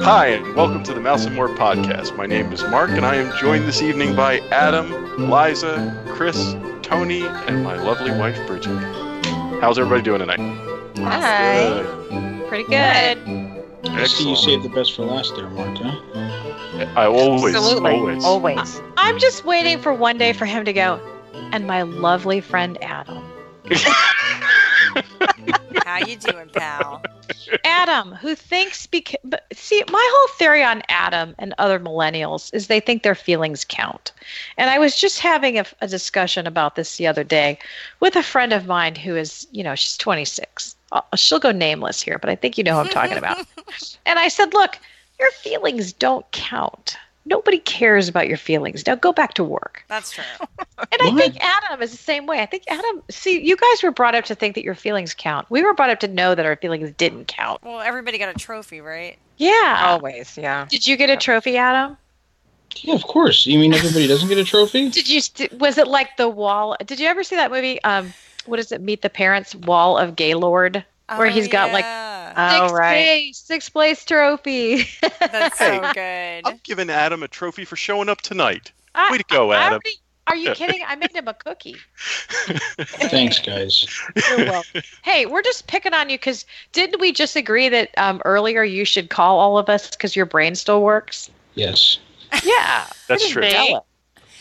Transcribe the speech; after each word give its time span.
Hi, 0.00 0.26
and 0.26 0.54
welcome 0.54 0.82
to 0.82 0.92
the 0.92 1.00
Mouse 1.00 1.24
and 1.24 1.34
More 1.34 1.48
podcast. 1.48 2.14
My 2.18 2.26
name 2.26 2.52
is 2.52 2.62
Mark, 2.64 2.90
and 2.90 3.06
I 3.06 3.14
am 3.14 3.34
joined 3.38 3.66
this 3.66 3.80
evening 3.80 4.14
by 4.14 4.40
Adam, 4.50 4.90
Liza, 5.30 6.04
Chris, 6.10 6.54
Tony, 6.82 7.22
and 7.22 7.64
my 7.64 7.76
lovely 7.82 8.10
wife, 8.10 8.46
Bridget. 8.46 8.76
How's 9.62 9.78
everybody 9.78 10.02
doing 10.02 10.18
tonight? 10.18 10.38
Hi. 10.98 11.82
Good. 12.10 12.48
Pretty 12.48 12.64
good. 12.64 12.76
I 12.76 14.04
see 14.04 14.24
you 14.28 14.32
Excellent. 14.34 14.38
saved 14.38 14.64
the 14.64 14.68
best 14.68 14.94
for 14.94 15.06
last 15.06 15.34
there, 15.34 15.48
Mark, 15.48 15.78
huh? 15.78 15.98
I 16.94 17.06
always, 17.06 17.54
Absolutely. 17.54 17.92
always. 17.92 18.22
Always. 18.22 18.82
I'm 18.98 19.18
just 19.18 19.46
waiting 19.46 19.80
for 19.80 19.94
one 19.94 20.18
day 20.18 20.34
for 20.34 20.44
him 20.44 20.66
to 20.66 20.74
go, 20.74 21.00
and 21.52 21.66
my 21.66 21.80
lovely 21.80 22.42
friend 22.42 22.76
Adam. 22.82 23.24
How 25.92 26.06
you 26.06 26.16
doing, 26.16 26.48
pal? 26.48 27.02
Adam, 27.64 28.12
who 28.12 28.34
thinks 28.34 28.86
because 28.86 29.20
see, 29.52 29.84
my 29.90 30.10
whole 30.10 30.36
theory 30.38 30.64
on 30.64 30.82
Adam 30.88 31.34
and 31.38 31.52
other 31.58 31.78
millennials 31.78 32.52
is 32.54 32.66
they 32.66 32.80
think 32.80 33.02
their 33.02 33.14
feelings 33.14 33.66
count. 33.68 34.10
And 34.56 34.70
I 34.70 34.78
was 34.78 34.98
just 34.98 35.20
having 35.20 35.58
a, 35.58 35.66
a 35.82 35.88
discussion 35.88 36.46
about 36.46 36.76
this 36.76 36.96
the 36.96 37.06
other 37.06 37.24
day 37.24 37.58
with 38.00 38.16
a 38.16 38.22
friend 38.22 38.54
of 38.54 38.66
mine 38.66 38.94
who 38.94 39.16
is, 39.16 39.46
you 39.52 39.62
know, 39.62 39.74
she's 39.74 39.98
26. 39.98 40.76
Uh, 40.92 41.02
she'll 41.14 41.38
go 41.38 41.52
nameless 41.52 42.00
here, 42.00 42.18
but 42.18 42.30
I 42.30 42.36
think 42.36 42.56
you 42.56 42.64
know 42.64 42.72
who 42.72 42.80
I'm 42.80 42.88
talking 42.88 43.18
about. 43.18 43.46
and 44.06 44.18
I 44.18 44.28
said, 44.28 44.54
look, 44.54 44.78
your 45.20 45.30
feelings 45.32 45.92
don't 45.92 46.24
count. 46.32 46.96
Nobody 47.24 47.58
cares 47.58 48.08
about 48.08 48.26
your 48.26 48.36
feelings. 48.36 48.86
Now 48.86 48.96
go 48.96 49.12
back 49.12 49.34
to 49.34 49.44
work. 49.44 49.84
That's 49.88 50.10
true. 50.10 50.24
And 50.90 51.00
I 51.00 51.14
think 51.14 51.36
Adam 51.40 51.80
is 51.80 51.92
the 51.92 51.96
same 51.96 52.26
way. 52.26 52.40
I 52.40 52.46
think 52.46 52.64
Adam, 52.68 53.02
see, 53.08 53.40
you 53.40 53.56
guys 53.56 53.82
were 53.84 53.92
brought 53.92 54.16
up 54.16 54.24
to 54.24 54.34
think 54.34 54.56
that 54.56 54.64
your 54.64 54.74
feelings 54.74 55.14
count. 55.14 55.46
We 55.48 55.62
were 55.62 55.72
brought 55.74 55.90
up 55.90 56.00
to 56.00 56.08
know 56.08 56.34
that 56.34 56.44
our 56.44 56.56
feelings 56.56 56.90
didn't 56.96 57.28
count. 57.28 57.62
Well, 57.62 57.80
everybody 57.80 58.18
got 58.18 58.34
a 58.34 58.38
trophy, 58.38 58.80
right? 58.80 59.16
Yeah. 59.36 59.84
Always, 59.86 60.36
yeah. 60.36 60.66
Did 60.68 60.86
you 60.88 60.96
get 60.96 61.08
a 61.08 61.16
trophy, 61.16 61.56
Adam? 61.56 61.96
Yeah, 62.76 62.94
of 62.94 63.04
course. 63.04 63.46
You 63.46 63.58
mean 63.60 63.72
everybody 63.72 64.08
doesn't 64.08 64.28
get 64.28 64.38
a 64.38 64.44
trophy? 64.44 64.88
Did 64.90 65.08
you? 65.08 65.20
Was 65.58 65.78
it 65.78 65.86
like 65.86 66.16
the 66.16 66.28
wall? 66.28 66.76
Did 66.84 66.98
you 66.98 67.06
ever 67.06 67.22
see 67.22 67.36
that 67.36 67.50
movie? 67.52 67.82
Um, 67.84 68.12
what 68.46 68.58
is 68.58 68.72
it? 68.72 68.80
Meet 68.80 69.02
the 69.02 69.10
Parents, 69.10 69.54
Wall 69.54 69.96
of 69.96 70.16
Gaylord, 70.16 70.84
where 71.14 71.28
Oh, 71.28 71.30
he's 71.30 71.46
got 71.48 71.72
like 71.72 71.84
yeah. 72.36 72.58
Oh, 72.60 72.66
sixth 72.66 72.74
right. 72.78 73.04
place, 73.04 73.38
sixth 73.38 73.72
place 73.72 74.04
trophy. 74.04 74.84
That's 75.20 75.58
Hey. 75.58 75.78
so 75.80 75.92
good. 75.92 76.42
I'm 76.52 76.60
giving 76.62 76.90
Adam 76.90 77.22
a 77.22 77.28
trophy 77.28 77.64
for 77.64 77.76
showing 77.76 78.08
up 78.08 78.20
tonight. 78.20 78.72
I- 78.94 79.10
Way 79.10 79.18
to 79.18 79.24
go, 79.24 79.52
I 79.52 79.56
Adam. 79.56 79.72
already- 79.74 79.98
are 80.28 80.36
you 80.36 80.52
kidding? 80.54 80.82
I 80.86 80.94
made 80.94 81.10
him 81.12 81.26
a 81.26 81.34
cookie. 81.34 81.76
Thanks, 82.78 83.38
guys. 83.40 83.86
You're 84.28 84.38
welcome. 84.46 84.82
hey, 85.02 85.26
we're 85.26 85.42
just 85.42 85.66
picking 85.66 85.92
on 85.94 86.08
you 86.10 86.16
because 86.16 86.46
didn't 86.72 87.00
we 87.00 87.12
just 87.12 87.34
agree 87.36 87.68
that 87.68 87.90
um, 87.98 88.22
earlier 88.24 88.62
you 88.62 88.84
should 88.84 89.10
call 89.10 89.38
all 89.40 89.58
of 89.58 89.68
us 89.68 89.90
because 89.90 90.14
your 90.14 90.26
brain 90.26 90.54
still 90.54 90.82
works? 90.82 91.28
Yes. 91.54 91.98
Yeah, 92.44 92.86
That's 93.08 93.28
true. 93.28 93.42
tell 93.42 93.66
him. 93.66 93.80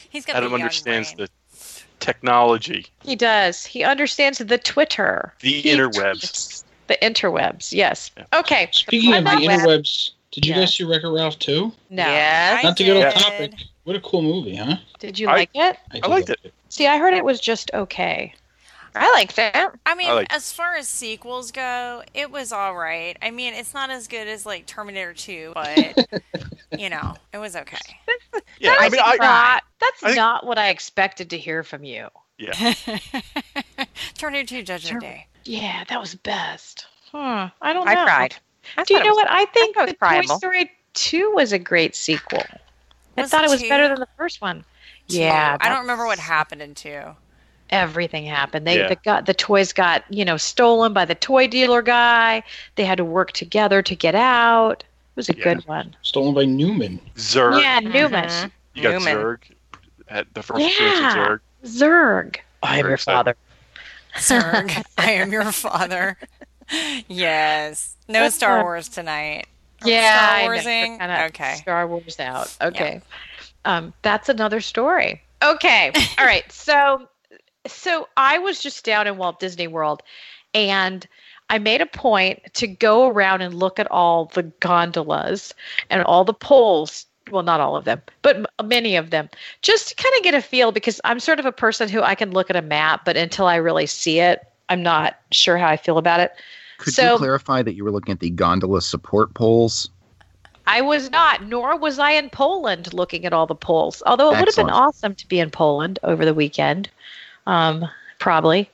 He's 0.09 0.25
got 0.25 0.35
Adam 0.37 0.49
the 0.51 0.55
understands 0.55 1.13
brain. 1.13 1.27
the 1.57 1.81
technology, 1.99 2.85
He 3.03 3.15
does. 3.15 3.65
He 3.65 3.83
understands 3.83 4.37
the 4.37 4.57
Twitter, 4.57 5.33
the 5.41 5.61
He 5.61 5.69
interwebs. 5.69 6.19
tweets 6.21 6.63
The 6.91 6.97
interwebs. 6.97 7.71
Yes. 7.71 8.11
Yeah. 8.17 8.25
Okay. 8.39 8.67
Speaking 8.73 9.13
of 9.13 9.23
the 9.23 9.29
I'm 9.29 9.39
interwebs, 9.39 10.11
did 10.31 10.45
you 10.45 10.53
Yeah. 10.53 10.59
guys 10.59 10.73
see 10.73 10.83
Wreck-It 10.83 11.07
Ralph 11.07 11.39
too? 11.39 11.71
No. 11.89 12.03
Yes. 12.05 12.63
Not 12.65 12.75
to 12.75 12.83
get 12.83 12.97
off 12.97 13.13
did. 13.13 13.23
topic. 13.23 13.53
What 13.85 13.95
a 13.95 14.01
cool 14.01 14.21
movie, 14.21 14.55
huh? 14.57 14.75
Did 14.99 15.17
you 15.17 15.29
I- 15.29 15.35
like 15.35 15.49
it? 15.53 15.77
did 15.93 16.03
I 16.03 16.07
liked 16.07 16.27
like 16.29 16.39
it. 16.43 16.53
See, 16.67 16.87
I 16.87 16.97
heard 16.97 17.13
it 17.13 17.23
was 17.23 17.39
just 17.39 17.71
okay. 17.73 18.33
I 18.93 19.09
liked 19.13 19.37
it. 19.39 19.55
I 19.85 19.95
mean, 19.95 20.09
I 20.09 20.13
like- 20.15 20.33
as 20.33 20.51
far 20.51 20.75
as 20.75 20.89
sequels 20.89 21.53
go, 21.53 22.03
it 22.13 22.29
was 22.29 22.51
all 22.51 22.75
right. 22.75 23.15
I 23.21 23.31
mean, 23.31 23.53
it's 23.53 23.73
not 23.73 23.89
as 23.89 24.09
good 24.09 24.27
as 24.27 24.45
like 24.45 24.65
Terminator 24.65 25.13
2, 25.13 25.53
but 25.55 26.09
you 26.77 26.89
know, 26.89 27.15
it 27.31 27.37
was 27.37 27.55
okay. 27.55 27.77
Yeah, 28.59 28.71
I 28.77 28.89
That's 28.89 28.91
mean, 28.91 29.01
I, 29.01 29.15
not, 29.15 29.63
that's 29.79 30.03
I 30.03 30.07
think- 30.07 30.17
not 30.17 30.45
what 30.45 30.57
I 30.57 30.67
expected 30.69 31.29
to 31.29 31.37
hear 31.37 31.63
from 31.63 31.85
you. 31.85 32.09
yeah. 32.37 32.73
Terminator 34.17 34.45
2 34.57 34.63
Judgment 34.63 34.99
Day. 35.01 35.27
Yeah, 35.45 35.83
that 35.89 35.99
was 35.99 36.15
best. 36.15 36.87
Hmm. 37.11 37.17
I 37.61 37.73
don't 37.73 37.85
know. 37.85 37.91
I 37.91 37.95
know. 37.95 38.05
cried. 38.05 38.35
I 38.77 38.83
Do 38.83 38.93
you 38.93 38.99
know 39.01 39.07
was- 39.09 39.15
what? 39.17 39.27
I 39.31 39.45
think 39.45 39.75
thought 39.75 39.89
it 39.89 39.99
the 39.99 40.05
Toy. 40.27 40.35
Story 40.37 40.71
2 40.93 41.31
was 41.33 41.51
a 41.51 41.59
great 41.59 41.95
sequel. 41.95 42.43
I 43.17 43.21
Was 43.21 43.31
thought 43.31 43.43
it 43.43 43.47
it 43.47 43.51
was 43.51 43.63
better 43.63 43.87
than 43.87 43.99
the 43.99 44.07
first 44.17 44.41
one. 44.41 44.63
Two. 45.07 45.17
Yeah. 45.19 45.57
I 45.59 45.69
don't 45.69 45.81
remember 45.81 46.05
what 46.05 46.19
happened 46.19 46.61
in 46.61 46.75
2. 46.75 47.01
everything 47.69 48.25
happened. 48.25 48.67
They 48.67 48.79
Yeah. 48.79 48.89
the, 48.89 48.95
got 48.97 49.25
the 49.27 49.33
toys 49.33 49.71
got 49.71 50.03
you 50.09 50.25
know 50.25 50.35
stolen 50.35 50.91
by 50.91 51.05
the 51.05 51.15
toy 51.15 51.47
dealer 51.47 51.81
guy. 51.81 52.43
They 52.75 52.83
had 52.83 52.97
to 52.97 53.05
work 53.05 53.31
together 53.31 53.81
to 53.81 53.95
get 53.95 54.13
out. 54.13 54.81
It 54.81 55.15
was 55.15 55.29
a 55.29 55.37
Yeah. 55.37 55.43
good 55.45 55.65
one. 55.67 55.95
Stolen 56.01 56.33
by 56.33 56.43
Newman. 56.43 56.99
Zurg. 57.15 57.61
Yeah, 57.61 57.79
Newman. 57.79 58.25
Mhm. 58.25 58.51
You 58.73 58.83
got 58.83 58.91
Newman. 59.01 59.15
Zurg. 59.17 59.39
at 60.09 60.33
the 60.33 60.43
first 60.43 60.65
appearance 60.65 60.97
of 60.97 61.01
Yeah. 61.01 61.15
Zurg. 61.15 61.39
Zurg. 61.63 62.35
I 62.61 62.67
am 62.75 62.75
Very 62.81 62.89
your 62.89 62.93
excited. 62.95 63.15
father. 63.17 63.35
Zurg, 64.15 64.83
I 64.97 65.11
am 65.13 65.31
your 65.31 65.51
father. 65.51 66.17
yes. 67.07 67.95
No 68.07 68.21
That's 68.21 68.35
Star 68.35 68.57
not- 68.57 68.63
Wars 68.63 68.89
tonight. 68.89 69.47
Are 69.83 69.89
Yeah, 69.89 70.37
Star. 70.39 70.49
Warsing? 70.49 71.01
Okay. 71.01 71.55
Star 71.55 71.87
Wars 71.87 72.19
out. 72.19 72.55
Okay. 72.61 73.01
Um, 73.65 73.93
that's 74.01 74.29
another 74.29 74.61
story. 74.61 75.21
Okay. 75.43 75.91
All 76.19 76.25
right. 76.25 76.49
So, 76.51 77.07
so 77.67 78.07
I 78.17 78.37
was 78.39 78.59
just 78.61 78.85
down 78.85 79.07
in 79.07 79.17
Walt 79.17 79.39
Disney 79.39 79.67
World, 79.67 80.03
and 80.53 81.07
I 81.49 81.57
made 81.57 81.81
a 81.81 81.85
point 81.85 82.41
to 82.55 82.67
go 82.67 83.07
around 83.07 83.41
and 83.41 83.53
look 83.53 83.79
at 83.79 83.89
all 83.91 84.25
the 84.33 84.43
gondolas 84.43 85.53
and 85.89 86.01
all 86.03 86.23
the 86.23 86.33
poles. 86.33 87.05
Well, 87.31 87.43
not 87.43 87.59
all 87.59 87.75
of 87.75 87.85
them, 87.85 88.01
but 88.21 88.45
many 88.63 88.95
of 88.95 89.09
them, 89.09 89.29
just 89.61 89.89
to 89.89 89.95
kind 89.95 90.13
of 90.17 90.23
get 90.23 90.33
a 90.33 90.41
feel 90.41 90.71
because 90.71 90.99
I'm 91.03 91.19
sort 91.19 91.39
of 91.39 91.45
a 91.45 91.51
person 91.51 91.87
who 91.87 92.01
I 92.01 92.13
can 92.15 92.31
look 92.31 92.49
at 92.49 92.55
a 92.55 92.61
map, 92.61 93.05
but 93.05 93.15
until 93.15 93.47
I 93.47 93.55
really 93.55 93.85
see 93.85 94.19
it, 94.19 94.45
I'm 94.69 94.83
not 94.83 95.17
sure 95.31 95.57
how 95.57 95.67
I 95.67 95.77
feel 95.77 95.97
about 95.97 96.19
it. 96.19 96.33
Could 96.77 96.93
So- 96.93 97.13
you 97.13 97.17
clarify 97.17 97.61
that 97.61 97.73
you 97.73 97.83
were 97.83 97.91
looking 97.91 98.11
at 98.11 98.19
the 98.19 98.29
gondola 98.29 98.81
support 98.81 99.33
poles? 99.33 99.89
I 100.67 100.81
was 100.81 101.09
not, 101.09 101.45
nor 101.45 101.75
was 101.77 101.99
I 101.99 102.11
in 102.11 102.29
Poland 102.29 102.93
looking 102.93 103.25
at 103.25 103.33
all 103.33 103.47
the 103.47 103.55
poles. 103.55 104.03
Although 104.05 104.31
it 104.33 104.39
would 104.39 104.47
have 104.47 104.55
been 104.55 104.69
awesome 104.69 105.15
to 105.15 105.27
be 105.27 105.39
in 105.39 105.49
Poland 105.49 105.99
over 106.03 106.23
the 106.23 106.33
weekend, 106.33 106.89
um, 107.47 107.87
probably. 108.19 108.69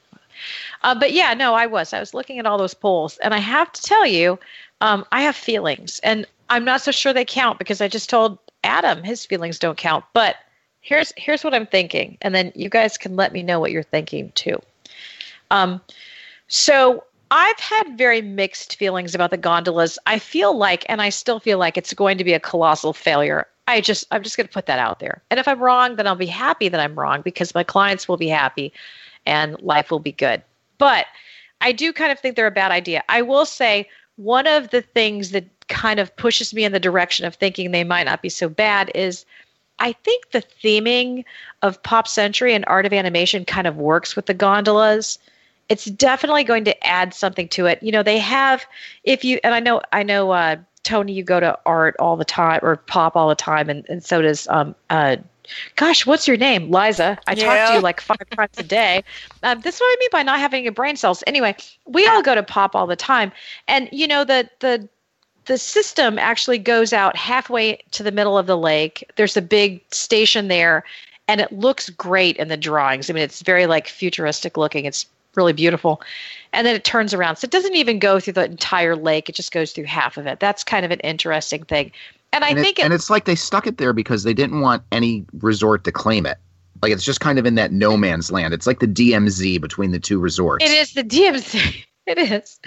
Uh, 0.84 0.94
but 0.94 1.14
yeah, 1.14 1.34
no, 1.34 1.54
I 1.56 1.66
was. 1.66 1.94
I 1.94 2.00
was 2.00 2.14
looking 2.14 2.40
at 2.40 2.46
all 2.46 2.58
those 2.58 2.74
poles, 2.74 3.18
and 3.20 3.34
I 3.34 3.40
have 3.40 3.72
to 3.72 3.82
tell 3.82 4.06
you, 4.06 4.38
um, 4.82 5.06
I 5.12 5.22
have 5.22 5.36
feelings, 5.36 6.00
and 6.04 6.26
I'm 6.50 6.66
not 6.66 6.82
so 6.82 6.92
sure 6.92 7.14
they 7.14 7.26
count 7.26 7.58
because 7.58 7.82
I 7.82 7.88
just 7.88 8.10
told 8.10 8.38
Adam 8.64 9.04
his 9.04 9.26
feelings 9.26 9.60
don't 9.60 9.78
count. 9.78 10.06
But 10.14 10.38
here's 10.82 11.14
here's 11.18 11.44
what 11.44 11.54
I'm 11.54 11.68
thinking, 11.68 12.18
and 12.22 12.34
then 12.34 12.52
you 12.56 12.70
guys 12.70 12.98
can 12.98 13.16
let 13.16 13.34
me 13.34 13.44
know 13.44 13.60
what 13.60 13.72
you're 13.72 13.84
thinking 13.84 14.32
too. 14.36 14.62
Um, 15.52 15.82
so 16.48 17.04
I've 17.32 17.60
had 17.60 17.98
very 17.98 18.22
mixed 18.22 18.78
feelings 18.78 19.14
about 19.14 19.32
the 19.32 19.38
gondolas. 19.38 20.00
I 20.06 20.20
feel 20.20 20.58
like, 20.58 20.86
and 20.88 21.02
I 21.02 21.10
still 21.10 21.40
feel 21.40 21.58
like 21.58 21.78
it's 21.78 21.94
going 21.94 22.18
to 22.18 22.24
be 22.24 22.34
a 22.34 22.40
colossal 22.40 22.94
failure. 22.94 23.48
I 23.68 23.82
just, 23.82 24.08
I'm 24.12 24.24
just 24.24 24.38
going 24.38 24.48
to 24.48 24.54
put 24.54 24.66
that 24.68 24.80
out 24.80 25.00
there. 25.00 25.22
And 25.30 25.40
if 25.40 25.48
I'm 25.48 25.60
wrong, 25.60 25.98
then 25.98 26.08
I'll 26.08 26.16
be 26.16 26.26
happy 26.26 26.70
that 26.70 26.80
I'm 26.80 26.98
wrong 26.98 27.22
because 27.22 27.54
my 27.54 27.64
clients 27.64 28.08
will 28.08 28.16
be 28.16 28.30
happy 28.30 28.72
and 29.26 29.62
life 29.62 29.92
will 29.92 30.00
be 30.00 30.14
good. 30.14 30.42
But 30.78 31.08
I 31.60 31.74
do 31.74 31.92
kind 31.92 32.12
of 32.12 32.20
think 32.20 32.36
they're 32.36 32.48
a 32.48 32.52
bad 32.52 32.72
idea. 32.72 33.04
I 33.10 33.22
will 33.24 33.46
say 33.46 33.90
one 34.18 34.46
of 34.48 34.70
the 34.70 34.82
things 34.82 35.32
that 35.32 35.46
kind 35.68 36.00
of 36.00 36.16
pushes 36.16 36.54
me 36.54 36.64
in 36.64 36.72
the 36.72 36.80
direction 36.80 37.26
of 37.26 37.36
thinking 37.36 37.72
they 37.72 37.84
might 37.84 38.06
not 38.06 38.22
be 38.22 38.30
so 38.30 38.50
bad 38.50 38.92
is 38.94 39.26
I 39.80 39.94
think 39.94 40.32
the 40.32 40.44
theming 40.64 41.24
of 41.62 41.82
Pop 41.84 42.08
Century 42.08 42.54
and 42.54 42.66
Art 42.68 42.86
of 42.86 42.94
Animation 42.94 43.46
kind 43.46 43.68
of 43.68 43.78
works 43.78 44.16
with 44.16 44.26
the 44.26 44.34
gondolas 44.34 45.20
it's 45.70 45.86
definitely 45.86 46.44
going 46.44 46.64
to 46.66 46.88
add 46.88 47.14
something 47.14 47.48
to 47.50 47.66
it. 47.66 47.82
You 47.82 47.92
know, 47.92 48.04
they 48.04 48.20
have 48.20 48.66
if 49.04 49.24
you 49.24 49.40
and 49.44 49.54
I 49.54 49.60
know 49.60 49.82
I 49.92 50.04
know 50.04 50.32
uh 50.32 50.58
Tony, 50.88 51.12
you 51.12 51.24
go 51.24 51.40
to 51.40 51.60
art 51.66 51.96
all 52.00 52.16
the 52.16 52.26
time 52.26 52.62
or 52.64 52.78
pop 52.78 53.16
all 53.18 53.28
the 53.28 53.36
time 53.36 53.70
and, 53.70 53.86
and 53.90 54.04
so 54.04 54.22
does 54.22 54.48
um 54.48 54.74
uh 54.90 55.18
gosh, 55.76 56.06
what's 56.06 56.28
your 56.28 56.38
name? 56.38 56.72
Liza. 56.72 57.18
I 57.28 57.36
talk 57.36 57.70
to 57.70 57.76
you 57.76 57.82
like 57.82 58.02
five 58.02 58.30
times 58.32 58.58
a 58.58 58.64
day. 58.64 59.04
Um, 59.44 59.62
this 59.62 59.76
is 59.76 59.82
what 59.82 59.88
I 59.88 59.96
mean 60.00 60.10
by 60.12 60.24
not 60.24 60.40
having 60.40 60.64
your 60.64 60.74
brain 60.74 60.96
cells. 60.96 61.24
Anyway, 61.28 61.56
we 61.86 62.08
all 62.08 62.22
go 62.22 62.36
to 62.36 62.44
pop 62.44 62.76
all 62.76 62.88
the 62.88 62.96
time. 62.96 63.32
And 63.68 63.90
you 63.92 64.08
know, 64.08 64.24
the 64.24 64.50
the 64.60 64.88
the 65.46 65.58
system 65.58 66.20
actually 66.20 66.58
goes 66.58 66.94
out 66.94 67.16
halfway 67.16 67.82
to 67.92 68.04
the 68.04 68.12
middle 68.12 68.38
of 68.38 68.48
the 68.48 68.58
lake. 68.58 69.10
There's 69.16 69.38
a 69.38 69.42
big 69.42 69.82
station 69.94 70.48
there, 70.50 70.84
and 71.28 71.40
it 71.42 71.52
looks 71.52 71.90
great 71.90 72.38
in 72.38 72.50
the 72.50 72.58
drawings. 72.58 73.10
I 73.10 73.14
mean, 73.14 73.24
it's 73.24 73.42
very 73.42 73.66
like 73.66 73.88
futuristic 73.88 74.58
looking. 74.58 74.86
It's 74.86 75.06
really 75.38 75.54
beautiful. 75.54 76.02
And 76.54 76.66
then 76.66 76.76
it 76.76 76.84
turns 76.84 77.14
around. 77.14 77.38
So 77.38 77.46
it 77.46 77.52
doesn't 77.52 77.76
even 77.76 78.00
go 78.00 78.20
through 78.20 78.34
the 78.34 78.46
entire 78.46 78.96
lake. 78.96 79.30
It 79.30 79.36
just 79.36 79.52
goes 79.52 79.72
through 79.72 79.86
half 79.86 80.18
of 80.18 80.28
it. 80.28 80.40
That's 80.40 80.64
kind 80.64 80.86
of 80.86 80.92
an 80.92 81.00
interesting 81.02 81.64
thing. 81.64 81.92
And 82.34 82.44
I 82.44 82.50
and, 82.50 82.60
think 82.60 82.80
it, 82.80 82.82
it, 82.82 82.86
and 82.86 82.94
it's 82.94 83.10
like 83.10 83.26
they 83.26 83.36
stuck 83.36 83.68
it 83.68 83.78
there 83.78 83.94
because 83.94 84.24
they 84.24 84.34
didn't 84.34 84.60
want 84.60 84.84
any 84.92 85.26
resort 85.40 85.84
to 85.86 85.92
claim 85.92 86.26
it. 86.26 86.38
Like 86.82 86.92
it's 86.92 87.04
just 87.04 87.20
kind 87.20 87.40
of 87.40 87.46
in 87.46 87.56
that 87.56 87.72
no 87.72 87.98
man's 87.98 88.32
land. 88.32 88.54
It's 88.54 88.68
like 88.68 88.80
the 88.80 88.88
DMZ 88.88 89.60
between 89.62 89.92
the 89.92 90.00
two 90.00 90.20
resorts. 90.20 90.64
it 90.64 90.72
is 90.72 90.94
the 90.94 91.04
DMZ. 91.04 91.86
it 92.18 92.18
is. 92.18 92.60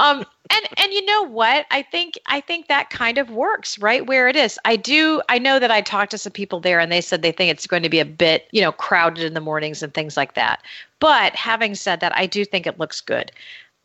Um, 0.00 0.24
and 0.50 0.68
and 0.78 0.92
you 0.92 1.04
know 1.04 1.22
what? 1.22 1.66
I 1.70 1.82
think 1.82 2.18
I 2.26 2.40
think 2.40 2.68
that 2.68 2.88
kind 2.88 3.18
of 3.18 3.30
works 3.30 3.78
right 3.78 4.06
where 4.06 4.26
it 4.26 4.36
is. 4.36 4.58
I 4.64 4.76
do. 4.76 5.20
I 5.28 5.38
know 5.38 5.58
that 5.58 5.70
I 5.70 5.82
talked 5.82 6.12
to 6.12 6.18
some 6.18 6.32
people 6.32 6.60
there, 6.60 6.80
and 6.80 6.90
they 6.90 7.02
said 7.02 7.20
they 7.20 7.32
think 7.32 7.50
it's 7.50 7.66
going 7.66 7.82
to 7.82 7.90
be 7.90 8.00
a 8.00 8.06
bit, 8.06 8.48
you 8.52 8.62
know, 8.62 8.72
crowded 8.72 9.22
in 9.22 9.34
the 9.34 9.40
mornings 9.40 9.82
and 9.82 9.92
things 9.92 10.16
like 10.16 10.32
that. 10.34 10.62
But 10.98 11.34
having 11.34 11.74
said 11.74 12.00
that, 12.00 12.16
I 12.16 12.24
do 12.24 12.44
think 12.46 12.66
it 12.66 12.78
looks 12.78 13.02
good. 13.02 13.30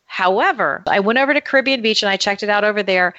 However, 0.06 0.82
I 0.86 1.00
went 1.00 1.18
over 1.18 1.34
to 1.34 1.40
Caribbean 1.40 1.82
Beach 1.82 2.02
and 2.02 2.10
I 2.10 2.16
checked 2.16 2.42
it 2.42 2.48
out 2.48 2.64
over 2.64 2.82
there. 2.82 3.14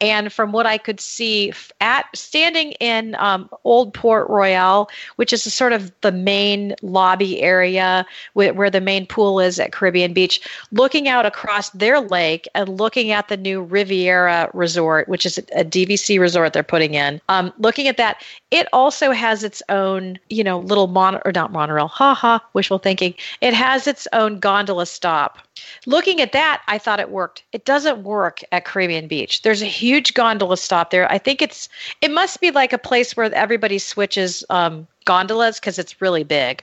And 0.00 0.32
from 0.32 0.52
what 0.52 0.66
I 0.66 0.78
could 0.78 1.00
see 1.00 1.52
at 1.80 2.04
standing 2.14 2.72
in 2.72 3.16
um, 3.16 3.48
Old 3.64 3.92
Port 3.94 4.28
Royal, 4.28 4.88
which 5.16 5.32
is 5.32 5.42
sort 5.52 5.72
of 5.72 5.92
the 6.02 6.12
main 6.12 6.74
lobby 6.82 7.40
area 7.40 8.06
where, 8.34 8.54
where 8.54 8.70
the 8.70 8.80
main 8.80 9.06
pool 9.06 9.40
is 9.40 9.58
at 9.58 9.72
Caribbean 9.72 10.12
Beach, 10.12 10.40
looking 10.70 11.08
out 11.08 11.26
across 11.26 11.70
their 11.70 12.00
lake 12.00 12.46
and 12.54 12.68
looking 12.68 13.10
at 13.10 13.28
the 13.28 13.36
new 13.36 13.62
Riviera 13.62 14.50
Resort, 14.54 15.08
which 15.08 15.26
is 15.26 15.38
a, 15.38 15.64
DVC 15.68 16.18
resort 16.18 16.52
they're 16.52 16.62
putting 16.62 16.94
in, 16.94 17.20
um, 17.28 17.52
looking 17.58 17.88
at 17.88 17.96
that, 17.96 18.22
it 18.50 18.66
also 18.72 19.10
has 19.10 19.44
its 19.44 19.62
own, 19.68 20.18
you 20.30 20.42
know, 20.42 20.60
little 20.60 20.86
mon 20.86 21.20
or 21.24 21.32
not 21.32 21.52
monorail, 21.52 21.88
ha 21.88 22.14
ha, 22.14 22.42
wishful 22.54 22.78
thinking. 22.78 23.14
It 23.40 23.52
has 23.52 23.86
its 23.86 24.06
own 24.12 24.38
gondola 24.38 24.86
stop. 24.86 25.38
Looking 25.86 26.20
at 26.20 26.32
that, 26.32 26.62
I 26.68 26.78
thought 26.78 27.00
it 27.00 27.10
worked. 27.10 27.42
It 27.52 27.64
doesn't 27.64 28.04
work 28.04 28.42
at 28.52 28.64
Caribbean 28.64 29.08
Beach. 29.08 29.42
There's 29.42 29.62
a 29.62 29.66
huge 29.66 29.87
gondola 30.14 30.56
stop 30.56 30.90
there. 30.90 31.10
I 31.10 31.18
think 31.18 31.42
it's 31.42 31.68
it 32.00 32.10
must 32.10 32.40
be 32.40 32.50
like 32.50 32.72
a 32.72 32.78
place 32.78 33.16
where 33.16 33.32
everybody 33.34 33.78
switches 33.78 34.44
um, 34.50 34.86
gondolas 35.04 35.58
because 35.58 35.78
it's 35.78 36.00
really 36.00 36.24
big. 36.24 36.62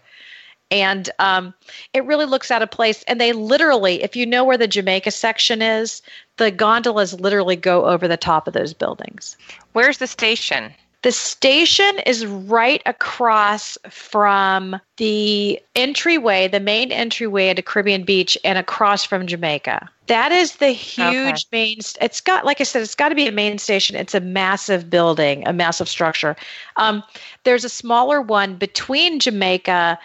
And 0.72 1.10
um, 1.20 1.54
it 1.94 2.04
really 2.06 2.26
looks 2.26 2.50
out 2.50 2.64
of 2.64 2.72
place. 2.72 3.04
And 3.04 3.22
they 3.22 3.34
literally, 3.34 4.02
if 4.02 4.16
you 4.16 4.26
know 4.26 4.44
where 4.44 4.58
the 4.58 4.68
Jamaica 4.68 5.12
section 5.12 5.62
is, 5.62 6.02
the 6.38 6.50
gondolas 6.50 7.20
literally 7.20 7.56
go 7.56 7.86
over 7.86 8.08
the 8.08 8.18
top 8.18 8.48
of 8.48 8.54
those 8.54 8.74
buildings. 8.74 9.38
Where's 9.74 10.00
the 10.00 10.08
station? 10.08 10.74
The 11.06 11.12
station 11.12 12.00
is 12.08 12.26
right 12.26 12.82
across 12.88 13.78
from 13.92 14.82
the 14.98 15.62
entryway, 15.76 16.48
the 16.48 16.60
main 16.60 16.92
entryway 16.92 17.54
to 17.54 17.62
Caribbean 17.62 18.04
Beach, 18.04 18.36
and 18.44 18.58
across 18.58 19.06
from 19.06 19.28
Jamaica. 19.28 19.88
That 20.08 20.32
is 20.32 20.56
the 20.56 20.72
huge 20.72 21.46
main. 21.52 21.78
It's 22.02 22.22
got, 22.22 22.44
like 22.44 22.60
I 22.60 22.64
said, 22.64 22.82
it's 22.82 22.96
got 22.96 23.10
to 23.10 23.16
be 23.16 23.28
a 23.28 23.32
main 23.32 23.60
station. 23.60 23.96
It's 23.96 24.16
a 24.16 24.20
massive 24.20 24.90
building, 24.90 25.48
a 25.48 25.54
massive 25.54 25.88
structure. 25.88 26.36
Um, 26.78 27.04
there's 27.44 27.64
a 27.64 27.70
smaller 27.70 28.20
one 28.20 28.56
between 28.56 29.20
Jamaica 29.20 30.00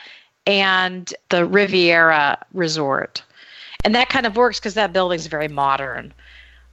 and 0.46 1.14
the 1.30 1.46
Riviera 1.46 2.36
Resort, 2.52 3.22
and 3.84 3.94
that 3.94 4.10
kind 4.10 4.26
of 4.26 4.36
works 4.36 4.60
because 4.60 4.74
that 4.74 4.92
building's 4.92 5.28
very 5.28 5.48
modern. 5.48 6.12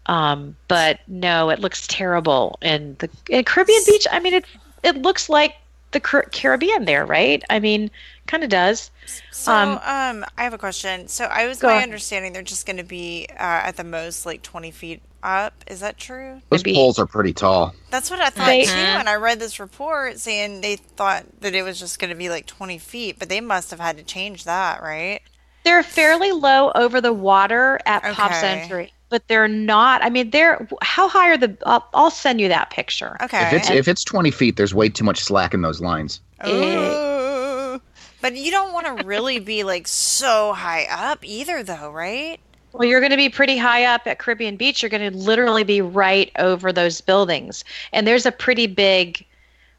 Um, 0.08 0.56
but 0.68 1.00
no, 1.08 1.50
it 1.50 1.60
looks 1.60 1.86
terrible. 1.88 2.58
And 2.62 2.98
the 3.00 3.10
in 3.30 3.44
Caribbean 3.44 3.82
Beach, 3.86 4.08
I 4.12 4.20
mean, 4.20 4.34
it 4.34 4.46
it 4.84 4.96
looks 5.02 5.30
like 5.30 5.56
the 5.92 6.00
Car- 6.00 6.28
Caribbean 6.32 6.86
there, 6.86 7.06
right? 7.06 7.44
I 7.50 7.60
mean, 7.60 7.90
kind 8.26 8.44
of 8.44 8.50
does. 8.50 8.92
So, 9.32 9.54
Um, 9.54 9.70
um, 9.84 10.26
I 10.38 10.44
have 10.44 10.54
a 10.54 10.58
question. 10.58 11.08
So, 11.08 11.26
I 11.26 11.46
was 11.48 11.64
my 11.64 11.72
ahead. 11.72 11.84
understanding 11.84 12.34
they're 12.34 12.42
just 12.42 12.66
going 12.66 12.76
to 12.78 12.84
be 12.84 13.28
uh, 13.32 13.36
at 13.40 13.78
the 13.78 13.86
most 13.86 14.26
like 14.26 14.42
20 14.44 14.72
feet 14.72 15.02
up. 15.24 15.54
Is 15.68 15.80
that 15.80 15.98
true? 15.98 16.42
Those 16.50 16.64
Maybe- 16.66 16.76
poles 16.76 17.00
are 17.00 17.06
pretty 17.06 17.32
tall. 17.34 17.74
That's 17.90 18.12
what 18.12 18.20
I 18.20 18.30
thought 18.30 18.48
They- 18.48 18.66
too. 18.66 18.72
And 18.72 19.08
I 19.08 19.16
read 19.16 19.40
this 19.40 19.60
report 19.62 20.20
saying 20.20 20.60
they 20.60 20.76
thought 20.76 21.24
that 21.40 21.56
it 21.56 21.64
was 21.64 21.80
just 21.80 22.00
going 22.00 22.10
to 22.10 22.18
be 22.18 22.30
like 22.30 22.46
20 22.46 22.78
feet, 22.80 23.18
but 23.18 23.30
they 23.30 23.40
must 23.42 23.72
have 23.72 23.80
had 23.80 23.96
to 23.98 24.04
change 24.04 24.44
that, 24.44 24.84
right? 24.84 25.22
They're 25.64 25.84
fairly 25.84 26.34
low 26.34 26.72
over 26.76 27.00
the 27.00 27.14
water 27.14 27.80
at 27.86 28.04
Pop 28.14 28.32
Okay. 28.32 28.40
Century, 28.42 28.94
but 29.10 29.28
they're 29.28 29.48
not. 29.48 30.04
I 30.04 30.10
mean, 30.10 30.30
they're 30.32 30.68
how 30.82 31.08
high 31.08 31.30
are 31.30 31.38
the? 31.38 31.58
I'll, 31.66 31.88
I'll 31.94 32.12
send 32.12 32.42
you 32.42 32.48
that 32.50 32.70
picture. 32.70 33.18
Okay. 33.22 33.46
If 33.48 33.54
it's 33.54 33.70
if 33.70 33.88
it's 33.88 34.04
20 34.04 34.32
feet, 34.32 34.58
there's 34.58 34.74
way 34.74 34.90
too 34.90 35.04
much 35.04 35.20
slack 35.20 35.54
in 35.54 35.62
those 35.62 35.82
lines. 35.82 36.22
Ooh. 36.46 37.82
But 38.22 38.36
you 38.36 38.50
don't 38.52 38.74
want 38.74 38.86
to 38.98 39.06
really 39.06 39.40
be 39.40 39.64
like 39.64 39.88
so 39.88 40.54
high 40.54 40.88
up 40.90 41.20
either, 41.24 41.62
though, 41.64 41.92
right? 41.92 42.40
Well, 42.74 42.88
you're 42.88 43.00
going 43.00 43.12
to 43.12 43.18
be 43.18 43.30
pretty 43.30 43.58
high 43.58 43.86
up 43.86 44.06
at 44.08 44.20
Caribbean 44.20 44.56
Beach. 44.58 44.82
You're 44.84 44.90
going 44.90 45.12
to 45.12 45.18
literally 45.18 45.64
be 45.64 45.82
right 45.82 46.32
over 46.38 46.74
those 46.74 47.00
buildings, 47.00 47.64
and 47.94 48.06
there's 48.08 48.26
a 48.26 48.32
pretty 48.32 48.68
big. 48.68 49.24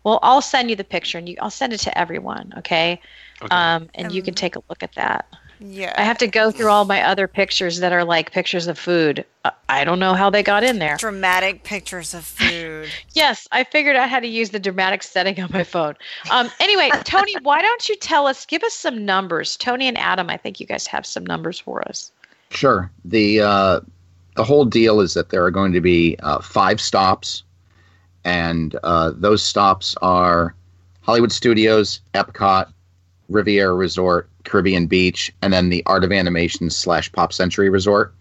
Well, 0.04 0.20
I'll 0.22 0.40
send 0.40 0.70
you 0.70 0.76
the 0.76 0.84
picture, 0.84 1.18
and 1.18 1.28
you, 1.28 1.36
I'll 1.40 1.50
send 1.50 1.72
it 1.72 1.78
to 1.80 1.98
everyone. 1.98 2.54
Okay, 2.58 3.00
Okay. 3.42 3.54
um, 3.54 3.90
and 3.94 4.12
you 4.12 4.22
can 4.22 4.32
Um, 4.32 4.36
take 4.36 4.56
a 4.56 4.60
look 4.68 4.82
at 4.82 4.94
that. 4.94 5.26
Yeah. 5.60 5.94
I 5.96 6.02
have 6.02 6.18
to 6.18 6.26
go 6.26 6.50
through 6.50 6.68
all 6.68 6.84
my 6.84 7.02
other 7.02 7.26
pictures 7.26 7.80
that 7.80 7.92
are 7.92 8.04
like 8.04 8.32
pictures 8.32 8.66
of 8.66 8.78
food. 8.78 9.24
Uh, 9.44 9.50
I 9.68 9.84
don't 9.84 9.98
know 9.98 10.14
how 10.14 10.30
they 10.30 10.42
got 10.42 10.64
in 10.64 10.78
there. 10.78 10.96
dramatic 10.96 11.64
pictures 11.64 12.14
of 12.14 12.24
food. 12.24 12.88
Yes, 13.14 13.48
I 13.50 13.64
figured 13.64 13.96
out 13.96 14.08
how 14.08 14.20
to 14.20 14.26
use 14.26 14.50
the 14.50 14.60
dramatic 14.60 15.02
setting 15.02 15.40
on 15.40 15.50
my 15.52 15.64
phone. 15.64 15.96
Um, 16.30 16.50
anyway, 16.60 16.90
Tony, 17.04 17.34
why 17.42 17.60
don't 17.62 17.88
you 17.88 17.96
tell 17.96 18.26
us, 18.26 18.46
give 18.46 18.62
us 18.62 18.74
some 18.74 19.04
numbers? 19.04 19.56
Tony 19.56 19.88
and 19.88 19.98
Adam, 19.98 20.30
I 20.30 20.36
think 20.36 20.60
you 20.60 20.66
guys 20.66 20.86
have 20.86 21.04
some 21.04 21.26
numbers 21.26 21.58
for 21.58 21.86
us. 21.88 22.12
Sure. 22.50 22.90
The 23.04 23.40
uh, 23.40 23.80
the 24.36 24.44
whole 24.44 24.64
deal 24.64 25.00
is 25.00 25.14
that 25.14 25.30
there 25.30 25.44
are 25.44 25.50
going 25.50 25.72
to 25.72 25.80
be 25.80 26.16
uh, 26.22 26.40
five 26.40 26.80
stops, 26.80 27.42
and 28.24 28.76
uh, 28.84 29.12
those 29.16 29.42
stops 29.42 29.96
are 30.00 30.54
Hollywood 31.02 31.32
Studios, 31.32 32.00
Epcot, 32.14 32.72
Riviera 33.28 33.74
Resort, 33.74 34.28
Caribbean 34.48 34.86
Beach, 34.86 35.32
and 35.42 35.52
then 35.52 35.68
the 35.68 35.82
Art 35.86 36.04
of 36.04 36.10
Animation 36.10 36.70
slash 36.70 37.12
Pop 37.12 37.32
Century 37.32 37.68
Resort. 37.68 38.14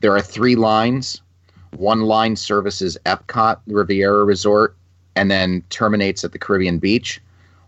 There 0.00 0.14
are 0.14 0.20
three 0.20 0.56
lines. 0.56 1.22
One 1.76 2.02
line 2.02 2.36
services 2.36 2.98
Epcot, 3.06 3.60
Riviera 3.66 4.24
Resort, 4.24 4.76
and 5.16 5.30
then 5.30 5.62
terminates 5.70 6.24
at 6.24 6.32
the 6.32 6.38
Caribbean 6.38 6.78
Beach. 6.78 7.20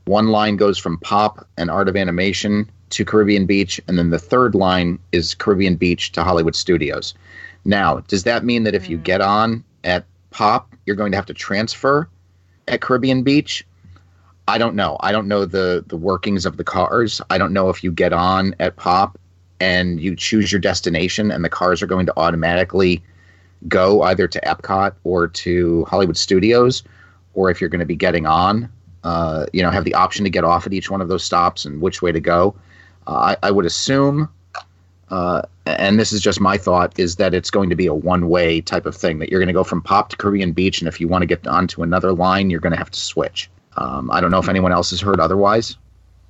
One 0.07 0.29
line 0.29 0.57
goes 0.57 0.77
from 0.77 0.99
Pop 0.99 1.47
and 1.57 1.71
Art 1.71 1.89
of 1.89 1.97
Animation 1.97 2.69
to 2.91 3.05
Caribbean 3.05 3.47
Beach, 3.47 3.81
and 3.89 3.99
then 3.99 4.11
the 4.11 4.19
third 4.19 4.55
line 4.55 4.99
is 5.13 5.35
Caribbean 5.35 5.77
Beach 5.77 6.13
to 6.13 6.25
Hollywood 6.25 6.55
Studios. 6.55 7.15
Now, 7.65 8.01
does 8.09 8.25
that 8.25 8.45
mean 8.45 8.65
that 8.65 8.75
if 8.75 8.91
you 8.91 8.99
hmm. 8.99 9.05
get 9.05 9.21
on 9.21 9.65
at 9.85 10.05
Pop, 10.31 10.75
you're 10.85 10.97
going 10.97 11.13
to 11.13 11.17
have 11.17 11.27
to 11.27 11.35
transfer 11.35 12.09
at 12.69 12.81
Caribbean 12.81 13.23
Beach? 13.23 13.65
I 14.47 14.59
don't 14.59 14.75
know. 14.75 14.97
I 15.01 15.13
don't 15.13 15.27
know 15.27 15.45
the 15.45 15.85
the 15.87 15.97
workings 15.97 16.45
of 16.45 16.57
the 16.57 16.65
cars. 16.65 17.21
I 17.31 17.39
don't 17.39 17.53
know 17.53 17.71
if 17.71 17.83
you 17.83 17.91
get 17.91 18.13
on 18.13 18.55
at 18.61 18.77
Pop 18.77 19.19
and 19.61 20.01
you 20.01 20.15
choose 20.15 20.53
your 20.53 20.61
destination, 20.61 21.31
and 21.31 21.45
the 21.45 21.49
cars 21.49 21.83
are 21.83 21.87
going 21.87 22.07
to 22.07 22.13
automatically 22.19 23.03
go 23.69 24.03
either 24.03 24.29
to 24.29 24.41
Epcot 24.41 24.95
or 25.05 25.29
to 25.29 25.85
Hollywood 25.87 26.17
Studios, 26.17 26.83
or 27.33 27.51
if 27.51 27.61
you're 27.61 27.71
going 27.71 27.81
to 27.81 27.87
be 27.87 27.97
getting 27.97 28.27
on, 28.27 28.69
uh, 29.05 29.47
you 29.53 29.63
know, 29.63 29.71
have 29.71 29.85
the 29.85 29.95
option 29.95 30.25
to 30.25 30.31
get 30.31 30.45
off 30.45 30.67
at 30.67 30.75
each 30.75 30.91
one 30.91 31.01
of 31.01 31.09
those 31.09 31.25
stops 31.25 31.65
and 31.65 31.81
which 31.81 32.03
way 32.03 32.13
to 32.13 32.21
go. 32.21 32.55
Uh, 33.07 33.35
I, 33.43 33.49
I 33.49 33.51
would 33.51 33.65
assume, 33.65 34.29
uh, 35.09 35.43
and 35.65 35.99
this 35.99 36.13
is 36.13 36.21
just 36.21 36.41
my 36.41 36.59
thought, 36.59 36.99
is 36.99 37.17
that 37.17 37.33
it's 37.33 37.51
going 37.51 37.71
to 37.71 37.77
be 37.77 37.87
a 37.87 37.95
one-way 37.95 38.61
type 38.61 38.85
of 38.85 38.95
thing. 38.95 39.19
That 39.21 39.31
you're 39.31 39.41
going 39.41 39.47
to 39.47 39.55
go 39.55 39.65
from 39.65 39.81
Pop 39.81 40.11
to 40.11 40.17
Caribbean 40.17 40.53
Beach, 40.53 40.81
and 40.81 40.89
if 40.89 41.01
you 41.01 41.09
want 41.09 41.23
to 41.23 41.27
get 41.27 41.47
onto 41.47 41.83
another 41.83 42.13
line, 42.13 42.51
you're 42.51 42.61
going 42.61 42.73
to 42.73 42.79
have 42.79 42.91
to 42.91 43.01
switch. 43.01 43.49
Um, 43.77 44.11
I 44.11 44.21
don't 44.21 44.31
know 44.31 44.39
if 44.39 44.49
anyone 44.49 44.73
else 44.73 44.91
has 44.91 45.01
heard 45.01 45.21
otherwise, 45.21 45.77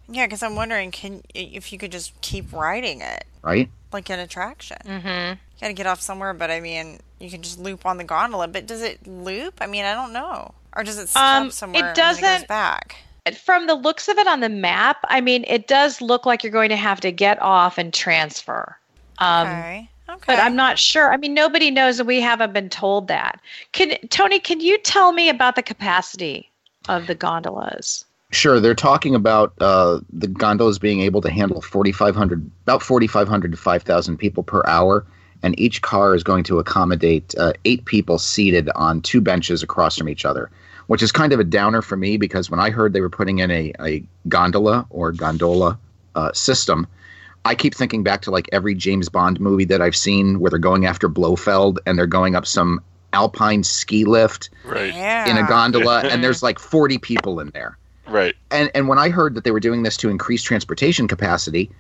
yeah, 0.09 0.27
because 0.27 0.43
I'm 0.43 0.55
wondering, 0.57 0.91
can 0.91 1.23
if 1.35 1.73
you 1.73 1.79
could 1.79 1.93
just 1.93 2.19
keep 2.21 2.53
riding 2.53 3.01
it 3.01 3.25
right? 3.43 3.69
like 3.93 4.11
an 4.11 4.19
attraction? 4.19 4.79
Mm-hmm. 4.85 5.33
You 5.33 5.61
got 5.61 5.67
to 5.69 5.73
get 5.73 5.87
off 5.87 6.01
somewhere, 6.01 6.35
but 6.35 6.51
I 6.51 6.61
mean, 6.61 7.01
you 7.21 7.31
can 7.31 7.43
just 7.43 7.59
loop 7.59 7.87
on 7.87 7.97
the 7.97 8.05
gondola. 8.05 8.49
But 8.49 8.67
does 8.67 8.83
it 8.83 9.07
loop? 9.07 9.55
I 9.61 9.67
mean, 9.67 9.85
I 9.85 9.95
don't 9.95 10.13
know. 10.13 10.53
Or 10.77 10.83
does 10.83 10.99
it 10.99 11.09
stop 11.09 11.43
Um, 11.43 11.49
it 11.49 11.53
somewhere 11.53 11.83
and 11.91 11.97
it 11.99 12.01
goes 12.01 12.19
doesn't- 12.19 12.49
back? 12.49 12.97
From 13.43 13.67
the 13.67 13.75
looks 13.75 14.09
of 14.09 14.19
it 14.19 14.27
on 14.27 14.41
the 14.41 14.51
map, 14.51 14.99
I 15.05 15.23
mean, 15.23 15.45
it 15.49 15.67
does 15.67 16.03
look 16.03 16.27
like 16.27 16.43
you're 16.45 16.53
going 16.53 16.69
to 16.69 16.77
have 16.77 17.01
to 17.01 17.11
get 17.11 17.41
off 17.41 17.79
and 17.79 17.91
transfer. 17.95 18.77
Um, 19.19 19.49
okay. 19.49 19.89
Okay. 20.11 20.23
But 20.27 20.39
I'm 20.41 20.55
not 20.55 20.79
sure. 20.79 21.11
I 21.11 21.17
mean, 21.17 21.33
nobody 21.33 21.71
knows, 21.71 21.99
and 21.99 22.07
we 22.07 22.21
haven't 22.21 22.53
been 22.53 22.69
told 22.69 23.09
that. 23.09 23.41
Can 23.73 23.97
Tony? 24.11 24.39
Can 24.39 24.61
you 24.61 24.77
tell 24.77 25.13
me 25.13 25.31
about 25.31 25.57
the 25.57 25.63
capacity 25.63 26.51
of 26.89 27.07
the 27.07 27.15
gondolas? 27.15 28.05
Sure, 28.31 28.59
they're 28.59 28.75
talking 28.75 29.15
about 29.15 29.53
uh, 29.61 30.01
the 30.13 30.27
gondolas 30.27 30.79
being 30.79 31.01
able 31.01 31.21
to 31.21 31.31
handle 31.31 31.61
4,500, 31.61 32.51
about 32.63 32.83
4,500 32.83 33.53
to 33.53 33.57
5,000 33.57 34.17
people 34.17 34.43
per 34.43 34.63
hour, 34.67 35.07
and 35.43 35.59
each 35.59 35.83
car 35.83 36.15
is 36.15 36.25
going 36.25 36.43
to 36.45 36.59
accommodate 36.59 37.35
uh, 37.39 37.53
eight 37.65 37.85
people 37.85 38.19
seated 38.19 38.71
on 38.75 39.03
two 39.03 39.21
benches 39.21 39.63
across 39.63 39.97
from 39.97 40.09
each 40.09 40.25
other, 40.25 40.51
which 40.87 41.03
is 41.03 41.13
kind 41.13 41.33
of 41.33 41.39
a 41.39 41.45
downer 41.45 41.83
for 41.83 41.97
me 41.97 42.17
because 42.17 42.51
when 42.51 42.61
I 42.61 42.71
heard 42.71 42.93
they 42.93 43.01
were 43.01 43.11
putting 43.11 43.39
in 43.39 43.51
a, 43.51 43.73
a 43.81 44.03
gondola 44.29 44.87
or 44.91 45.13
gondola 45.13 45.79
uh, 46.15 46.33
system, 46.33 46.87
I 47.45 47.55
keep 47.55 47.75
thinking 47.75 48.03
back 48.03 48.23
to 48.23 48.31
like 48.31 48.49
every 48.53 48.75
James 48.75 49.09
Bond 49.09 49.39
movie 49.39 49.67
that 49.67 49.83
I've 49.83 49.97
seen 49.97 50.41
where 50.41 50.51
they're 50.51 50.59
going 50.59 50.87
after 50.87 51.09
Blofeld 51.09 51.79
and 51.87 51.99
they're 51.99 52.07
going 52.07 52.35
up 52.35 52.47
some 52.47 52.81
alpine 53.15 53.63
ski 53.65 54.05
lift 54.05 54.51
Right. 54.65 54.95
Yeah. 54.95 55.31
in 55.31 55.37
a 55.39 55.43
gondola 55.43 56.01
and 56.11 56.23
there's 56.23 56.43
like 56.43 56.59
40 56.59 56.99
people 56.99 57.41
in 57.41 57.51
there 57.55 57.79
Right. 58.07 58.35
and 58.51 58.71
and 58.75 58.89
when 58.89 58.99
I 58.99 59.09
heard 59.09 59.35
that 59.35 59.45
they 59.45 59.51
were 59.51 59.61
doing 59.61 59.83
this 59.83 59.97
to 59.99 60.11
increase 60.11 60.43
transportation 60.43 61.09
capacity, 61.09 61.71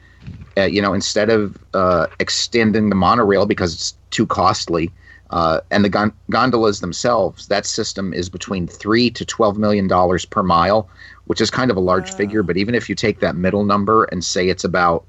uh, 0.57 0.63
you 0.65 0.81
know, 0.81 0.95
instead 0.95 1.31
of 1.31 1.63
uh, 1.75 2.07
extending 2.21 2.89
the 2.89 2.95
monorail 2.95 3.47
because 3.47 3.75
it's 3.75 3.95
too 4.11 4.27
costly, 4.27 4.93
uh, 5.31 5.61
and 5.71 5.85
the 5.85 5.89
gon- 5.89 6.13
gondolas 6.31 6.81
themselves, 6.81 7.49
that 7.49 7.67
system 7.67 8.13
is 8.15 8.29
between 8.31 8.67
three 8.67 9.11
to 9.11 9.25
twelve 9.25 9.59
million 9.59 9.89
dollars 9.89 10.25
per 10.25 10.43
mile, 10.43 10.89
which 11.27 11.41
is 11.41 11.51
kind 11.51 11.71
of 11.71 11.77
a 11.77 11.81
large 11.81 12.11
Wow. 12.11 12.17
figure. 12.17 12.43
But 12.43 12.57
even 12.57 12.75
if 12.75 12.89
you 12.89 12.95
take 12.95 13.21
that 13.21 13.37
middle 13.37 13.65
number 13.65 14.05
and 14.05 14.25
say 14.25 14.49
it's 14.49 14.65
about 14.65 15.05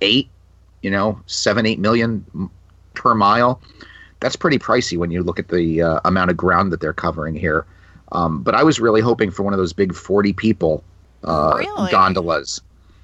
eight, 0.00 0.30
you 0.82 0.90
know, 0.90 1.20
seven 1.26 1.66
eight 1.66 1.78
million 1.78 2.24
m- 2.34 2.50
per 2.94 3.14
mile, 3.14 3.60
that's 4.20 4.36
pretty 4.36 4.58
pricey 4.58 4.96
when 4.98 5.10
you 5.10 5.22
look 5.22 5.38
at 5.38 5.48
the 5.48 5.82
uh, 5.82 6.00
amount 6.04 6.30
of 6.30 6.36
ground 6.36 6.72
that 6.72 6.80
they're 6.80 6.92
covering 6.92 7.34
here. 7.34 7.64
Um, 8.12 8.42
but 8.42 8.54
I 8.54 8.62
was 8.62 8.80
really 8.80 9.00
hoping 9.00 9.30
for 9.30 9.42
one 9.42 9.52
of 9.52 9.58
those 9.58 9.72
big 9.72 9.94
forty 9.94 10.32
people 10.32 10.82
uh, 11.24 11.54
Really? 11.58 11.90
gondolas. 11.90 12.60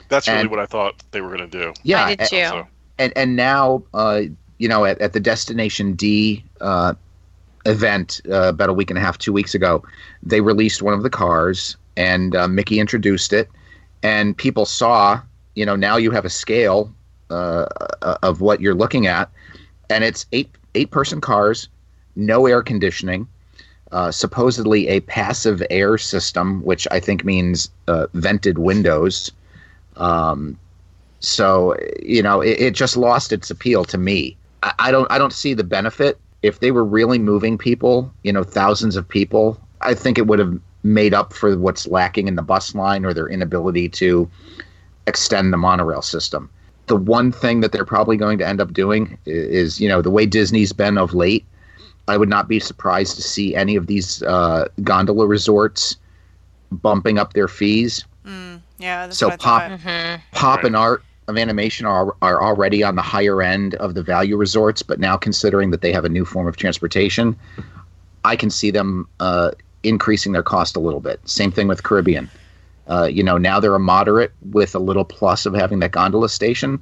That's 0.09 0.29
really 0.29 0.41
And- 0.43 0.51
what 0.51 0.61
I 0.61 0.67
thought 0.67 1.03
they 1.11 1.21
were 1.21 1.29
going 1.37 1.49
to 1.51 1.59
do. 1.59 1.73
Yeah, 1.83 2.05
I 2.05 2.15
did 2.15 2.21
a- 2.21 2.29
too. 2.29 2.37
So, 2.49 2.67
and 2.99 3.13
and 3.17 3.37
now 3.37 3.83
uh, 3.93 4.23
you 4.59 4.69
know 4.69 4.85
at, 4.85 5.01
at 5.01 5.13
the 5.13 5.21
Destination 5.21 5.93
D 5.95 6.45
uh, 6.61 6.95
event 7.67 8.21
uh, 8.31 8.49
about 8.49 8.69
a 8.69 8.73
week 8.73 8.91
and 8.91 8.99
a 8.99 9.01
half, 9.03 9.19
two 9.19 9.33
weeks 9.33 9.55
ago, 9.55 9.83
they 10.23 10.41
released 10.41 10.83
one 10.83 10.95
of 10.95 11.03
the 11.03 11.11
cars, 11.11 11.77
and 11.97 12.35
uh, 12.37 12.47
Mickey 12.49 12.79
introduced 12.81 13.33
it, 13.33 13.49
and 14.03 14.37
people 14.37 14.65
saw. 14.67 15.21
You 15.55 15.65
know, 15.65 15.77
now 15.77 15.97
you 15.97 16.11
have 16.11 16.25
a 16.25 16.31
scale 16.31 16.93
uh, 17.31 17.67
uh, 18.03 18.19
of 18.23 18.41
what 18.41 18.61
you're 18.61 18.75
looking 18.75 19.07
at, 19.07 19.31
and 19.91 20.03
it's 20.03 20.27
eight 20.33 20.51
eight 20.75 20.91
person 20.91 21.21
cars, 21.21 21.69
no 22.17 22.47
air 22.47 22.63
conditioning. 22.63 23.27
Uh, 23.93 24.11
supposedly 24.11 24.89
a 24.89 24.99
passive 25.01 25.63
air 25.71 25.97
system, 25.97 26.61
which 26.65 26.89
I 26.91 26.99
think 26.99 27.25
means 27.25 27.71
uh, 27.87 28.09
vented 28.15 28.59
windows. 28.59 29.31
Um, 29.97 30.59
so 31.21 31.77
you 32.03 32.23
know, 32.23 32.41
it, 32.41 32.61
it 32.61 32.75
just 32.75 32.97
lost 32.97 33.33
its 33.33 33.51
appeal 33.51 33.85
to 33.85 33.99
me. 33.99 34.37
I, 34.65 34.73
I 34.81 34.91
don't 34.91 35.11
I 35.13 35.19
don't 35.19 35.33
see 35.33 35.55
the 35.55 35.63
benefit. 35.63 36.19
If 36.43 36.59
they 36.59 36.73
were 36.73 36.85
really 36.85 37.19
moving 37.19 37.57
people, 37.57 38.13
you 38.25 38.33
know, 38.33 38.43
thousands 38.43 38.97
of 38.97 39.09
people, 39.09 39.61
I 39.81 39.95
think 39.95 40.19
it 40.19 40.27
would 40.27 40.41
have 40.41 40.59
made 40.83 41.15
up 41.15 41.33
for 41.33 41.57
what's 41.57 41.87
lacking 41.87 42.29
in 42.29 42.35
the 42.35 42.43
bus 42.43 42.75
line 42.75 43.05
or 43.05 43.15
their 43.15 43.29
inability 43.29 43.89
to 43.91 44.29
extend 45.07 45.53
the 45.53 45.57
monorail 45.57 46.03
system. 46.03 46.51
The 46.87 46.97
one 46.97 47.33
thing 47.33 47.61
that 47.61 47.73
they're 47.73 47.85
probably 47.85 48.17
going 48.17 48.39
to 48.39 48.47
end 48.47 48.61
up 48.61 48.73
doing 48.73 49.17
is, 49.27 49.81
you 49.81 49.89
know, 49.89 50.03
the 50.03 50.11
way 50.11 50.27
Disney's 50.27 50.73
been 50.73 50.99
of 50.99 51.15
late. 51.15 51.45
I 52.09 52.19
would 52.19 52.29
not 52.29 52.49
be 52.49 52.61
surprised 52.61 53.17
to 53.17 53.23
see 53.23 53.55
any 53.55 53.77
of 53.77 53.87
these 53.87 54.23
uh, 54.25 54.69
gondola 54.83 55.27
resorts 55.27 55.97
bumping 56.71 57.19
up 57.19 57.33
their 57.33 57.49
fees. 57.49 58.05
Mm, 58.27 58.61
yeah, 58.79 59.07
that's 59.07 59.17
So 59.19 59.29
what 59.29 59.41
pop- 59.41 59.63
thought. 59.71 59.81
Mhm. 59.81 60.21
pop 60.33 60.57
Right. 60.59 60.67
and 60.67 60.77
art 60.77 61.03
of 61.29 61.39
animation 61.39 61.87
are, 61.87 62.15
are 62.21 62.43
already 62.43 62.83
on 62.83 62.97
the 62.97 63.03
higher 63.03 63.41
end 63.41 63.75
of 63.77 63.95
the 63.95 64.03
value 64.03 64.37
resorts, 64.37 64.83
but 64.83 65.01
now 65.01 65.17
considering 65.17 65.71
that 65.71 65.81
they 65.81 65.93
have 65.93 66.05
a 66.05 66.09
new 66.11 66.27
form 66.27 66.47
of 66.47 66.57
transportation, 66.57 67.35
I 68.27 68.37
can 68.37 68.51
see 68.51 68.71
them 68.71 69.09
uh, 69.21 69.53
increasing 69.83 70.33
their 70.33 70.43
cost 70.43 70.77
a 70.77 70.81
little 70.81 71.01
bit. 71.01 71.21
Same 71.25 71.51
thing 71.51 71.69
with 71.69 71.83
Caribbean. 71.83 72.29
Uh, 72.89 73.05
you 73.05 73.23
know, 73.23 73.39
now 73.39 73.61
they're 73.61 73.75
a 73.75 73.79
moderate 73.81 74.33
with 74.53 74.75
a 74.75 74.79
little 74.79 75.05
plus 75.05 75.47
of 75.47 75.55
having 75.55 75.79
that 75.81 75.91
gondola 75.93 76.29
station. 76.29 76.81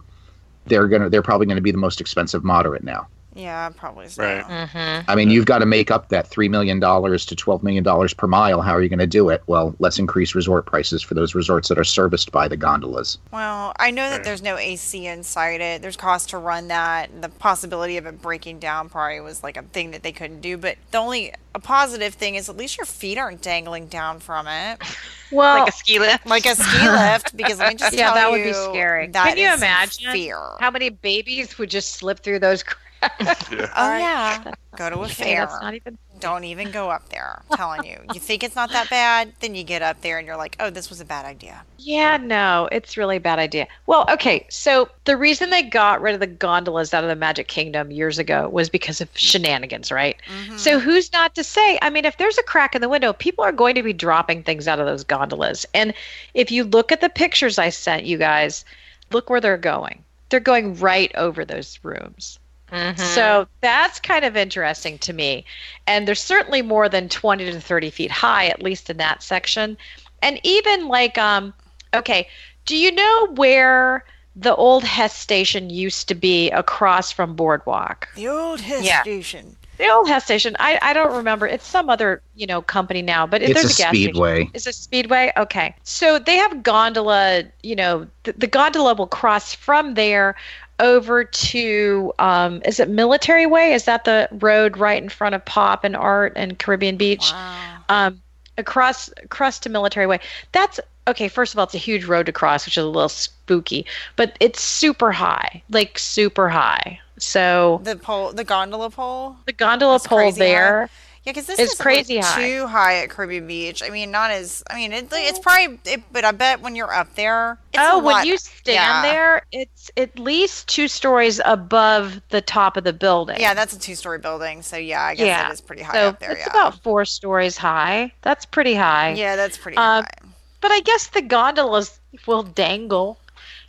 They're 0.67 0.89
gonna, 0.89 1.09
they're 1.09 1.23
probably 1.23 1.47
going 1.47 1.57
to 1.57 1.63
be 1.63 1.73
the 1.73 1.79
most 1.79 2.01
expensive 2.01 2.45
moderate 2.45 2.85
now. 2.85 3.09
Yeah, 3.35 3.71
probably 3.71 4.09
so. 4.09 4.23
Right. 4.23 4.45
Mhm. 4.45 5.05
I 5.09 5.15
mean, 5.15 5.31
you've 5.31 5.47
got 5.47 5.61
to 5.61 5.67
make 5.67 5.91
up 5.91 6.11
that 6.11 6.27
three 6.27 6.51
million 6.51 6.79
dollars 6.81 7.25
to 7.27 7.35
twelve 7.35 7.63
million 7.63 7.83
dollars 7.83 8.13
per 8.13 8.27
mile. 8.27 8.61
How 8.61 8.73
are 8.73 8.83
you 8.83 8.91
going 8.91 8.99
to 8.99 9.07
do 9.07 9.31
it? 9.31 9.43
Well, 9.47 9.75
let's 9.79 9.99
increase 9.99 10.35
resort 10.35 10.67
prices 10.67 11.01
for 11.01 11.15
those 11.15 11.35
resorts 11.35 11.69
that 11.69 11.79
are 11.79 11.85
serviced 11.85 12.31
by 12.31 12.47
the 12.47 12.59
gondolas. 12.59 13.17
Well, 13.33 13.73
I 13.79 13.91
know 13.91 14.11
that 14.11 14.23
there's 14.25 14.43
no 14.43 14.59
AC 14.59 15.07
inside 15.07 15.63
it. 15.63 15.81
There's 15.81 15.97
cost 15.97 16.29
to 16.31 16.37
run 16.39 16.69
that. 16.69 17.23
The 17.23 17.31
possibility 17.31 17.97
of 17.97 18.05
it 18.05 18.21
breaking 18.21 18.59
down 18.59 18.91
probably 18.91 19.21
was 19.21 19.43
like 19.43 19.57
a 19.57 19.63
thing 19.63 19.93
that 19.93 20.03
they 20.03 20.13
couldn't 20.13 20.43
do. 20.43 20.59
But 20.59 20.77
the 20.91 20.99
only 20.99 21.33
a 21.55 21.59
positive 21.59 22.13
thing 22.13 22.35
is 22.35 22.51
at 22.51 22.59
least 22.59 22.77
your 22.77 22.87
feet 22.87 23.17
aren't 23.17 23.41
dangling 23.41 23.87
down 23.87 24.21
from 24.21 24.47
it 24.47 24.79
Well, 25.33 25.55
like 25.61 25.69
a 25.69 25.73
ski 25.73 25.99
lift. 25.99 26.27
like 26.27 26.47
a 26.47 26.55
ski 26.57 26.89
lift. 26.91 27.37
Because 27.37 27.59
let 27.59 27.69
me 27.69 27.75
just 27.75 27.97
Yeah, 27.97 28.11
tell 28.11 28.15
that 28.15 28.31
would 28.31 28.43
be 28.43 28.53
scary. 28.53 29.09
that 29.12 29.17
Can 29.17 29.39
you 29.39 29.49
is 29.49 29.53
imagine 29.53 30.05
fear? 30.11 30.39
how 30.59 30.71
many 30.71 30.91
babies 30.91 31.59
would 31.59 31.71
just 31.71 31.95
slip 31.95 32.21
through 32.21 32.41
those 32.41 32.62
cracks? 32.65 33.51
Yeah. 33.51 33.69
Oh 33.77 33.91
Alright. 33.91 33.99
yeah, 33.99 34.45
go 34.77 34.91
to 34.91 35.01
a 35.03 35.09
Okay, 35.11 35.25
fair. 35.25 35.41
that's 35.41 35.61
not 35.61 35.75
even. 35.75 35.99
Don't 36.23 36.45
even 36.45 36.71
go 36.71 36.88
up 36.88 37.09
there. 37.09 37.43
I'm 37.50 37.57
telling 37.57 37.85
you, 37.85 37.99
you 38.14 38.21
think 38.21 38.45
it's 38.45 38.55
not 38.55 38.71
that 38.71 38.88
bad, 38.88 39.33
then 39.41 39.57
you 39.57 39.64
get 39.64 39.83
up 39.83 40.00
there 40.02 40.19
and 40.19 40.26
you're 40.26 40.37
like, 40.37 40.55
oh, 40.61 40.71
this 40.71 40.88
was 40.88 41.00
a 41.00 41.05
bad 41.05 41.26
idea. 41.26 41.64
Yeah, 41.79 42.17
no, 42.17 42.69
it's 42.71 42.97
really 42.97 43.17
a 43.17 43.21
bad 43.21 43.41
idea. 43.41 43.67
Well, 43.87 44.07
okay, 44.09 44.47
so 44.49 44.88
the 45.05 45.17
reason 45.17 45.50
they 45.50 45.64
got 45.64 46.00
rid 46.00 46.14
of 46.14 46.21
the 46.21 46.29
gondolas 46.29 46.95
out 46.95 47.02
of 47.02 47.11
the 47.11 47.17
Magic 47.17 47.49
Kingdom 47.49 47.91
years 47.91 48.21
ago 48.21 48.49
was 48.49 48.69
because 48.69 49.00
of 49.00 49.09
shenanigans, 49.14 49.91
right? 49.91 50.17
Mhm. 50.47 50.61
So 50.61 50.79
who's 50.79 51.12
not 51.12 51.35
to 51.35 51.43
say? 51.43 51.76
I 51.83 51.91
mean, 51.91 52.05
if 52.05 52.19
there's 52.19 52.38
a 52.38 52.43
crack 52.45 52.76
in 52.76 52.83
the 52.83 52.88
window, 52.88 53.12
people 53.12 53.43
are 53.45 53.50
going 53.50 53.75
to 53.75 53.83
be 53.83 53.93
dropping 53.93 54.45
things 54.45 54.69
out 54.69 54.79
of 54.79 54.87
those 54.87 55.02
gondolas. 55.02 55.67
And 55.75 55.93
if 56.35 56.52
you 56.52 56.62
look 56.62 56.93
at 56.93 57.00
the 57.00 57.09
pictures 57.09 57.59
I 57.59 57.71
sent 57.71 58.05
you 58.05 58.17
guys, 58.17 58.64
look 59.11 59.29
where 59.29 59.41
they're 59.41 59.57
going. 59.57 60.05
They're 60.29 60.38
going 60.38 60.79
right 60.79 61.12
over 61.17 61.45
those 61.45 61.81
rooms. 61.83 62.38
Mhm. 62.73 62.99
So 62.99 63.47
that's 63.61 64.00
kind 64.00 64.25
of 64.25 64.37
interesting 64.37 64.99
to 64.99 65.12
me. 65.12 65.45
And 65.87 66.09
there's 66.09 66.23
certainly 66.23 66.62
more 66.62 66.88
than 66.88 67.09
20 67.09 67.50
to 67.50 67.61
30 67.61 67.91
feet 67.91 68.11
high, 68.11 68.47
at 68.47 68.62
least 68.62 68.88
in 68.91 68.97
that 68.97 69.23
section. 69.23 69.76
And 70.23 70.41
even 70.43 70.88
like, 70.88 71.19
um, 71.19 71.52
okay, 71.95 72.29
do 72.64 72.76
you 72.76 72.93
know 72.93 73.29
where 73.35 74.05
the 74.35 74.55
old 74.55 74.85
Hess 74.85 75.14
station 75.14 75.69
used 75.69 76.09
to 76.09 76.14
be 76.14 76.50
across 76.50 77.12
from 77.12 77.35
Boardwalk? 77.35 78.09
the 78.14 78.29
old 78.29 78.61
Hess 78.61 78.85
Yeah. 78.85 79.02
station. 79.02 79.57
The 79.79 79.88
old 79.88 80.07
Hess 80.09 80.25
station, 80.25 80.55
I, 80.61 80.79
I 80.81 80.93
don't 80.93 81.14
remember. 81.14 81.47
It's 81.47 81.67
some 81.67 81.91
other, 81.91 82.23
you 82.37 82.47
know, 82.47 82.62
company 82.62 83.02
now, 83.02 83.26
but 83.26 83.43
It's 83.43 83.55
there's 83.55 83.64
a 83.64 83.67
a, 83.67 83.76
gas 83.76 83.88
station. 83.88 84.12
speedway. 84.12 84.50
Is 84.55 84.67
it 84.67 84.75
Speedway? 84.75 85.33
Okay. 85.37 85.75
So 85.83 86.19
they 86.19 86.37
have 86.37 86.62
gondola, 86.62 87.45
you 87.62 87.75
know, 87.75 88.07
the, 88.23 88.33
the 88.35 88.47
gondola 88.47 88.95
will 88.95 89.07
cross 89.09 89.55
from 89.55 89.95
there 89.95 90.37
over 90.83 91.25
to, 91.25 92.12
um, 92.19 92.61
is 92.67 92.79
it 92.79 92.91
Military 92.91 93.47
Way? 93.47 93.73
Is 93.73 93.85
that 93.85 94.05
the 94.05 94.29
road 94.33 94.77
right 94.77 95.03
in 95.03 95.09
front 95.09 95.35
of 95.35 95.43
Pop 95.47 95.85
and 95.85 95.97
Art 95.97 96.35
and 96.37 96.59
Caribbean 96.59 96.99
Beach? 96.99 97.31
Wow. 97.33 97.77
Um, 97.89 98.21
across, 98.59 99.09
across 99.23 99.59
to 99.61 99.71
Military 99.71 100.07
Way. 100.07 100.21
That's, 100.53 100.79
okay, 101.09 101.29
first 101.29 101.55
of 101.55 101.59
all, 101.59 101.65
it's 101.65 101.75
a 101.75 101.79
huge 101.79 102.05
road 102.05 102.27
to 102.27 102.33
cross, 102.33 102.67
which 102.67 102.77
is 102.77 102.85
a 102.85 102.87
little 102.87 103.09
spooky, 103.09 103.87
but 104.17 104.37
it's 104.41 104.61
super 104.61 105.12
high, 105.12 105.62
like 105.71 105.99
super 105.99 106.49
high. 106.51 107.01
So 107.19 107.81
The 107.85 107.97
pole, 107.97 108.33
the 108.33 108.45
gondola 108.45 108.91
pole. 108.91 109.37
the 109.47 109.53
gondola 109.53 110.01
pole 110.01 110.33
there. 110.33 110.83
high. 110.87 110.93
Yeah, 111.25 111.31
because 111.33 111.47
this 111.47 111.61
is 111.61 111.75
crazy 111.75 112.17
like 112.17 112.25
high. 112.25 112.49
too 112.49 112.67
high 112.67 112.97
at 113.02 113.11
Caribbean 113.11 113.47
Beach. 113.47 113.81
I 113.81 113.91
mean, 113.91 114.11
not 114.11 114.33
as. 114.33 114.64
I 114.69 114.75
mean, 114.75 114.93
it, 114.93 115.07
it's 115.12 115.38
probably. 115.38 115.79
It, 115.85 116.02
but 116.11 116.25
I 116.25 116.33
bet 116.33 116.61
when 116.61 116.75
you're 116.75 116.93
up 116.93 117.14
there, 117.14 117.59
it's 117.73 117.81
oh, 117.81 117.99
when 118.00 118.14
lot- 118.17 118.26
you 118.26 118.37
stand 118.37 118.75
yeah. 118.75 119.02
there, 119.02 119.43
it's 119.52 119.88
at 119.97 120.19
least 120.19 120.67
two 120.69 120.88
stories 120.88 121.41
above 121.45 122.21
the 122.31 122.41
top 122.41 122.76
of 122.76 122.83
the 122.83 122.93
building. 122.93 123.37
Yeah, 123.38 123.55
that's 123.55 123.73
a 123.73 123.79
two-story 123.79 124.19
building. 124.19 124.62
So 124.62 124.76
yeah, 124.76 125.02
I 125.05 125.14
guess 125.14 125.26
Yeah. 125.26 125.49
it 125.49 125.52
is 125.52 125.61
pretty 125.61 125.83
high 125.83 125.93
so 125.93 126.09
up 126.09 126.19
there. 126.19 126.33
it's 126.33 126.41
Yeah. 126.41 126.50
about 126.50 126.83
four 126.83 127.05
stories 127.05 127.57
high. 127.57 128.12
That's 128.23 128.45
pretty 128.45 128.75
high. 128.75 129.12
yeah, 129.12 129.37
that's 129.37 129.57
pretty 129.57 129.79
Um, 129.79 130.02
high. 130.05 130.29
But 130.61 130.73
I 130.73 130.81
guess 130.81 131.07
the 131.09 131.23
gondolas 131.23 132.00
will 132.26 132.43
dangle, 132.43 133.19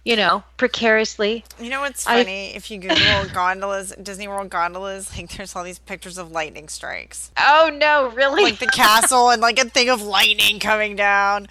you 0.06 0.16
know, 0.18 0.44
precariously. 0.58 1.46
You 1.60 1.70
know 1.70 1.82
what's 1.82 2.06
I- 2.06 2.24
funny? 2.24 2.54
if 2.56 2.70
you 2.70 2.78
Google 2.78 2.98
gondolas, 3.34 3.94
Disney 4.02 4.28
World 4.28 4.50
gondolas, 4.50 5.16
like 5.18 5.30
there's 5.38 5.56
all 5.56 5.64
these 5.64 5.80
pictures 5.80 6.18
of 6.18 6.32
lightning 6.32 6.68
strikes. 6.68 7.32
Oh 7.38 7.72
no, 7.74 8.10
really? 8.10 8.44
like 8.44 8.60
the 8.60 8.68
castle 8.68 9.30
and 9.30 9.42
like 9.42 9.60
a 9.60 9.66
thing 9.70 9.90
of 9.90 10.02
lightning 10.02 10.60
coming 10.60 10.96
down. 10.96 11.48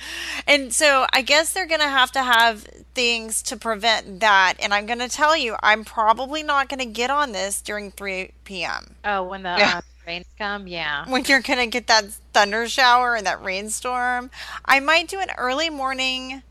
And 0.47 0.73
so 0.73 1.07
I 1.13 1.23
guess 1.23 1.53
they're 1.53 1.67
going 1.67 1.81
to 1.81 1.89
have 1.89 2.13
to 2.13 2.23
have 2.23 2.63
things 2.95 3.43
to 3.45 3.57
prevent 3.57 4.21
that. 4.21 4.55
And 4.61 4.75
I'm 4.75 4.85
going 4.87 4.99
to 4.99 5.09
tell 5.09 5.35
you, 5.37 5.57
I'm 5.63 5.85
probably 5.85 6.43
not 6.43 6.69
going 6.69 6.81
to 6.81 6.85
get 6.87 7.09
on 7.11 7.33
this 7.33 7.63
during 7.63 7.91
3 7.91 8.33
p.m. 8.45 8.97
oh, 9.05 9.23
when 9.23 9.43
the 9.45 9.55
Yeah. 9.57 9.79
uh, 9.79 9.81
rains 10.07 10.27
come, 10.37 10.67
yeah. 10.67 11.07
When 11.11 11.25
you're 11.25 11.41
going 11.41 11.59
to 11.59 11.67
get 11.67 11.87
that 11.87 12.05
thunder 12.35 12.69
shower 12.69 13.15
and 13.15 13.27
that 13.27 13.43
rainstorm, 13.43 14.31
I 14.67 14.81
might 14.81 15.09
do 15.09 15.21
an 15.21 15.31
early 15.39 15.71
morning. 15.71 16.43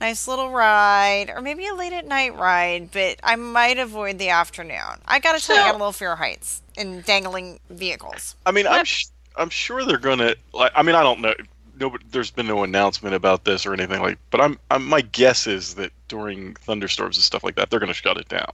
Nice 0.00 0.28
little 0.28 0.50
ride, 0.50 1.30
or 1.34 1.40
maybe 1.40 1.66
a 1.66 1.74
late 1.74 1.92
at 1.92 2.06
night 2.06 2.36
ride, 2.36 2.90
but 2.92 3.16
I 3.22 3.34
might 3.36 3.78
avoid 3.78 4.18
the 4.18 4.28
afternoon. 4.28 4.78
I 5.06 5.18
gotta 5.18 5.40
tell 5.44 5.56
you, 5.56 5.62
I 5.62 5.66
got 5.66 5.74
a 5.74 5.78
little 5.78 5.92
fear 5.92 6.12
of 6.12 6.18
heights 6.18 6.62
and 6.76 7.04
dangling 7.04 7.58
vehicles. 7.70 8.36
I 8.46 8.52
mean, 8.52 8.66
I'm 8.68 8.84
sh- 8.84 9.06
I'm 9.36 9.50
sure 9.50 9.84
they're 9.84 9.98
gonna. 9.98 10.36
Like, 10.52 10.70
I 10.76 10.82
mean, 10.82 10.94
I 10.94 11.02
don't 11.02 11.20
know. 11.20 11.34
No, 11.80 11.96
there's 12.10 12.30
been 12.30 12.46
no 12.46 12.62
announcement 12.64 13.14
about 13.14 13.44
this 13.44 13.64
or 13.66 13.72
anything 13.72 14.00
like. 14.00 14.18
But 14.30 14.40
I'm, 14.40 14.58
I'm 14.70 14.84
my 14.84 15.00
guess 15.00 15.46
is 15.46 15.74
that 15.74 15.90
during 16.08 16.54
thunderstorms 16.54 17.16
and 17.16 17.24
stuff 17.24 17.42
like 17.42 17.56
that, 17.56 17.70
they're 17.70 17.80
gonna 17.80 17.92
shut 17.92 18.16
it 18.18 18.28
down. 18.28 18.50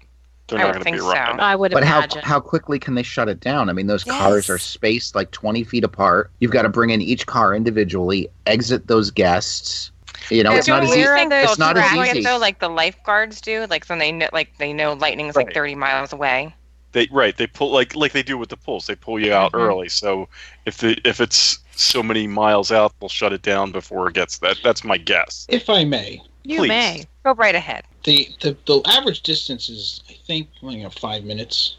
They're 0.47 0.59
I 0.59 0.63
not 0.63 0.69
would 0.69 0.73
gonna 0.75 0.85
think 0.85 0.97
be 0.97 1.01
so. 1.01 1.11
around. 1.11 1.41
I 1.41 1.57
would 1.57 1.73
But 1.73 1.85
how 1.85 1.99
imagine. 1.99 2.23
how 2.23 2.39
quickly 2.41 2.79
can 2.79 2.95
they 2.95 3.03
shut 3.03 3.29
it 3.31 3.41
down? 3.41 3.71
I 3.71 3.73
mean, 3.73 3.87
those 3.87 4.05
cars 4.05 4.51
are 4.51 4.59
spaced 4.59 5.15
like 5.15 5.31
twenty 5.31 5.65
feet 5.65 5.85
apart. 5.85 6.31
You've 6.41 6.51
got 6.53 6.63
to 6.63 6.69
bring 6.69 6.91
in 6.91 7.01
each 7.01 7.27
car 7.27 7.55
individually, 7.55 8.29
exit 8.47 8.87
those 8.87 9.11
guests, 9.11 9.91
You 10.31 10.43
know, 10.43 10.55
it's 10.55 10.67
Don't 10.67 10.77
not 10.77 10.85
as 10.85 10.91
easy. 10.97 11.01
It's 11.03 11.59
not 11.59 11.77
as 11.77 12.09
easy. 12.17 12.23
though, 12.23 12.39
like 12.39 12.59
the 12.61 12.69
lifeguards 12.69 13.41
do, 13.41 13.67
like 13.69 13.85
so 13.85 13.97
they 13.99 14.13
know, 14.13 14.29
like 14.33 14.57
they 14.59 14.73
know 14.73 14.95
lightning's 14.95 15.37
like 15.37 15.47
Right. 15.49 15.55
30 15.55 15.75
miles 15.75 16.13
away. 16.13 16.55
They 16.93 17.09
right. 17.11 17.37
They 17.37 17.47
pull 17.47 17.73
like 17.73 17.95
like 17.97 18.13
they 18.13 18.23
do 18.23 18.39
with 18.39 18.49
the 18.51 18.57
pools. 18.57 18.87
They 18.87 18.95
pull 18.95 19.19
you 19.19 19.33
out 19.35 19.53
Mhm. 19.53 19.61
early. 19.61 19.89
So 19.89 20.29
if 20.65 20.79
the 20.79 20.97
if 21.05 21.21
it's 21.21 21.59
so 21.77 22.03
many 22.03 22.27
miles 22.29 22.71
out, 22.71 22.93
they'll 23.01 23.09
shut 23.09 23.33
it 23.33 23.43
down 23.43 23.73
before 23.73 24.09
it 24.09 24.15
gets 24.15 24.39
that. 24.39 24.59
That's 24.63 24.85
my 24.85 24.97
guess. 24.97 25.45
If 25.49 25.69
I 25.69 25.85
may, 25.85 26.23
You 26.45 26.59
Please. 26.61 26.69
may. 26.69 27.05
Go 27.25 27.33
right 27.35 27.55
ahead. 27.55 27.85
the, 28.05 28.29
the 28.43 28.57
the 28.67 28.81
average 28.87 29.23
distance 29.23 29.69
is 29.69 30.03
I 30.11 30.13
think 30.27 30.49
you 30.63 30.83
know 30.85 30.91
five 30.91 31.25
minutes 31.25 31.77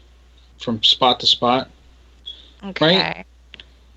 from 0.58 0.82
spot 0.82 1.20
to 1.20 1.26
spot. 1.26 1.70
Okay. 2.64 3.24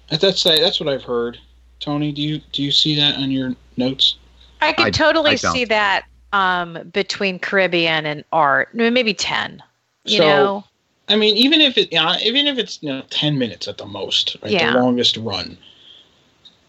That's 0.10 0.44
that's 0.44 0.79
what 0.79 0.88
I've 0.89 1.03
heard. 1.03 1.38
Tony, 1.79 2.12
do 2.12 2.22
you 2.22 2.39
do 2.51 2.63
you 2.63 2.72
see 2.72 2.96
that 2.96 3.15
on 3.18 3.29
your 3.32 3.56
notes? 3.77 4.15
I 4.62 4.74
could 4.74 4.88
I- 4.88 4.92
totally 4.92 5.32
I 5.32 5.36
see 5.36 5.66
that 5.66 6.06
um, 6.34 6.89
between 6.94 7.39
Caribbean 7.39 8.06
and 8.06 8.24
art. 8.32 8.74
Maybe 8.74 9.13
10. 9.13 9.62
You 10.06 10.18
So, 10.18 10.24
know? 10.25 10.63
I 11.08 11.16
mean, 11.16 11.36
even 11.38 11.60
if 11.62 11.78
it, 11.78 11.94
uh, 11.94 12.18
even 12.24 12.48
if 12.48 12.58
it's 12.60 12.82
you 12.84 12.89
know 12.89 13.01
ten 13.10 13.38
minutes 13.39 13.68
at 13.68 13.78
the 13.80 13.86
most, 13.86 14.38
right, 14.44 14.51
Yeah. 14.51 14.74
the 14.74 14.80
longest 14.80 15.18
run, 15.18 15.58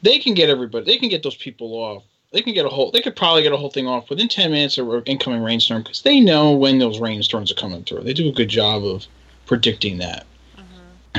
they 0.02 0.18
can 0.18 0.32
get 0.34 0.48
everybody. 0.48 0.84
They 0.86 0.96
can 0.96 1.10
get 1.10 1.22
those 1.22 1.36
people 1.36 1.74
off. 1.74 2.02
They 2.32 2.40
can 2.40 2.54
get 2.54 2.64
a 2.64 2.68
whole. 2.70 2.90
They 2.90 3.02
could 3.02 3.16
probably 3.16 3.42
get 3.42 3.52
a 3.52 3.56
whole 3.58 3.68
thing 3.70 3.86
off 3.86 4.08
within 4.08 4.28
ten 4.28 4.50
minutes 4.50 4.78
of 4.78 4.88
an 4.88 5.02
incoming 5.04 5.42
rainstorm 5.42 5.82
because 5.82 6.02
they 6.02 6.20
know 6.20 6.52
when 6.52 6.78
those 6.78 7.00
rainstorms 7.00 7.50
are 7.52 7.56
coming 7.56 7.84
through. 7.84 8.00
They 8.02 8.14
do 8.14 8.28
a 8.28 8.32
good 8.32 8.48
job 8.48 8.82
of 8.84 9.06
predicting 9.46 9.98
that. 9.98 10.24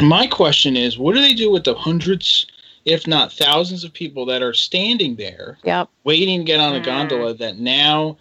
My 0.01 0.25
question 0.25 0.75
is, 0.75 0.98
what 0.98 1.13
do 1.13 1.22
they 1.22 1.34
do 1.34 1.51
with 1.51 1.66
the 1.66 1.75
hundreds, 1.75 2.48
if 2.85 3.07
not 3.07 3.31
thousands, 3.31 3.83
of 3.83 3.93
people 3.93 4.25
that 4.25 4.41
are 4.41 4.53
standing 4.53 5.15
there 5.15 5.57
Yep. 5.63 5.89
waiting 6.03 6.39
to 6.39 6.43
get 6.43 6.59
on 6.59 6.75
a 6.75 6.79
gondola 6.79 7.33
that 7.35 7.57
now 7.57 8.17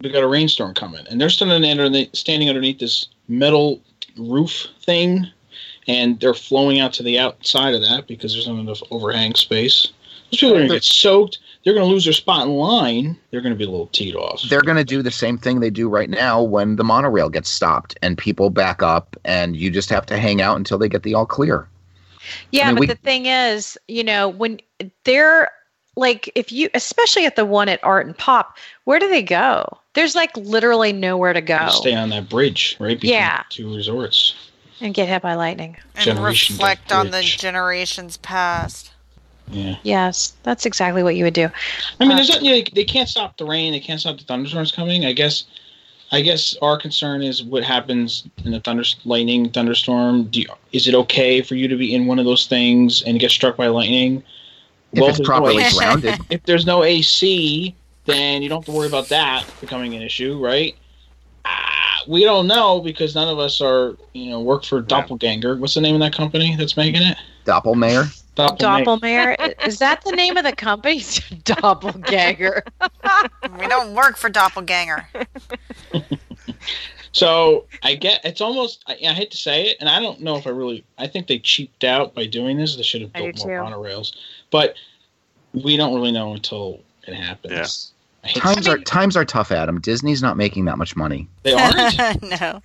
we 0.00 0.10
got 0.10 0.22
a 0.22 0.28
rainstorm 0.28 0.74
coming. 0.74 1.06
And 1.08 1.20
they're 1.20 1.30
standing 1.30 1.70
underneath, 1.70 2.14
standing 2.14 2.48
underneath 2.48 2.78
this 2.78 3.08
metal 3.28 3.80
roof 4.16 4.66
thing 4.84 5.26
and 5.88 6.18
they're 6.20 6.34
flowing 6.34 6.80
out 6.80 6.92
to 6.94 7.02
the 7.02 7.18
outside 7.18 7.74
of 7.74 7.82
that 7.82 8.06
because 8.06 8.32
there's 8.32 8.46
not 8.46 8.58
enough 8.58 8.82
overhang 8.90 9.34
space. 9.34 9.92
Those 10.30 10.40
people 10.40 10.54
are 10.54 10.58
going 10.58 10.68
to 10.68 10.74
get 10.76 10.84
soaked. 10.84 11.38
They're 11.64 11.74
going 11.74 11.86
to 11.86 11.92
lose 11.92 12.04
their 12.04 12.12
spot 12.12 12.46
in 12.46 12.54
line. 12.54 13.18
They're 13.30 13.40
going 13.40 13.52
to 13.52 13.58
be 13.58 13.64
a 13.64 13.70
little 13.70 13.88
teed 13.88 14.16
off. 14.16 14.42
They're 14.48 14.62
going 14.62 14.76
to 14.76 14.84
do 14.84 15.02
the 15.02 15.10
same 15.10 15.38
thing 15.38 15.60
they 15.60 15.70
do 15.70 15.88
right 15.88 16.10
now 16.10 16.42
when 16.42 16.76
the 16.76 16.84
monorail 16.84 17.28
gets 17.28 17.50
stopped 17.50 17.96
and 18.02 18.18
people 18.18 18.50
back 18.50 18.82
up, 18.82 19.16
and 19.24 19.56
you 19.56 19.70
just 19.70 19.90
have 19.90 20.06
to 20.06 20.18
hang 20.18 20.40
out 20.40 20.56
until 20.56 20.78
they 20.78 20.88
get 20.88 21.02
the 21.02 21.14
all 21.14 21.26
clear. 21.26 21.68
Yeah, 22.50 22.64
I 22.64 22.66
mean, 22.68 22.74
but 22.76 22.80
we- 22.80 22.86
the 22.86 22.94
thing 22.96 23.26
is, 23.26 23.78
you 23.88 24.04
know, 24.04 24.28
when 24.28 24.60
they're 25.04 25.50
like, 25.96 26.30
if 26.34 26.50
you, 26.50 26.70
especially 26.74 27.26
at 27.26 27.36
the 27.36 27.44
one 27.44 27.68
at 27.68 27.82
Art 27.84 28.06
and 28.06 28.16
Pop, 28.16 28.56
where 28.84 28.98
do 28.98 29.08
they 29.08 29.22
go? 29.22 29.66
There's 29.94 30.14
like 30.14 30.34
literally 30.36 30.92
nowhere 30.92 31.32
to 31.34 31.40
go 31.42 31.58
Just 31.58 31.78
stay 31.78 31.94
on 31.94 32.08
that 32.10 32.28
bridge 32.30 32.76
right 32.80 32.98
between 32.98 33.12
Yeah. 33.18 33.42
the 33.48 33.54
two 33.54 33.74
resorts 33.76 34.34
and 34.80 34.94
get 34.94 35.06
hit 35.08 35.20
by 35.22 35.34
lightning. 35.34 35.76
And 35.96 36.04
Generation 36.04 36.54
reflect 36.56 36.92
on 36.92 37.10
the 37.10 37.20
generations 37.22 38.16
past. 38.16 38.90
yeah 39.50 39.76
Yes, 39.82 40.32
that's 40.44 40.64
exactly 40.64 41.02
what 41.02 41.14
you 41.14 41.24
would 41.24 41.34
do. 41.34 41.50
I 42.00 42.04
mean, 42.04 42.12
Uh, 42.12 42.16
there's 42.16 42.30
not, 42.30 42.42
you 42.42 42.56
know, 42.56 42.62
they 42.74 42.84
can't 42.84 43.08
stop 43.08 43.36
the 43.36 43.44
rain. 43.44 43.72
They 43.72 43.80
can't 43.80 44.00
stop 44.00 44.16
the 44.16 44.24
thunderstorms 44.24 44.72
coming. 44.72 45.04
I 45.04 45.12
guess, 45.12 45.44
I 46.12 46.20
guess 46.20 46.54
our 46.60 46.76
concern 46.76 47.22
is 47.22 47.42
what 47.42 47.64
happens 47.64 48.28
in 48.44 48.52
a 48.52 48.60
thunder, 48.60 48.84
lightning 49.06 49.50
thunderstorm. 49.50 50.24
Do 50.24 50.42
you, 50.42 50.46
is 50.72 50.86
it 50.86 50.94
okay 50.94 51.40
for 51.40 51.54
you 51.54 51.68
to 51.68 51.76
be 51.76 51.94
in 51.94 52.06
one 52.06 52.18
of 52.18 52.26
those 52.26 52.46
things 52.46 53.02
and 53.02 53.18
get 53.18 53.30
struck 53.30 53.56
by 53.56 53.68
lightning? 53.68 54.22
If 54.92 55.00
Well, 55.00 55.08
it's 55.08 55.20
no 55.20 55.24
properly 55.24 55.62
AC. 55.62 55.78
grounded, 55.78 56.20
If 56.28 56.42
there's 56.42 56.66
no 56.66 56.84
AC, 56.84 57.74
then 58.04 58.42
you 58.42 58.50
don't 58.50 58.58
have 58.58 58.66
to 58.66 58.72
worry 58.72 58.88
about 58.88 59.08
that 59.08 59.46
becoming 59.62 59.94
an 59.94 60.02
issue, 60.02 60.38
right? 60.38 60.76
Ah, 61.46 62.02
we 62.06 62.24
don't 62.24 62.46
know 62.46 62.80
because 62.80 63.14
none 63.14 63.28
of 63.28 63.38
us 63.38 63.62
are, 63.62 63.96
you 64.12 64.30
know, 64.30 64.40
work 64.40 64.64
for 64.64 64.82
Doppelganger. 64.82 65.56
What's 65.56 65.74
the 65.74 65.80
name 65.80 65.94
of 65.94 66.00
that 66.02 66.12
company 66.12 66.54
that's 66.56 66.76
making 66.76 67.02
it? 67.02 67.16
Doppelmayr. 67.46 68.21
Doppelganger. 68.34 68.84
Doppelmayr, 69.36 69.66
is 69.66 69.78
that 69.78 70.02
the 70.04 70.12
name 70.12 70.36
of 70.36 70.44
the 70.44 70.52
company? 70.56 71.02
Doppelganger. 71.44 72.64
We 73.58 73.66
don't 73.66 73.94
work 73.94 74.16
for 74.16 74.30
Doppelganger. 74.30 75.06
So 77.12 77.66
I 77.82 77.94
get 77.94 78.24
it's 78.24 78.40
almost 78.40 78.82
I, 78.86 78.92
I 78.94 79.12
hate 79.12 79.30
to 79.32 79.36
say 79.36 79.64
it, 79.64 79.76
and 79.80 79.88
I 79.88 80.00
don't 80.00 80.20
know 80.20 80.36
if 80.36 80.46
I 80.46 80.50
really 80.50 80.82
I 80.98 81.06
think 81.06 81.26
they 81.26 81.38
cheaped 81.38 81.84
out 81.84 82.14
by 82.14 82.26
doing 82.26 82.56
this. 82.56 82.76
They 82.76 82.82
should 82.82 83.02
have 83.02 83.12
built 83.12 83.38
more 83.44 83.58
too. 83.58 83.62
monorails, 83.64 84.16
but 84.50 84.74
we 85.52 85.76
don't 85.76 85.94
really 85.94 86.12
know 86.12 86.32
until 86.32 86.80
it 87.06 87.14
happens. 87.14 87.92
I 88.24 88.28
hate 88.28 88.34
to 88.34 88.40
Times 88.40 88.68
are 88.68 88.76
it. 88.78 88.86
times 88.86 89.16
are 89.16 89.24
tough, 89.26 89.52
Adam. 89.52 89.80
Disney's 89.80 90.22
not 90.22 90.36
making 90.38 90.64
that 90.64 90.78
much 90.78 90.96
money. 90.96 91.28
they 91.42 91.52
aren't. 91.52 92.22
no. 92.40 92.62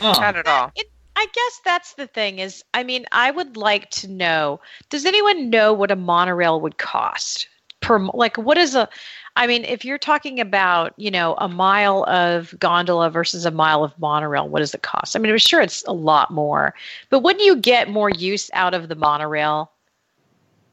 Oh, 0.00 0.12
Not 0.12 0.36
at 0.36 0.46
all. 0.46 0.72
I 1.16 1.26
guess 1.32 1.60
that's 1.64 1.94
the 1.94 2.06
thing 2.06 2.38
is, 2.38 2.64
I 2.72 2.82
mean, 2.82 3.04
I 3.12 3.30
would 3.30 3.56
like 3.56 3.90
to 3.90 4.08
know, 4.08 4.60
does 4.88 5.04
anyone 5.04 5.50
know 5.50 5.72
what 5.72 5.90
a 5.90 5.96
monorail 5.96 6.60
would 6.60 6.78
cost 6.78 7.48
per, 7.80 7.98
like, 7.98 8.36
what 8.38 8.56
is 8.56 8.74
a, 8.74 8.88
I 9.36 9.46
mean, 9.46 9.64
if 9.64 9.84
you're 9.84 9.98
talking 9.98 10.40
about, 10.40 10.94
you 10.96 11.10
know, 11.10 11.34
a 11.38 11.48
mile 11.48 12.04
of 12.08 12.54
gondola 12.58 13.10
versus 13.10 13.44
a 13.44 13.50
mile 13.50 13.84
of 13.84 13.98
monorail, 13.98 14.48
what 14.48 14.60
does 14.60 14.74
it 14.74 14.82
cost? 14.82 15.14
I 15.14 15.18
mean, 15.18 15.30
I'm 15.32 15.38
sure 15.38 15.60
it's 15.60 15.84
a 15.84 15.92
lot 15.92 16.30
more, 16.30 16.74
but 17.10 17.20
wouldn't 17.20 17.44
you 17.44 17.56
get 17.56 17.90
more 17.90 18.10
use 18.10 18.50
out 18.54 18.74
of 18.74 18.88
the 18.88 18.94
monorail 18.94 19.70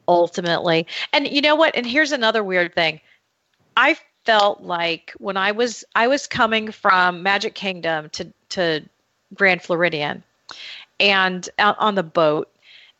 ultimately? 0.06 0.86
And 1.12 1.28
you 1.28 1.40
know 1.40 1.56
what? 1.56 1.76
And 1.76 1.86
here's 1.86 2.12
another 2.12 2.42
weird 2.42 2.74
thing. 2.74 3.00
I 3.76 3.96
felt 4.24 4.62
like 4.62 5.12
when 5.18 5.36
I 5.36 5.52
was 5.52 5.84
I 5.94 6.06
was 6.08 6.26
coming 6.26 6.70
from 6.70 7.22
Magic 7.22 7.54
Kingdom 7.54 8.10
to 8.10 8.32
to 8.50 8.82
Grand 9.34 9.62
Floridian 9.62 10.22
and 11.00 11.48
out 11.58 11.76
on 11.78 11.94
the 11.94 12.02
boat 12.02 12.48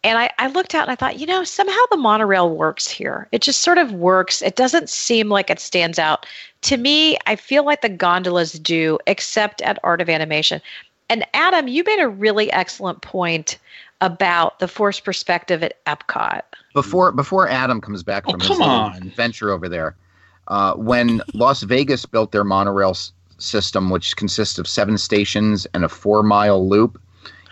and 0.04 0.16
I, 0.16 0.30
I 0.38 0.46
looked 0.46 0.76
out 0.76 0.82
and 0.82 0.92
I 0.92 0.94
thought, 0.94 1.18
you 1.18 1.26
know, 1.26 1.42
somehow 1.42 1.80
the 1.90 1.96
monorail 1.96 2.54
works 2.54 2.86
here. 2.88 3.26
It 3.32 3.42
just 3.42 3.62
sort 3.62 3.78
of 3.78 3.92
works. 3.92 4.42
It 4.42 4.54
doesn't 4.54 4.88
seem 4.88 5.28
like 5.28 5.50
it 5.50 5.58
stands 5.58 5.98
out. 5.98 6.24
To 6.62 6.76
me, 6.76 7.18
I 7.26 7.34
feel 7.34 7.64
like 7.64 7.80
the 7.82 7.88
gondolas 7.88 8.52
do, 8.52 8.98
except 9.08 9.60
at 9.62 9.78
Art 9.82 10.00
of 10.00 10.08
Animation. 10.08 10.60
And 11.10 11.26
Adam, 11.34 11.66
you 11.66 11.82
made 11.84 12.00
a 12.00 12.08
really 12.08 12.50
excellent 12.52 13.02
point 13.02 13.58
about 14.00 14.60
the 14.60 14.68
forced 14.68 15.04
perspective 15.04 15.64
at 15.64 15.84
Epcot. 15.86 16.42
Before 16.74 17.10
before 17.10 17.48
Adam 17.48 17.80
comes 17.80 18.04
back 18.04 18.22
Oh, 18.28 18.30
from 18.30 18.40
his 18.40 18.50
come 18.50 18.60
little 18.60 18.74
on. 18.76 18.96
adventure 18.98 19.50
over 19.50 19.68
there, 19.68 19.96
uh, 20.46 20.74
when 20.74 21.20
Las 21.34 21.64
Vegas 21.64 22.06
built 22.06 22.30
their 22.30 22.44
monorail 22.44 22.90
s- 22.90 23.12
system, 23.38 23.90
which 23.90 24.16
consists 24.16 24.58
of 24.58 24.68
seven 24.68 24.96
stations 24.96 25.66
and 25.74 25.84
a 25.84 25.88
four 25.88 26.22
mile 26.22 26.68
loop, 26.68 27.00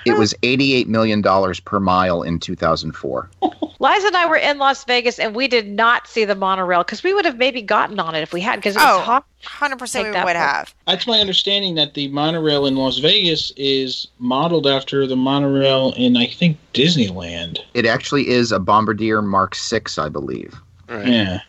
it 0.06 0.18
was 0.18 0.34
eighty 0.42 0.72
eight 0.74 0.88
million 0.88 1.20
dollars 1.20 1.60
per 1.60 1.80
mile 1.80 2.22
in 2.22 2.38
two 2.38 2.54
thousand 2.56 2.92
four. 2.92 3.28
Liza 3.78 4.06
and 4.06 4.16
I 4.16 4.26
were 4.26 4.36
in 4.36 4.56
Las 4.58 4.84
Vegas 4.84 5.18
and 5.18 5.34
we 5.34 5.48
did 5.48 5.68
not 5.68 6.06
see 6.06 6.24
the 6.24 6.34
monorail 6.34 6.80
because 6.82 7.02
we 7.02 7.12
would 7.12 7.26
have 7.26 7.36
maybe 7.36 7.60
gotten 7.60 8.00
on 8.00 8.14
it 8.14 8.22
if 8.22 8.32
we 8.32 8.40
had 8.40 8.56
because 8.56 8.74
it 8.74 8.78
was 8.78 8.88
Oh. 8.88 9.00
hot. 9.00 9.24
100% 9.44 9.92
Take 9.92 10.06
we 10.06 10.12
that 10.12 10.24
would 10.24 10.30
one. 10.30 10.36
have. 10.36 10.74
That's 10.86 11.06
my 11.06 11.20
understanding 11.20 11.74
that 11.74 11.92
the 11.94 12.08
monorail 12.08 12.64
in 12.66 12.74
Las 12.74 12.98
Vegas 12.98 13.52
is 13.56 14.08
modeled 14.18 14.66
after 14.66 15.06
the 15.06 15.14
monorail 15.14 15.92
in 15.96 16.16
I 16.16 16.26
think 16.26 16.56
Disneyland. 16.72 17.58
It 17.74 17.84
actually 17.86 18.28
is 18.28 18.50
a 18.50 18.58
Bombardier 18.58 19.20
Mark 19.22 19.54
Six, 19.54 19.98
I 19.98 20.08
believe. 20.08 20.54
Right. 20.88 21.06
Yeah, 21.06 21.40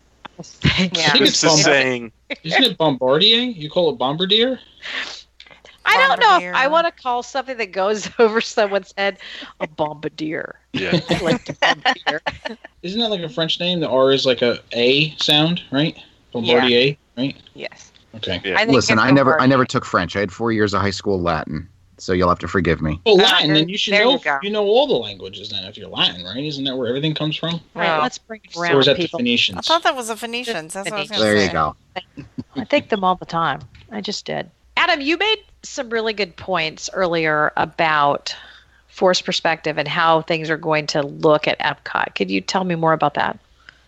Thank 0.41 0.97
Yeah. 0.97 1.05
I 1.07 1.09
think 1.11 1.21
It's 1.25 1.29
it's 1.31 1.41
the 1.41 1.47
Bombardier. 1.47 1.63
saying. 1.81 2.11
Isn't 2.43 2.63
it 2.65 2.77
Bombardier? 2.77 3.39
You 3.41 3.69
call 3.69 3.89
it 3.89 3.97
Bombardier? 3.97 4.59
I 5.87 5.97
don't 5.97 6.19
know 6.19 6.47
if 6.49 6.55
I 6.55 6.67
want 6.67 6.85
to 6.87 6.91
call 6.91 7.23
something 7.23 7.57
that 7.57 7.71
goes 7.71 8.09
over 8.19 8.41
someone's 8.41 8.93
head 8.97 9.17
a 9.59 9.67
bombardier. 9.67 10.59
Yeah. 10.73 10.99
Like 11.21 11.59
bombardier. 11.59 12.21
Isn't 12.83 12.99
that 12.99 13.09
like 13.09 13.21
a 13.21 13.29
French 13.29 13.59
name? 13.59 13.79
The 13.79 13.89
R 13.89 14.11
is 14.11 14.25
like 14.25 14.41
a 14.41 14.59
A 14.73 15.15
sound, 15.17 15.61
right? 15.71 15.97
Bombardier, 16.31 16.95
right? 17.17 17.35
Yes. 17.53 17.91
Okay. 18.15 18.41
Yeah. 18.43 18.55
I 18.55 18.59
think 18.59 18.71
Listen, 18.71 18.99
I 18.99 19.11
never 19.11 19.39
I 19.41 19.45
never 19.45 19.65
took 19.65 19.85
French. 19.85 20.15
I 20.15 20.19
had 20.19 20.31
four 20.31 20.51
years 20.51 20.73
of 20.73 20.81
high 20.81 20.91
school 20.91 21.19
Latin, 21.21 21.67
so 21.97 22.13
you'll 22.13 22.29
have 22.29 22.39
to 22.39 22.47
forgive 22.47 22.81
me. 22.81 22.99
Well, 23.05 23.19
Ah, 23.19 23.23
Latin, 23.23 23.53
then 23.53 23.69
you 23.69 23.77
should 23.77 23.93
there 23.93 24.05
know 24.05 24.19
you 24.23 24.39
you 24.43 24.49
know 24.49 24.63
all 24.65 24.87
the 24.87 24.95
languages 24.95 25.49
then 25.49 25.63
if 25.65 25.77
you're 25.77 25.89
Latin, 25.89 26.23
right? 26.25 26.43
Isn't 26.43 26.63
that 26.65 26.75
where 26.75 26.87
everything 26.87 27.13
comes 27.13 27.35
from? 27.35 27.59
Right. 27.73 27.85
Well, 27.87 28.01
let's 28.01 28.17
bring 28.17 28.41
it 28.43 28.55
or 28.55 28.65
is 28.65 28.71
around, 28.71 28.85
that 28.85 28.97
the 28.97 29.07
people. 29.07 29.57
I 29.57 29.61
thought 29.61 29.83
that 29.83 29.95
was 29.95 30.07
the 30.07 30.15
Phoenicians. 30.15 30.73
That's 30.73 30.89
what 30.89 30.97
I 30.97 31.01
was 31.01 31.09
going 31.09 31.19
to 31.19 31.25
There 31.25 31.43
you 31.43 31.51
go. 31.51 31.75
I 32.55 32.63
think 32.65 32.89
them 32.89 33.03
all 33.03 33.15
the 33.15 33.25
time. 33.25 33.61
I 33.91 34.01
just 34.01 34.25
did. 34.25 34.49
Adam, 34.77 35.01
you 35.01 35.17
made 35.17 35.43
some 35.67 35.89
really 35.89 36.13
good 36.13 36.35
points 36.35 36.89
earlier 36.93 37.51
about 37.57 38.35
force 38.87 39.21
perspective 39.21 39.77
and 39.77 39.87
how 39.87 40.21
things 40.21 40.49
are 40.49 40.57
going 40.57 40.87
to 40.87 41.03
look 41.03 41.47
at 41.47 41.59
Epcot. 41.59 42.15
Could 42.15 42.31
you 42.31 42.41
tell 42.41 42.63
me 42.63 42.75
more 42.75 42.93
about 42.93 43.13
that? 43.13 43.39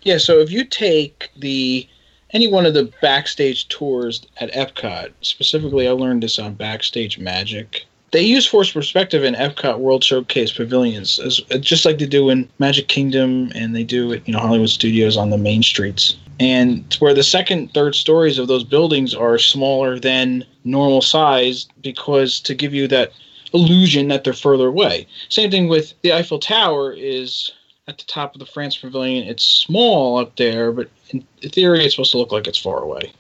Yeah, 0.04 0.18
so 0.18 0.40
if 0.40 0.52
you 0.52 0.64
take 0.64 1.30
the 1.36 1.88
any 2.32 2.48
one 2.48 2.66
of 2.66 2.76
the 2.76 2.92
backstage 3.02 3.68
tours 3.70 4.26
at 4.38 4.52
Epcot, 4.54 5.12
specifically 5.22 5.88
I 5.88 5.92
learned 5.92 6.22
this 6.24 6.38
on 6.38 6.54
Backstage 6.54 7.18
Magic 7.18 7.88
they 8.12 8.22
use 8.22 8.46
force 8.46 8.72
perspective 8.72 9.24
in 9.24 9.36
Epcot 9.36 9.80
World 9.80 10.04
Showcase 10.04 10.52
pavilions, 10.52 11.20
as, 11.20 11.38
just 11.60 11.86
like 11.86 12.00
they 12.00 12.06
do 12.06 12.30
in 12.30 12.50
Magic 12.60 12.88
Kingdom 12.88 13.52
and 13.54 13.76
they 13.76 13.84
do 13.84 14.14
at 14.14 14.28
you 14.28 14.34
know 14.34 14.40
Hollywood 14.40 14.70
Studios 14.70 15.18
on 15.18 15.30
the 15.30 15.38
main 15.38 15.64
streets. 15.64 16.18
And 16.40 16.96
where 17.00 17.14
the 17.14 17.24
second, 17.24 17.74
third 17.74 17.96
stories 17.96 18.38
of 18.40 18.48
those 18.48 18.64
buildings 18.64 19.14
are 19.14 19.38
smaller 19.38 20.00
than 20.00 20.46
normal 20.70 21.02
size 21.02 21.68
because 21.82 22.40
to 22.42 22.54
give 22.54 22.74
you 22.74 22.88
that 22.88 23.12
illusion 23.54 24.08
that 24.10 24.24
they're 24.24 24.34
further 24.34 24.68
away. 24.68 25.08
Same 25.30 25.50
thing 25.50 25.68
with 25.68 25.94
the 26.02 26.14
Eiffel 26.14 26.40
Tower 26.40 26.94
is 26.94 27.52
at 27.88 27.98
the 27.98 28.06
top 28.06 28.36
of 28.36 28.40
the 28.40 28.46
France 28.46 28.78
Pavilion. 28.78 29.28
It's 29.28 29.44
small 29.44 30.20
up 30.20 30.36
there, 30.36 30.72
but 30.72 30.90
in 31.10 31.26
theory, 31.42 31.84
it's 31.84 31.96
supposed 31.96 32.12
to 32.12 32.18
look 32.18 32.32
like 32.32 32.48
it's 32.48 32.58
far 32.58 32.84
away. 32.84 33.12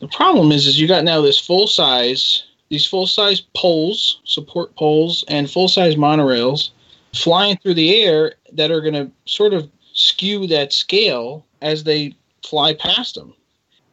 The 0.00 0.08
problem 0.08 0.50
is, 0.50 0.66
is 0.66 0.80
you 0.80 0.88
got 0.88 1.04
now 1.04 1.20
this 1.20 1.38
full 1.38 1.66
size, 1.66 2.44
these 2.70 2.86
full 2.86 3.06
size 3.06 3.42
poles, 3.54 4.20
support 4.24 4.74
poles, 4.76 5.24
and 5.28 5.50
full 5.50 5.68
size 5.68 5.96
monorails 5.96 6.70
flying 7.14 7.56
through 7.58 7.74
the 7.74 8.02
air 8.02 8.34
that 8.52 8.70
are 8.70 8.80
going 8.80 8.94
to 8.94 9.10
sort 9.26 9.52
of 9.52 9.68
skew 9.92 10.46
that 10.46 10.72
scale 10.72 11.44
as 11.60 11.84
they 11.84 12.14
fly 12.44 12.74
past 12.74 13.14
them, 13.14 13.34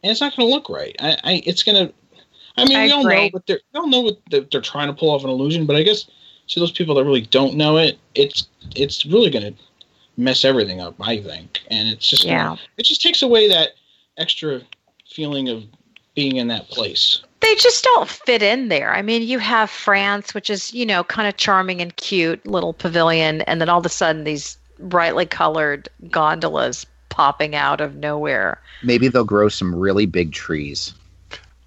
and 0.02 0.10
it's 0.10 0.20
not 0.20 0.34
going 0.36 0.48
to 0.48 0.54
look 0.54 0.68
right. 0.68 0.96
I, 1.00 1.16
I 1.24 1.42
it's 1.44 1.62
going 1.62 1.86
to. 1.86 1.94
I 2.58 2.64
mean, 2.64 2.76
I 2.76 2.84
we 2.86 2.92
all 2.92 3.02
know, 3.04 3.10
agree. 3.10 3.30
but 3.30 3.46
they're 3.46 3.60
we 3.72 3.80
all 3.80 3.86
know 3.86 4.00
what 4.00 4.18
they're, 4.30 4.46
they're 4.50 4.60
trying 4.60 4.88
to 4.88 4.92
pull 4.94 5.10
off 5.10 5.24
an 5.24 5.30
illusion. 5.30 5.66
But 5.66 5.76
I 5.76 5.82
guess 5.82 6.06
to 6.48 6.60
those 6.60 6.72
people 6.72 6.94
that 6.96 7.04
really 7.04 7.22
don't 7.22 7.54
know 7.56 7.76
it, 7.76 7.98
it's 8.14 8.48
it's 8.76 9.04
really 9.06 9.30
going 9.30 9.54
to 9.54 9.62
mess 10.16 10.44
everything 10.44 10.80
up. 10.80 10.94
I 11.00 11.20
think, 11.20 11.60
and 11.70 11.88
it's 11.88 12.06
just 12.08 12.24
Yeah. 12.24 12.56
it 12.76 12.84
just 12.84 13.02
takes 13.02 13.22
away 13.22 13.48
that 13.48 13.70
extra 14.16 14.60
feeling 15.08 15.48
of 15.48 15.64
being 16.14 16.36
in 16.36 16.48
that 16.48 16.68
place. 16.68 17.22
They 17.40 17.54
just 17.54 17.84
don't 17.84 18.08
fit 18.08 18.42
in 18.42 18.68
there. 18.68 18.92
I 18.92 19.00
mean, 19.02 19.22
you 19.22 19.38
have 19.38 19.70
France, 19.70 20.34
which 20.34 20.50
is, 20.50 20.74
you 20.74 20.84
know, 20.84 21.04
kind 21.04 21.28
of 21.28 21.36
charming 21.36 21.80
and 21.80 21.94
cute 21.96 22.44
little 22.44 22.72
pavilion, 22.72 23.42
and 23.42 23.60
then 23.60 23.68
all 23.68 23.78
of 23.78 23.86
a 23.86 23.88
sudden 23.88 24.24
these 24.24 24.58
brightly 24.80 25.24
colored 25.24 25.88
gondolas 26.10 26.84
popping 27.10 27.54
out 27.54 27.80
of 27.80 27.94
nowhere. 27.96 28.60
Maybe 28.82 29.06
they'll 29.08 29.24
grow 29.24 29.48
some 29.48 29.74
really 29.74 30.06
big 30.06 30.32
trees. 30.32 30.92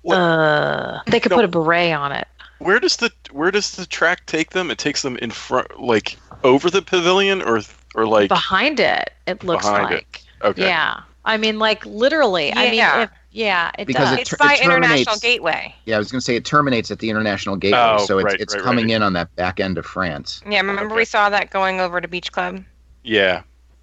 What- 0.03 0.17
Uh, 0.17 0.99
they 1.07 1.19
could 1.19 1.29
No. 1.31 1.37
put 1.37 1.45
a 1.45 1.47
beret 1.47 1.93
on 1.93 2.11
it. 2.11 2.27
Where 2.59 2.79
does 2.79 2.97
the 2.97 3.11
where 3.31 3.49
does 3.51 3.71
the 3.71 3.85
track 3.87 4.25
take 4.27 4.51
them? 4.51 4.69
It 4.69 4.77
takes 4.77 5.01
them 5.01 5.17
in 5.17 5.31
front, 5.31 5.79
like 5.81 6.17
over 6.43 6.69
the 6.69 6.81
pavilion, 6.81 7.41
or 7.41 7.61
or 7.95 8.05
like 8.05 8.29
Behind 8.29 8.79
it, 8.79 9.11
it 9.27 9.43
looks 9.43 9.65
Behind 9.65 9.91
it. 9.91 9.95
like. 9.95 10.21
okay. 10.43 10.61
Yeah. 10.63 11.01
I 11.25 11.37
mean, 11.37 11.59
like 11.59 11.85
literally. 11.85 12.51
I 12.53 12.65
mean, 12.65 12.73
Yeah. 12.75 13.03
if, 13.03 13.09
yeah, 13.31 13.71
it 13.79 13.85
Because 13.85 14.09
does. 14.09 14.17
it 14.17 14.21
It's 14.21 14.29
ter- 14.31 14.37
by 14.37 14.53
it 14.55 14.61
International 14.63 15.17
Gateway. 15.17 15.73
Yeah, 15.85 15.95
I 15.95 15.99
was 15.99 16.11
going 16.11 16.19
to 16.19 16.25
say 16.25 16.35
it 16.35 16.45
terminates 16.45 16.89
at 16.91 16.99
the 16.99 17.09
International 17.09 17.55
Gateway, 17.55 17.79
Oh, 17.99 18.05
so 18.05 18.17
it's 18.19 18.25
right, 18.25 18.39
it's 18.39 18.55
right, 18.55 18.63
coming 18.63 18.85
right. 18.85 18.95
in 18.95 19.03
on 19.03 19.13
that 19.13 19.35
back 19.35 19.59
end 19.59 19.77
of 19.77 19.85
France. 19.85 20.41
Yeah, 20.49 20.57
remember 20.61 20.85
Okay. 20.85 20.95
we 20.95 21.05
saw 21.05 21.29
that 21.29 21.49
going 21.51 21.79
over 21.79 22.01
to 22.01 22.07
Beach 22.07 22.31
Club? 22.31 22.63
Yeah. 23.03 23.41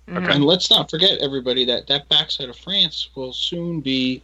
Mhm. 0.08 0.24
Okay. 0.24 0.34
And 0.34 0.44
let's 0.44 0.68
not 0.70 0.90
forget, 0.90 1.18
everybody, 1.20 1.64
that 1.66 1.86
that 1.88 2.08
backside 2.08 2.48
of 2.48 2.56
France 2.56 3.08
will 3.14 3.32
soon 3.32 3.80
be 3.80 4.22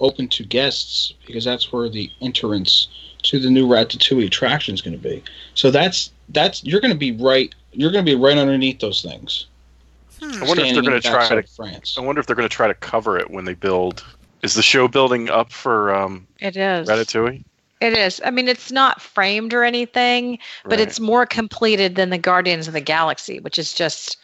open 0.00 0.28
to 0.28 0.44
guests 0.44 1.14
because 1.26 1.44
that's 1.44 1.72
where 1.72 1.88
the 1.88 2.10
entrance 2.20 2.88
to 3.24 3.38
the 3.38 3.50
new 3.50 3.66
Ratatouille 3.66 4.26
attraction 4.26 4.74
is 4.74 4.82
going 4.82 4.96
to 4.96 5.02
be. 5.02 5.22
So 5.54 5.70
that's 5.70 6.10
that's 6.30 6.62
you're 6.64 6.80
going 6.80 6.92
to 6.92 6.98
be 6.98 7.12
right. 7.12 7.54
You're 7.72 7.90
going 7.92 8.04
to 8.04 8.10
be 8.10 8.16
right 8.20 8.36
underneath 8.38 8.80
those 8.80 9.02
things. 9.02 9.46
I 10.22 10.44
wonder 10.46 10.64
if 10.64 10.72
they're 10.74 10.82
going 10.82 11.00
to 11.00 11.08
try 11.08 11.28
to. 11.28 11.42
France. 11.42 11.96
I 11.98 12.00
wonder 12.00 12.20
if 12.20 12.26
they're 12.26 12.36
going 12.36 12.48
to 12.48 12.54
try 12.54 12.68
to 12.68 12.74
cover 12.74 13.18
it 13.18 13.30
when 13.30 13.44
they 13.44 13.54
build. 13.54 14.04
Is 14.42 14.54
the 14.54 14.62
show 14.62 14.86
building 14.88 15.28
up 15.30 15.50
for 15.52 15.94
um, 15.94 16.26
It 16.40 16.56
is. 16.56 16.88
Ratatouille? 16.88 17.42
It 17.80 17.92
is. 17.92 18.20
I 18.24 18.30
mean, 18.30 18.48
it's 18.48 18.72
not 18.72 19.02
framed 19.02 19.52
or 19.52 19.62
anything, 19.64 20.38
but 20.64 20.78
Right. 20.78 20.80
it's 20.80 20.98
more 20.98 21.26
completed 21.26 21.94
than 21.94 22.10
the 22.10 22.18
Guardians 22.18 22.66
of 22.66 22.72
the 22.74 22.80
Galaxy, 22.80 23.40
which 23.40 23.58
is 23.58 23.72
just, 23.74 24.16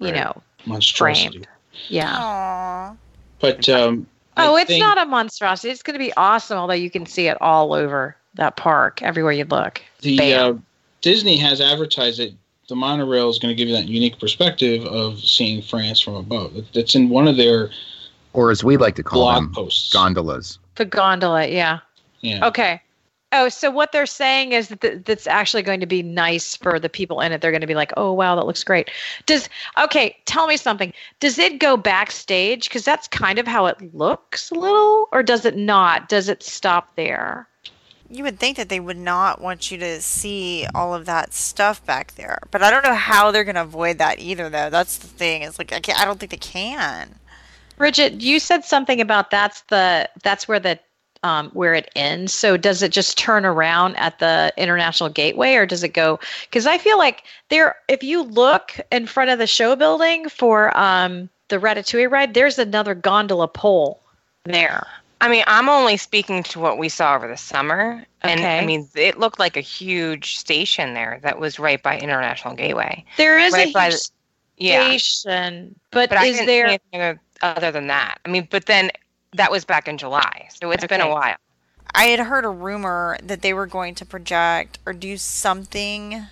you 0.00 0.06
Right. 0.08 0.16
know, 0.16 0.42
Monstrosity. 0.66 1.28
framed. 1.28 1.48
Yeah. 1.88 2.16
Aw. 2.18 2.96
But 3.40 3.68
um, 3.68 4.06
Oh, 4.38 4.56
I 4.56 4.60
it's 4.62 4.68
think- 4.68 4.80
not 4.82 5.00
a 5.00 5.06
monstrosity. 5.06 5.70
It's 5.70 5.82
going 5.82 5.94
to 5.94 6.04
be 6.04 6.12
awesome, 6.16 6.58
although 6.58 6.74
you 6.74 6.90
can 6.90 7.06
see 7.06 7.26
it 7.28 7.36
all 7.40 7.72
over 7.72 8.16
that 8.34 8.56
park, 8.56 9.02
everywhere 9.02 9.32
you 9.32 9.44
look. 9.44 9.82
The 10.00 10.34
uh, 10.34 10.54
Disney 11.00 11.36
has 11.38 11.60
advertised 11.60 12.18
that 12.20 12.32
the 12.68 12.76
monorail 12.76 13.28
is 13.30 13.38
going 13.38 13.50
to 13.50 13.54
give 13.56 13.68
you 13.68 13.74
that 13.74 13.88
unique 13.88 14.20
perspective 14.20 14.84
of 14.84 15.18
seeing 15.20 15.62
France 15.62 16.00
from 16.00 16.14
above. 16.14 16.52
That's 16.74 16.94
in 16.94 17.08
one 17.08 17.26
of 17.26 17.36
their 17.36 17.70
Or 18.34 18.50
as 18.50 18.62
we 18.62 18.76
like 18.76 18.94
to 18.96 19.02
call 19.02 19.22
blog 19.22 19.42
them, 19.44 19.52
posts. 19.54 19.92
gondolas. 19.92 20.58
The 20.76 20.84
gondola, 20.84 21.46
yeah. 21.48 21.78
Yeah. 22.20 22.46
Okay. 22.46 22.80
Oh, 23.30 23.50
so 23.50 23.70
what 23.70 23.92
they're 23.92 24.06
saying 24.06 24.52
is 24.52 24.68
that 24.68 24.80
th- 24.80 25.04
that's 25.04 25.26
actually 25.26 25.62
going 25.62 25.80
to 25.80 25.86
be 25.86 26.02
nice 26.02 26.56
for 26.56 26.80
the 26.80 26.88
people 26.88 27.20
in 27.20 27.30
it. 27.30 27.42
They're 27.42 27.50
going 27.50 27.60
to 27.60 27.66
be 27.66 27.74
like, 27.74 27.92
"Oh, 27.96 28.12
wow, 28.12 28.34
that 28.36 28.46
looks 28.46 28.64
great." 28.64 28.90
Does 29.26 29.50
okay? 29.76 30.16
Tell 30.24 30.46
me 30.46 30.56
something. 30.56 30.94
Does 31.20 31.38
it 31.38 31.60
go 31.60 31.76
backstage? 31.76 32.68
Because 32.68 32.84
that's 32.86 33.06
kind 33.08 33.38
of 33.38 33.46
how 33.46 33.66
it 33.66 33.94
looks 33.94 34.50
a 34.50 34.54
little, 34.54 35.08
or 35.12 35.22
does 35.22 35.44
it 35.44 35.56
not? 35.56 36.08
Does 36.08 36.30
it 36.30 36.42
stop 36.42 36.96
there? 36.96 37.46
You 38.10 38.24
would 38.24 38.38
think 38.38 38.56
that 38.56 38.70
they 38.70 38.80
would 38.80 38.96
not 38.96 39.42
want 39.42 39.70
you 39.70 39.76
to 39.76 40.00
see 40.00 40.66
all 40.74 40.94
of 40.94 41.04
that 41.04 41.34
stuff 41.34 41.84
back 41.84 42.14
there, 42.14 42.38
but 42.50 42.62
I 42.62 42.70
don't 42.70 42.84
know 42.84 42.94
how 42.94 43.30
they're 43.30 43.44
going 43.44 43.56
to 43.56 43.62
avoid 43.62 43.98
that 43.98 44.20
either. 44.20 44.48
Though 44.48 44.70
that's 44.70 44.96
the 44.96 45.06
thing. 45.06 45.42
It's 45.42 45.58
like 45.58 45.74
I, 45.74 45.80
can't, 45.80 46.00
I 46.00 46.06
don't 46.06 46.18
think 46.18 46.30
they 46.30 46.38
can. 46.38 47.16
Bridget, 47.76 48.22
you 48.22 48.40
said 48.40 48.64
something 48.64 49.02
about 49.02 49.30
that's 49.30 49.60
the 49.62 50.08
that's 50.22 50.48
where 50.48 50.58
the 50.58 50.80
um, 51.22 51.50
where 51.50 51.74
it 51.74 51.90
ends. 51.96 52.32
So 52.32 52.56
does 52.56 52.82
it 52.82 52.92
just 52.92 53.18
turn 53.18 53.44
around 53.44 53.96
at 53.96 54.18
the 54.18 54.52
international 54.56 55.08
gateway, 55.10 55.54
or 55.54 55.66
does 55.66 55.82
it 55.82 55.90
go? 55.90 56.18
Because 56.42 56.66
I 56.66 56.78
feel 56.78 56.98
like 56.98 57.22
there, 57.48 57.76
if 57.88 58.02
you 58.02 58.22
look 58.22 58.78
in 58.92 59.06
front 59.06 59.30
of 59.30 59.38
the 59.38 59.46
show 59.46 59.76
building 59.76 60.28
for 60.28 60.76
um, 60.76 61.28
the 61.48 61.56
Ratatouille 61.58 62.10
ride, 62.10 62.34
there's 62.34 62.58
another 62.58 62.94
gondola 62.94 63.48
pole 63.48 64.00
there. 64.44 64.86
I 65.20 65.28
mean, 65.28 65.42
I'm 65.48 65.68
only 65.68 65.96
speaking 65.96 66.44
to 66.44 66.60
what 66.60 66.78
we 66.78 66.88
saw 66.88 67.16
over 67.16 67.26
the 67.26 67.36
summer. 67.36 68.04
And 68.22 68.40
I 68.40 68.64
mean, 68.64 68.88
it 68.94 69.18
looked 69.18 69.40
like 69.40 69.56
a 69.56 69.60
huge 69.60 70.38
station 70.38 70.94
there 70.94 71.18
that 71.22 71.40
was 71.40 71.58
right 71.58 71.82
by 71.82 71.98
International 71.98 72.54
Gateway. 72.54 73.04
There 73.16 73.38
is 73.38 73.52
Right 73.52 73.74
a 73.74 73.80
huge 73.80 73.94
the- 73.94 74.10
Yeah. 74.58 74.84
station, 74.88 75.74
but, 75.90 76.10
But 76.10 76.18
I 76.18 76.26
is 76.26 76.46
there? 76.46 76.66
anything 76.66 77.18
other 77.42 77.70
than 77.72 77.88
that. 77.88 78.18
I 78.24 78.28
mean, 78.28 78.46
but 78.50 78.66
then 78.66 78.90
that 79.32 79.50
was 79.50 79.64
back 79.64 79.88
in 79.88 79.98
July. 79.98 80.48
So 80.60 80.70
it's 80.70 80.86
been 80.86 81.00
a 81.00 81.08
while. 81.08 81.36
I 81.94 82.04
had 82.04 82.20
heard 82.20 82.44
a 82.44 82.50
rumor 82.50 83.18
that 83.22 83.42
they 83.42 83.54
were 83.54 83.66
going 83.66 83.94
to 83.96 84.06
project 84.06 84.78
or 84.86 84.92
do 84.92 85.16
something 85.16 86.26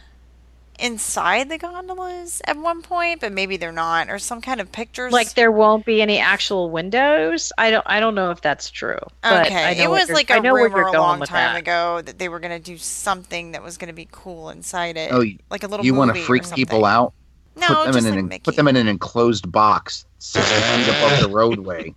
inside 0.78 1.48
the 1.48 1.58
gondolas 1.58 2.42
at 2.44 2.56
one 2.56 2.82
point, 2.82 3.20
but 3.20 3.32
maybe 3.32 3.56
they're 3.56 3.72
not, 3.72 4.10
or 4.10 4.18
some 4.18 4.40
kind 4.40 4.60
of 4.60 4.70
pictures. 4.70 5.12
Like 5.12 5.34
there 5.34 5.50
won't 5.50 5.84
be 5.86 6.02
any 6.02 6.18
actual 6.18 6.70
windows. 6.70 7.52
I 7.56 7.70
don't. 7.70 7.84
I 7.86 8.00
don't 8.00 8.14
know 8.14 8.30
if 8.30 8.40
that's 8.40 8.70
true. 8.70 8.98
But 9.22 9.32
I 9.32 9.46
okay, 9.46 9.78
know 9.78 9.84
it 9.84 10.00
was 10.00 10.10
like 10.10 10.30
I 10.30 10.36
a 10.36 10.40
know 10.40 10.54
rumor 10.54 10.82
a 10.82 10.92
long 10.92 11.20
time 11.20 11.54
that. 11.54 11.58
ago 11.58 12.02
that 12.02 12.18
they 12.18 12.28
were 12.28 12.40
going 12.40 12.52
to 12.60 12.62
do 12.62 12.76
something 12.76 13.52
that 13.52 13.62
was 13.62 13.78
going 13.78 13.88
to 13.88 13.94
be 13.94 14.08
cool 14.10 14.50
inside 14.50 14.96
it. 14.96 15.12
Oh, 15.12 15.24
like 15.50 15.62
a 15.62 15.66
little. 15.66 15.84
you 15.84 15.94
want 15.94 16.14
to 16.14 16.22
freak 16.22 16.50
people 16.52 16.84
out? 16.84 17.14
No, 17.56 17.66
put 17.68 17.84
them 17.86 17.92
just 17.94 18.06
in 18.06 18.12
like 18.14 18.20
an 18.20 18.28
Mickey. 18.28 18.42
put 18.42 18.56
them 18.56 18.68
in 18.68 18.76
an 18.76 18.86
enclosed 18.88 19.50
box 19.50 20.04
six 20.18 20.46
feet 20.50 20.88
above 20.88 21.20
the 21.20 21.28
roadway 21.34 21.94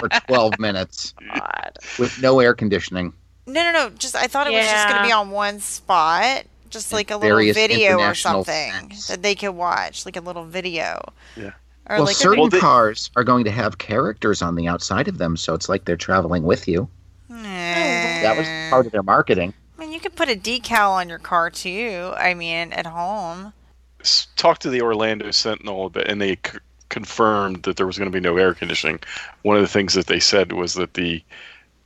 for 0.00 0.08
12 0.26 0.58
minutes 0.58 1.14
God. 1.34 1.72
with 1.98 2.20
no 2.20 2.38
air 2.40 2.54
conditioning. 2.54 3.12
No, 3.46 3.62
no, 3.62 3.72
no. 3.72 3.90
Just 3.90 4.14
I 4.14 4.26
thought 4.26 4.46
it 4.46 4.52
was 4.54 4.64
just 4.66 4.88
going 4.88 5.00
to 5.02 5.06
be 5.08 5.12
on 5.12 5.30
one 5.30 5.60
spot, 5.60 6.44
just 6.70 6.92
like 6.92 7.10
a 7.10 7.16
little 7.16 7.38
video 7.54 7.98
or 7.98 8.14
something 8.14 8.72
sets. 8.90 9.08
that 9.08 9.22
they 9.22 9.34
could 9.34 9.50
watch, 9.52 10.04
like 10.06 10.16
a 10.16 10.20
little 10.20 10.44
video. 10.44 11.00
Yeah. 11.36 11.52
Or 11.88 11.96
well, 11.96 12.04
like 12.06 12.16
certain 12.16 12.40
Well, 12.40 12.48
they- 12.48 12.60
cars 12.60 13.10
are 13.16 13.24
going 13.24 13.44
to 13.44 13.50
have 13.50 13.76
characters 13.78 14.40
on 14.42 14.54
the 14.54 14.68
outside 14.68 15.08
of 15.08 15.18
them, 15.18 15.36
so 15.36 15.52
it's 15.54 15.68
like 15.68 15.84
they're 15.84 15.96
traveling 15.96 16.42
with 16.42 16.66
you. 16.68 16.88
That 17.28 18.36
was 18.38 18.46
part 18.70 18.86
of 18.86 18.92
their 18.92 19.02
marketing. 19.02 19.52
I 19.76 19.80
mean, 19.80 19.92
you 19.92 20.00
could 20.00 20.16
put 20.16 20.28
a 20.30 20.36
decal 20.36 20.90
on 20.92 21.08
your 21.08 21.18
car 21.18 21.50
too. 21.50 22.12
I 22.16 22.34
mean, 22.34 22.72
at 22.72 22.86
home. 22.86 23.52
S- 24.04 24.28
Talked 24.36 24.62
to 24.62 24.70
the 24.70 24.82
Orlando 24.82 25.30
Sentinel 25.30 25.86
a 25.86 25.90
bit, 25.90 26.06
and 26.08 26.20
they 26.20 26.36
c- 26.36 26.58
confirmed 26.90 27.62
that 27.64 27.76
there 27.76 27.86
was 27.86 27.98
going 27.98 28.10
to 28.10 28.14
be 28.14 28.20
no 28.20 28.36
air 28.36 28.54
conditioning. 28.54 29.00
One 29.42 29.56
of 29.56 29.62
the 29.62 29.68
things 29.68 29.94
that 29.94 30.06
they 30.06 30.20
said 30.20 30.52
was 30.52 30.74
that 30.74 30.94
the 30.94 31.22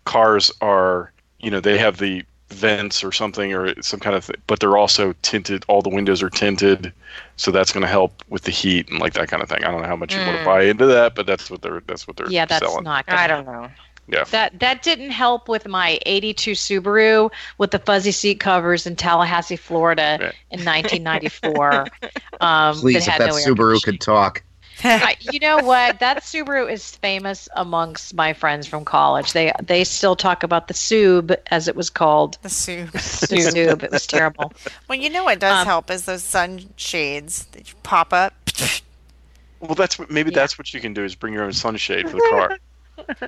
cars 0.04 0.50
are, 0.60 1.12
you 1.40 1.50
know, 1.50 1.60
they 1.60 1.78
have 1.78 1.98
the 1.98 2.24
vents 2.50 3.04
or 3.04 3.12
something 3.12 3.52
or 3.54 3.80
some 3.82 4.00
kind 4.00 4.16
of, 4.16 4.26
th- 4.26 4.38
but 4.46 4.58
they're 4.60 4.76
also 4.76 5.14
tinted. 5.22 5.64
All 5.68 5.82
the 5.82 5.90
windows 5.90 6.22
are 6.22 6.30
tinted, 6.30 6.92
so 7.36 7.50
that's 7.50 7.72
going 7.72 7.82
to 7.82 7.88
help 7.88 8.22
with 8.28 8.42
the 8.42 8.50
heat 8.50 8.88
and 8.90 8.98
like 8.98 9.12
that 9.14 9.28
kind 9.28 9.42
of 9.42 9.48
thing. 9.48 9.64
I 9.64 9.70
don't 9.70 9.82
know 9.82 9.88
how 9.88 9.96
much 9.96 10.16
you 10.16 10.22
want 10.24 10.36
to 10.38 10.42
Mm. 10.42 10.46
buy 10.46 10.62
into 10.64 10.86
that, 10.86 11.14
but 11.14 11.26
that's 11.26 11.50
what 11.50 11.62
they're 11.62 11.82
that's 11.86 12.06
what 12.08 12.16
they're 12.16 12.30
Yeah, 12.30 12.46
that's 12.46 12.64
selling. 12.66 12.84
not. 12.84 13.06
Gonna 13.06 13.20
I 13.20 13.26
don't 13.26 13.46
know. 13.46 13.70
Yeah. 14.08 14.24
That 14.24 14.58
that 14.60 14.82
didn't 14.82 15.10
help 15.10 15.48
with 15.48 15.68
my 15.68 15.98
'82 16.06 16.52
Subaru 16.52 17.30
with 17.58 17.70
the 17.72 17.78
fuzzy 17.78 18.10
seat 18.12 18.40
covers 18.40 18.86
in 18.86 18.96
Tallahassee, 18.96 19.56
Florida, 19.56 20.18
Right. 20.20 20.34
in 20.50 20.64
1994. 20.64 21.86
Um, 22.40 22.76
Please, 22.76 23.04
that 23.06 23.14
if 23.14 23.18
that 23.18 23.26
no 23.46 23.54
Subaru 23.54 23.82
could 23.82 24.00
talk. 24.00 24.42
I, 24.84 25.16
you 25.32 25.40
know 25.40 25.58
what? 25.58 25.98
That 25.98 26.22
Subaru 26.22 26.70
is 26.70 26.94
famous 26.94 27.48
amongst 27.56 28.14
my 28.14 28.32
friends 28.32 28.64
from 28.68 28.84
college. 28.84 29.32
They 29.32 29.52
they 29.60 29.82
still 29.82 30.14
talk 30.14 30.44
about 30.44 30.68
the 30.68 30.74
Sub 30.74 31.32
as 31.50 31.66
it 31.66 31.74
was 31.74 31.90
called. 31.90 32.38
The 32.42 32.48
soup. 32.48 32.92
The 32.92 32.98
Sub. 33.00 33.82
It 33.82 33.90
was 33.90 34.06
terrible. 34.06 34.52
Well, 34.88 34.98
you 34.98 35.10
know 35.10 35.24
what 35.24 35.40
does 35.40 35.52
Um, 35.62 35.66
help 35.66 35.90
is 35.90 36.04
those 36.04 36.22
sunshades 36.22 37.46
that 37.46 37.74
pop 37.82 38.12
up. 38.12 38.34
Well, 39.60 39.74
that's 39.74 39.98
what 39.98 40.10
maybe 40.10 40.30
Yeah. 40.30 40.36
that's 40.36 40.56
what 40.58 40.72
you 40.72 40.80
can 40.80 40.94
do 40.94 41.04
is 41.04 41.16
bring 41.16 41.34
your 41.34 41.42
own 41.42 41.52
sunshade 41.52 42.08
for 42.08 42.16
the 42.16 42.26
car. 42.30 42.56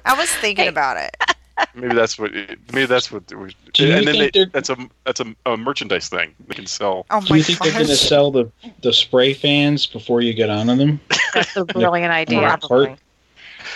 I 0.04 0.14
was 0.14 0.30
thinking 0.30 0.64
Hey. 0.64 0.68
about 0.68 0.96
it. 0.96 1.16
maybe 1.74 1.94
that's 1.94 2.18
what. 2.18 2.32
Maybe 2.72 2.86
that's 2.86 3.12
what. 3.12 3.24
It 3.30 3.36
was, 3.36 3.54
Do 3.74 3.86
you 3.86 3.94
and 3.94 4.06
then 4.06 4.14
think 4.16 4.32
they, 4.32 4.40
they're- 4.40 4.50
that's 4.52 4.70
a 4.70 4.76
that's 5.04 5.20
a, 5.20 5.34
a 5.46 5.56
merchandise 5.56 6.08
thing 6.08 6.34
they 6.48 6.54
can 6.54 6.66
sell. 6.66 7.06
Oh 7.10 7.20
Do 7.20 7.34
my 7.34 7.36
you 7.36 7.42
think 7.42 7.58
they're 7.60 7.72
going 7.72 7.86
to 7.86 7.96
sell 7.96 8.30
the 8.30 8.50
the 8.82 8.92
spray 8.92 9.34
fans 9.34 9.86
before 9.86 10.20
you 10.22 10.32
get 10.32 10.48
onto 10.50 10.76
them? 10.76 11.00
That's 11.34 11.56
a 11.56 11.64
brilliant 11.76 12.12
idea. 12.12 12.58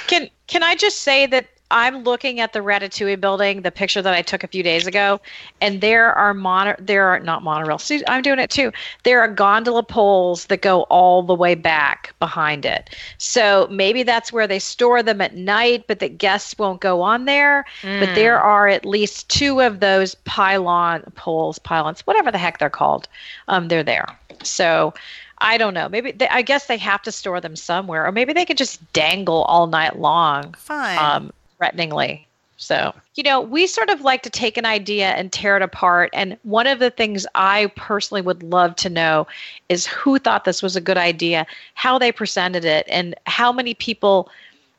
Can 0.07 0.29
can 0.47 0.63
I 0.63 0.75
just 0.77 1.01
say 1.03 1.27
that 1.27 1.47
I'm 1.75 2.05
looking 2.05 2.39
at 2.41 2.53
the 2.53 2.61
Ratatouille 2.61 3.21
building, 3.21 3.63
the 3.63 3.71
picture 3.73 4.01
that 4.01 4.15
I 4.15 4.23
took 4.23 4.45
a 4.45 4.47
few 4.47 4.63
days 4.63 4.87
ago, 4.87 5.21
and 5.61 5.81
there 5.81 6.13
are 6.15 6.33
mono 6.33 6.77
there 6.79 7.07
are 7.09 7.19
not 7.19 7.43
monorails. 7.43 7.81
See, 7.81 8.03
I'm 8.09 8.23
doing 8.23 8.39
it 8.39 8.49
too. 8.49 8.73
There 9.03 9.21
are 9.21 9.29
gondola 9.29 9.83
poles 9.83 10.47
that 10.47 10.63
go 10.63 10.83
all 10.85 11.23
the 11.23 11.35
way 11.35 11.55
back 11.57 12.15
behind 12.21 12.65
it. 12.65 12.91
So 13.19 13.67
maybe 13.71 14.05
that's 14.05 14.33
where 14.33 14.47
they 14.47 14.61
store 14.61 15.03
them 15.03 15.21
at 15.21 15.35
night, 15.35 15.85
but 15.89 15.99
that 15.99 16.17
guests 16.17 16.57
won't 16.59 16.81
go 16.81 17.03
on 17.03 17.25
there. 17.25 17.65
But 17.83 18.11
Mm. 18.11 18.15
there 18.15 18.41
are 18.41 18.69
at 18.69 18.87
least 18.87 19.29
two 19.29 19.61
of 19.61 19.81
those 19.81 20.15
pylon 20.25 21.03
poles, 21.17 21.59
pylons, 21.59 22.01
whatever 22.07 22.31
the 22.31 22.39
heck 22.39 22.59
they're 22.59 22.71
called. 22.71 23.09
Um, 23.49 23.69
they're 23.69 23.83
there. 23.83 24.07
So 24.45 24.95
I 25.39 25.59
don't 25.59 25.75
know. 25.75 25.89
Maybe 25.89 26.13
they, 26.13 26.29
I 26.29 26.43
guess 26.43 26.67
they 26.67 26.79
have 26.79 27.03
to 27.03 27.11
store 27.13 27.41
them 27.41 27.57
somewhere, 27.57 28.07
or 28.07 28.13
maybe 28.13 28.33
they 28.33 28.45
could 28.45 28.57
just 28.57 28.93
dangle 28.93 29.43
all 29.45 29.67
night 29.67 29.99
long, 29.99 30.55
Fine. 30.55 30.99
um, 30.99 31.33
threateningly. 31.59 32.27
So 32.57 32.95
you 33.15 33.23
know, 33.23 33.41
we 33.41 33.67
sort 33.67 33.91
of 33.91 34.03
like 34.03 34.23
to 34.23 34.31
take 34.31 34.57
an 34.57 34.65
idea 34.65 35.11
and 35.11 35.33
tear 35.33 35.57
it 35.57 35.63
apart. 35.63 36.11
And 36.13 36.37
one 36.45 36.67
of 36.67 36.79
the 36.79 36.91
things 36.91 37.27
I 37.35 37.71
personally 37.77 38.23
would 38.23 38.43
love 38.43 38.77
to 38.77 38.89
know 38.89 39.27
is 39.69 39.87
who 39.87 40.19
thought 40.19 40.45
this 40.45 40.63
was 40.63 40.77
a 40.77 40.81
good 40.81 40.97
idea, 40.97 41.47
how 41.75 41.99
they 41.99 42.13
presented 42.13 42.65
it, 42.65 42.87
and 42.89 43.15
how 43.27 43.53
many 43.53 43.75
people 43.75 44.29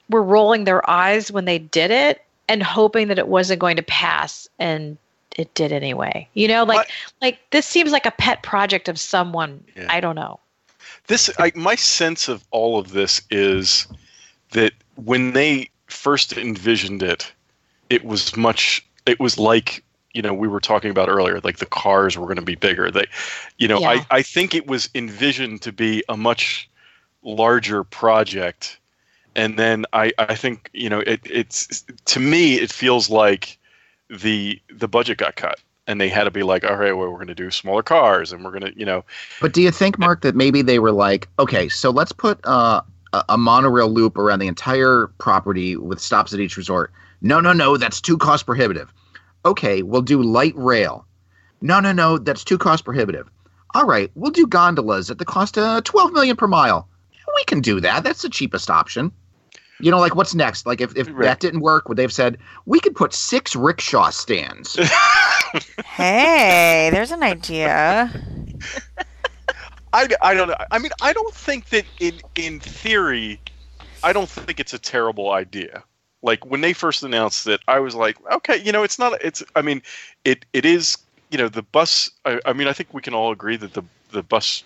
were 0.09 0.23
rolling 0.23 0.63
their 0.63 0.87
eyes 0.89 1.31
when 1.31 1.45
they 1.45 1.59
did 1.59 1.91
it 1.91 2.21
and 2.47 2.61
hoping 2.63 3.07
that 3.07 3.19
it 3.19 3.27
wasn't 3.27 3.59
going 3.59 3.75
to 3.75 3.83
pass 3.83 4.47
and 4.59 4.97
it 5.35 5.53
did 5.53 5.71
anyway. 5.71 6.27
You 6.33 6.47
know, 6.47 6.63
like 6.63 6.77
What- 6.77 6.91
like 7.21 7.39
this 7.51 7.65
seems 7.65 7.91
like 7.91 8.05
a 8.05 8.11
pet 8.11 8.41
project 8.43 8.87
of 8.87 8.99
someone. 8.99 9.63
Yeah. 9.75 9.87
I 9.89 9.99
don't 9.99 10.15
know. 10.15 10.39
This, 11.07 11.29
I, 11.37 11.51
my 11.55 11.75
sense 11.75 12.27
of 12.27 12.43
all 12.51 12.79
of 12.79 12.91
this 12.91 13.21
is 13.29 13.87
that 14.51 14.73
when 14.95 15.33
they 15.33 15.69
first 15.95 16.37
envisioned 16.37 17.01
it, 17.01 17.31
it 17.89 18.03
was 18.03 18.35
much. 18.35 18.85
It 19.05 19.19
was 19.19 19.37
like 19.37 19.83
you 20.13 20.21
know 20.21 20.33
we 20.33 20.47
were 20.47 20.59
talking 20.59 20.91
about 20.91 21.09
earlier, 21.09 21.39
like 21.43 21.57
the 21.57 21.65
cars 21.65 22.17
were 22.17 22.25
going 22.25 22.37
to 22.37 22.41
be 22.41 22.55
bigger. 22.55 22.91
They, 22.91 23.05
you 23.57 23.67
know, 23.67 23.79
Yeah. 23.79 23.89
I 23.89 24.05
I 24.19 24.21
think 24.21 24.53
it 24.53 24.67
was 24.67 24.89
envisioned 24.93 25.61
to 25.63 25.71
be 25.71 26.03
a 26.09 26.17
much 26.17 26.69
larger 27.23 27.83
project, 27.83 28.79
and 29.35 29.57
then 29.57 29.85
I 29.93 30.11
I 30.17 30.35
think 30.35 30.69
you 30.73 30.89
know 30.89 30.99
it 30.99 31.21
it's 31.25 31.83
to 32.05 32.19
me 32.19 32.55
it 32.55 32.71
feels 32.71 33.09
like 33.09 33.57
the 34.09 34.61
the 34.69 34.87
budget 34.87 35.17
got 35.17 35.35
cut. 35.35 35.59
And 35.87 36.01
they 36.01 36.09
had 36.09 36.23
to 36.23 36.31
be 36.31 36.41
like, 36.41 36.63
all 36.63 36.77
right, 36.77 36.93
well, 36.93 37.11
we're 37.11 37.17
going 37.17 37.27
to 37.27 37.35
do 37.35 37.51
smaller 37.51 37.83
cars, 37.83 38.33
and 38.33 38.43
we're 38.43 38.49
going 38.49 38.73
to, 38.73 38.75
you 38.75 38.85
know, 38.85 39.05
But 39.39 39.53
do 39.53 39.61
you 39.61 39.69
think, 39.69 39.99
Mark, 39.99 40.21
that 40.21 40.33
maybe 40.35 40.63
they 40.63 40.79
were 40.79 40.91
like, 40.91 41.27
okay, 41.37 41.69
so 41.69 41.91
let's 41.91 42.11
put 42.11 42.39
uh, 42.43 42.81
a, 43.15 43.25
a 43.33 43.37
monorail 43.37 43.89
loop 43.89 44.17
around 44.17 44.39
the 44.39 44.47
entire 44.47 45.07
property 45.17 45.75
with 45.75 45.99
stops 45.99 46.33
at 46.33 46.39
each 46.39 46.57
resort? 46.57 46.91
No, 47.21 47.39
no, 47.39 47.53
no, 47.53 47.77
that's 47.77 48.01
too 48.01 48.17
cost 48.17 48.45
prohibitive. 48.45 48.93
Okay, 49.45 49.81
we'll 49.83 50.01
do 50.01 50.21
light 50.21 50.53
rail. 50.55 51.05
No, 51.61 51.79
no, 51.79 51.91
no, 51.91 52.17
that's 52.17 52.43
too 52.43 52.57
cost 52.57 52.83
prohibitive. 52.85 53.29
All 53.73 53.85
right, 53.85 54.11
we'll 54.15 54.31
do 54.31 54.47
gondolas 54.47 55.09
at 55.11 55.17
the 55.17 55.25
cost 55.25 55.57
of 55.57 55.83
twelve 55.83 56.11
million 56.13 56.35
per 56.35 56.47
mile. 56.47 56.87
We 57.35 57.43
can 57.45 57.59
do 57.59 57.81
that. 57.81 58.03
That's 58.03 58.21
the 58.21 58.29
cheapest 58.29 58.69
option. 58.69 59.11
You 59.81 59.91
know, 59.91 59.99
like 59.99 60.15
what's 60.15 60.33
next? 60.33 60.65
Like 60.65 60.79
if, 60.79 60.95
if 60.95 61.07
Right. 61.09 61.23
that 61.23 61.39
didn't 61.41 61.59
work, 61.59 61.89
would 61.89 61.97
they 61.97 62.01
have 62.03 62.13
said 62.13 62.37
we 62.65 62.79
could 62.79 62.95
put 62.95 63.13
six 63.13 63.55
rickshaw 63.57 64.09
stands? 64.09 64.75
hey, 65.85 66.89
there's 66.93 67.11
an 67.11 67.23
idea. 67.23 68.09
I, 69.95 70.09
I 70.21 70.33
don't 70.33 70.49
know. 70.49 70.55
I 70.71 70.79
mean, 70.79 70.91
I 71.01 71.13
don't 71.13 71.33
think 71.33 71.69
that 71.69 71.85
in 71.99 72.19
in 72.35 72.59
theory, 72.59 73.41
I 74.03 74.13
don't 74.13 74.29
think 74.29 74.59
it's 74.59 74.73
a 74.73 74.79
terrible 74.79 75.31
idea. 75.31 75.85
Like 76.21 76.45
when 76.45 76.61
they 76.61 76.73
first 76.73 77.03
announced 77.03 77.47
it, 77.47 77.61
I 77.69 77.79
was 77.79 77.95
like, 77.95 78.17
okay, 78.33 78.57
you 78.57 78.73
know, 78.73 78.83
it's 78.83 78.99
not. 78.99 79.23
It's. 79.23 79.41
I 79.55 79.61
mean, 79.61 79.81
it 80.25 80.45
it 80.53 80.65
is. 80.65 80.97
You 81.31 81.37
know, 81.37 81.49
the 81.49 81.63
bus. 81.63 82.11
I, 82.25 82.41
I 82.45 82.53
mean, 82.53 82.67
I 82.67 82.73
think 82.73 82.93
we 82.93 83.01
can 83.01 83.13
all 83.13 83.31
agree 83.31 83.57
that 83.57 83.73
the 83.73 83.83
the 84.11 84.23
bus 84.23 84.65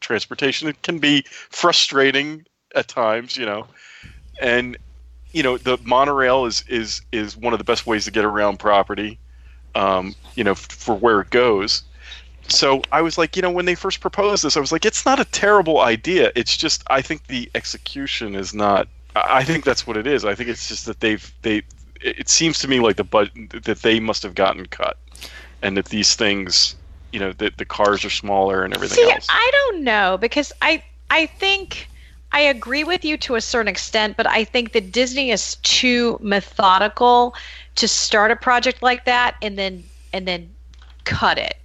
transportation 0.00 0.68
it 0.68 0.82
can 0.82 0.98
be 0.98 1.24
frustrating 1.28 2.44
at 2.74 2.88
times. 2.88 3.36
You 3.36 3.46
know, 3.46 3.68
and 4.40 4.78
you 5.32 5.42
know 5.42 5.58
the 5.58 5.78
monorail 5.84 6.46
is 6.46 6.64
is 6.68 7.02
is 7.12 7.36
one 7.36 7.52
of 7.54 7.60
the 7.60 7.64
best 7.66 7.86
ways 7.86 8.06
to 8.06 8.12
get 8.12 8.24
around 8.24 8.58
property. 8.58 9.20
Um, 9.74 10.16
you 10.36 10.44
know, 10.44 10.52
f- 10.52 10.68
for 10.70 10.96
where 10.96 11.20
it 11.20 11.30
goes 11.30 11.84
so 12.52 12.82
I 12.92 13.02
was 13.02 13.18
like, 13.18 13.36
you 13.36 13.42
know, 13.42 13.50
when 13.50 13.64
they 13.64 13.74
first 13.74 14.00
proposed 14.00 14.44
this, 14.44 14.56
I 14.56 14.60
was 14.60 14.72
like, 14.72 14.84
it's 14.84 15.04
not 15.04 15.20
a 15.20 15.24
terrible 15.24 15.80
idea. 15.80 16.32
It's 16.34 16.56
just 16.56 16.82
I 16.90 17.02
think 17.02 17.26
the 17.26 17.50
execution 17.54 18.34
is 18.34 18.54
not. 18.54 18.88
I 19.16 19.42
think 19.44 19.64
that's 19.64 19.86
what 19.86 19.96
it 19.96 20.06
is. 20.06 20.24
I 20.24 20.34
think 20.34 20.48
it's 20.48 20.68
just 20.68 20.86
that 20.86 21.00
they've 21.00 21.32
they. 21.42 21.62
It 22.00 22.28
seems 22.28 22.58
to 22.60 22.68
me 22.68 22.80
like 22.80 22.96
the 22.96 23.04
budget 23.04 23.64
that 23.64 23.82
they 23.82 24.00
must 24.00 24.22
have 24.22 24.34
gotten 24.34 24.66
cut, 24.66 24.96
and 25.62 25.76
that 25.76 25.86
these 25.86 26.14
things, 26.14 26.74
you 27.12 27.20
know, 27.20 27.32
that 27.34 27.58
the 27.58 27.64
cars 27.64 28.04
are 28.04 28.10
smaller 28.10 28.64
and 28.64 28.74
everything 28.74 29.04
See, 29.04 29.10
else. 29.10 29.26
I 29.28 29.50
don't 29.52 29.84
know 29.84 30.16
because 30.18 30.52
I 30.62 30.82
I 31.10 31.26
think 31.26 31.88
I 32.32 32.40
agree 32.40 32.84
with 32.84 33.04
you 33.04 33.16
to 33.18 33.34
a 33.34 33.40
certain 33.40 33.68
extent, 33.68 34.16
but 34.16 34.26
I 34.26 34.44
think 34.44 34.72
that 34.72 34.92
Disney 34.92 35.30
is 35.30 35.56
too 35.56 36.18
methodical 36.22 37.34
to 37.76 37.88
start 37.88 38.30
a 38.30 38.36
project 38.36 38.82
like 38.82 39.04
that 39.04 39.36
and 39.42 39.58
then 39.58 39.82
and 40.12 40.26
then 40.26 40.50
cut 41.04 41.38
it. 41.38 41.59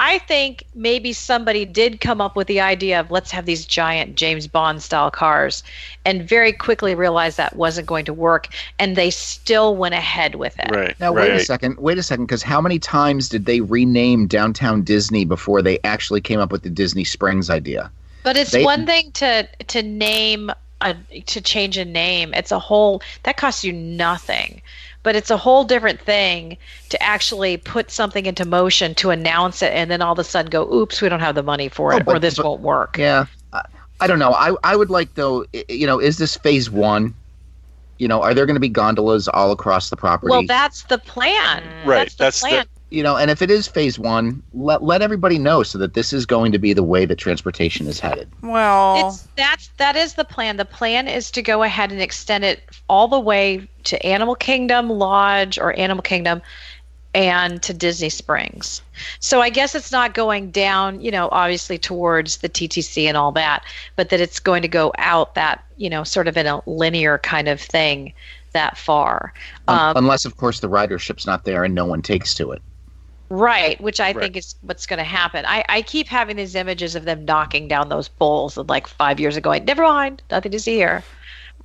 I 0.00 0.18
think 0.18 0.64
maybe 0.74 1.12
somebody 1.12 1.64
did 1.64 2.00
come 2.00 2.20
up 2.20 2.36
with 2.36 2.46
the 2.46 2.60
idea 2.60 3.00
of 3.00 3.10
let's 3.10 3.30
have 3.32 3.46
these 3.46 3.66
giant 3.66 4.14
James 4.14 4.46
Bond 4.46 4.82
style 4.82 5.10
cars 5.10 5.62
and 6.04 6.22
very 6.22 6.52
quickly 6.52 6.94
realized 6.94 7.36
that 7.36 7.56
wasn't 7.56 7.88
going 7.88 8.04
to 8.04 8.12
work 8.12 8.48
and 8.78 8.94
they 8.94 9.10
still 9.10 9.74
went 9.74 9.94
ahead 9.94 10.36
with 10.36 10.56
it. 10.60 10.70
right. 10.70 10.98
Now 11.00 11.12
right. 11.12 11.30
wait 11.30 11.40
a 11.40 11.44
second. 11.44 11.78
Wait 11.78 11.98
a 11.98 12.02
second, 12.02 12.26
because 12.26 12.42
how 12.42 12.60
many 12.60 12.78
times 12.78 13.28
did 13.28 13.46
they 13.46 13.60
rename 13.60 14.26
downtown 14.28 14.82
Disney 14.82 15.24
before 15.24 15.62
they 15.62 15.78
actually 15.82 16.20
came 16.20 16.38
up 16.38 16.52
with 16.52 16.62
the 16.62 16.70
Disney 16.70 17.04
Springs 17.04 17.50
idea? 17.50 17.90
But 18.22 18.36
it's 18.36 18.52
They- 18.52 18.64
one 18.64 18.86
thing 18.86 19.10
to 19.12 19.48
to 19.68 19.82
name 19.82 20.50
a 20.80 20.94
to 21.26 21.40
change 21.40 21.76
a 21.76 21.84
name. 21.84 22.32
It's 22.34 22.52
a 22.52 22.58
whole 22.60 23.02
that 23.24 23.36
costs 23.36 23.64
you 23.64 23.72
nothing. 23.72 24.62
But 25.02 25.16
it's 25.16 25.30
a 25.30 25.36
whole 25.36 25.64
different 25.64 26.00
thing 26.00 26.58
to 26.90 27.02
actually 27.02 27.56
put 27.56 27.90
something 27.90 28.26
into 28.26 28.44
motion 28.44 28.94
to 28.96 29.10
announce 29.10 29.62
it 29.62 29.72
and 29.72 29.90
then 29.90 30.02
all 30.02 30.12
of 30.12 30.18
a 30.18 30.24
sudden 30.24 30.50
go, 30.50 30.70
"Oops, 30.72 31.00
we 31.00 31.08
don't 31.08 31.20
have 31.20 31.34
the 31.34 31.42
money 31.42 31.68
for 31.68 31.94
Oh, 31.94 31.98
it, 31.98 32.04
or 32.06 32.18
this 32.18 32.34
but- 32.36 32.44
won't 32.46 32.60
work." 32.62 32.98
Yeah, 32.98 33.26
I, 33.52 33.62
I 34.00 34.06
don't 34.06 34.18
know. 34.18 34.32
I 34.32 34.54
I 34.64 34.76
would 34.76 34.90
like 34.90 35.14
though. 35.14 35.44
You 35.68 35.86
know, 35.86 35.98
is 36.00 36.18
this 36.18 36.36
phase 36.36 36.68
one? 36.68 37.14
You 37.98 38.06
know, 38.08 38.22
are 38.22 38.32
there 38.34 38.46
going 38.46 38.54
to 38.56 38.60
be 38.60 38.68
gondolas 38.68 39.28
all 39.28 39.50
across 39.50 39.90
the 39.90 39.96
property? 39.96 40.30
Well, 40.30 40.44
that's 40.46 40.82
the 40.84 40.98
plan. 40.98 41.62
Right, 41.84 41.98
That's 41.98 42.14
the 42.14 42.24
that's 42.24 42.40
the- 42.42 42.48
plan. 42.48 42.66
You 42.90 43.02
know, 43.02 43.16
and 43.16 43.30
if 43.30 43.42
it 43.42 43.50
is 43.50 43.68
phase 43.68 43.98
one, 43.98 44.42
let 44.54 44.82
let 44.82 45.02
everybody 45.02 45.38
know 45.38 45.62
so 45.62 45.78
that 45.78 45.94
this 45.94 46.12
is 46.12 46.24
going 46.26 46.52
to 46.52 46.58
be 46.58 46.72
the 46.72 46.82
way 46.82 47.04
that 47.04 47.16
transportation 47.16 47.86
is 47.86 48.00
headed. 48.00 48.28
Well, 48.42 49.08
It's 49.08 49.28
that's 49.36 49.68
that 49.76 49.96
is 49.96 50.14
the 50.14 50.24
plan. 50.24 50.56
The 50.56 50.64
plan 50.64 51.06
is 51.08 51.30
to 51.32 51.42
go 51.42 51.62
ahead 51.62 51.92
and 51.92 52.00
extend 52.00 52.44
it 52.44 52.62
all 52.88 53.08
the 53.08 53.20
way 53.20 53.68
to 53.84 54.04
Animal 54.06 54.34
Kingdom 54.34 54.88
Lodge 54.88 55.58
or 55.58 55.78
Animal 55.78 56.02
Kingdom 56.02 56.40
and 57.14 57.62
to 57.62 57.72
Disney 57.74 58.10
Springs. 58.10 58.82
So 59.20 59.40
I 59.40 59.50
guess 59.50 59.74
it's 59.74 59.90
not 59.90 60.14
going 60.14 60.50
down, 60.50 61.00
you 61.00 61.10
know, 61.10 61.28
obviously 61.32 61.78
towards 61.78 62.38
the 62.38 62.48
TTC 62.48 63.06
and 63.06 63.16
all 63.16 63.32
that, 63.32 63.64
but 63.96 64.10
that 64.10 64.20
it's 64.20 64.38
going 64.38 64.62
to 64.62 64.68
go 64.68 64.92
out 64.98 65.34
that, 65.34 65.64
you 65.78 65.88
know, 65.90 66.04
sort 66.04 66.28
of 66.28 66.36
in 66.36 66.46
a 66.46 66.62
linear 66.68 67.18
kind 67.18 67.48
of 67.48 67.60
thing 67.60 68.12
that 68.52 68.76
far. 68.76 69.32
Un- 69.68 69.78
Um, 69.78 69.96
unless, 70.04 70.24
of 70.26 70.36
course, 70.36 70.60
the 70.60 70.68
ridership's 70.68 71.26
not 71.26 71.44
there 71.44 71.64
and 71.64 71.74
no 71.74 71.86
one 71.86 72.02
takes 72.02 72.34
to 72.34 72.52
it. 72.52 72.62
Right, 73.30 73.80
which 73.80 74.00
I 74.00 74.12
Right. 74.12 74.22
think 74.22 74.36
is 74.36 74.54
what's 74.62 74.86
going 74.86 74.98
to 74.98 75.04
happen. 75.04 75.44
I, 75.46 75.64
I 75.68 75.82
keep 75.82 76.08
having 76.08 76.36
these 76.36 76.54
images 76.54 76.94
of 76.94 77.04
them 77.04 77.24
knocking 77.24 77.68
down 77.68 77.88
those 77.88 78.08
bowls 78.08 78.56
and 78.56 78.68
like 78.68 78.86
five 78.86 79.20
years 79.20 79.36
ago. 79.36 79.52
Never 79.52 79.82
mind, 79.82 80.22
nothing 80.30 80.52
to 80.52 80.60
see 80.60 80.76
here. 80.76 81.04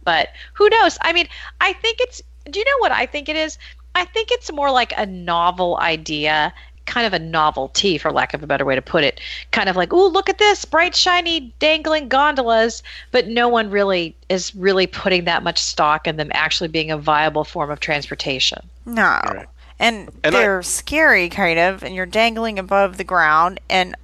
But 0.04 0.30
who 0.54 0.67
knows? 0.69 0.97
I 1.02 1.13
mean, 1.13 1.28
I 1.62 1.73
think 1.73 1.97
it's. 2.02 2.21
Do 2.49 2.60
you 2.60 2.65
know 2.65 2.80
what 2.80 2.91
I 2.91 3.06
think 3.06 3.30
it 3.30 3.38
is? 3.38 3.58
I 3.95 4.04
think 4.04 4.30
it's 4.32 4.52
more 4.52 4.69
like 4.69 4.93
a 4.97 5.06
novel 5.06 5.78
idea 5.80 6.54
kind 6.86 7.08
of 7.08 7.13
a 7.13 7.19
novelty, 7.19 7.97
for 7.97 8.12
lack 8.12 8.34
of 8.34 8.43
a 8.43 8.47
better 8.47 8.65
way 8.65 8.76
to 8.76 8.82
put 8.82 9.04
it. 9.04 9.21
Kind 9.52 9.69
of 9.69 9.76
like, 9.76 9.93
oh, 9.93 10.08
look 10.08 10.30
at 10.30 10.38
this 10.38 10.65
bright, 10.65 10.95
shiny, 10.95 11.54
dangling 11.60 12.10
gondolas, 12.10 12.84
but 13.12 13.28
no 13.28 13.47
one 13.47 13.69
really 13.69 14.15
is 14.30 14.54
really 14.56 14.88
putting 14.88 15.26
that 15.26 15.43
much 15.43 15.60
stock 15.60 16.08
in 16.08 16.17
them 16.17 16.30
actually 16.34 16.67
being 16.67 16.91
a 16.91 16.97
viable 16.97 17.43
form 17.43 17.71
of 17.71 17.80
transportation. 17.80 18.60
No. 18.86 19.19
Right. 19.23 19.47
And, 19.84 20.10
And 20.24 20.34
they're 20.34 20.63
scary, 20.63 21.30
kind 21.30 21.60
of, 21.60 21.84
and 21.84 21.93
you're 21.93 22.06
dangling 22.06 22.58
above 22.58 22.98
the 22.98 23.04
ground. 23.04 23.60
And 23.69 23.96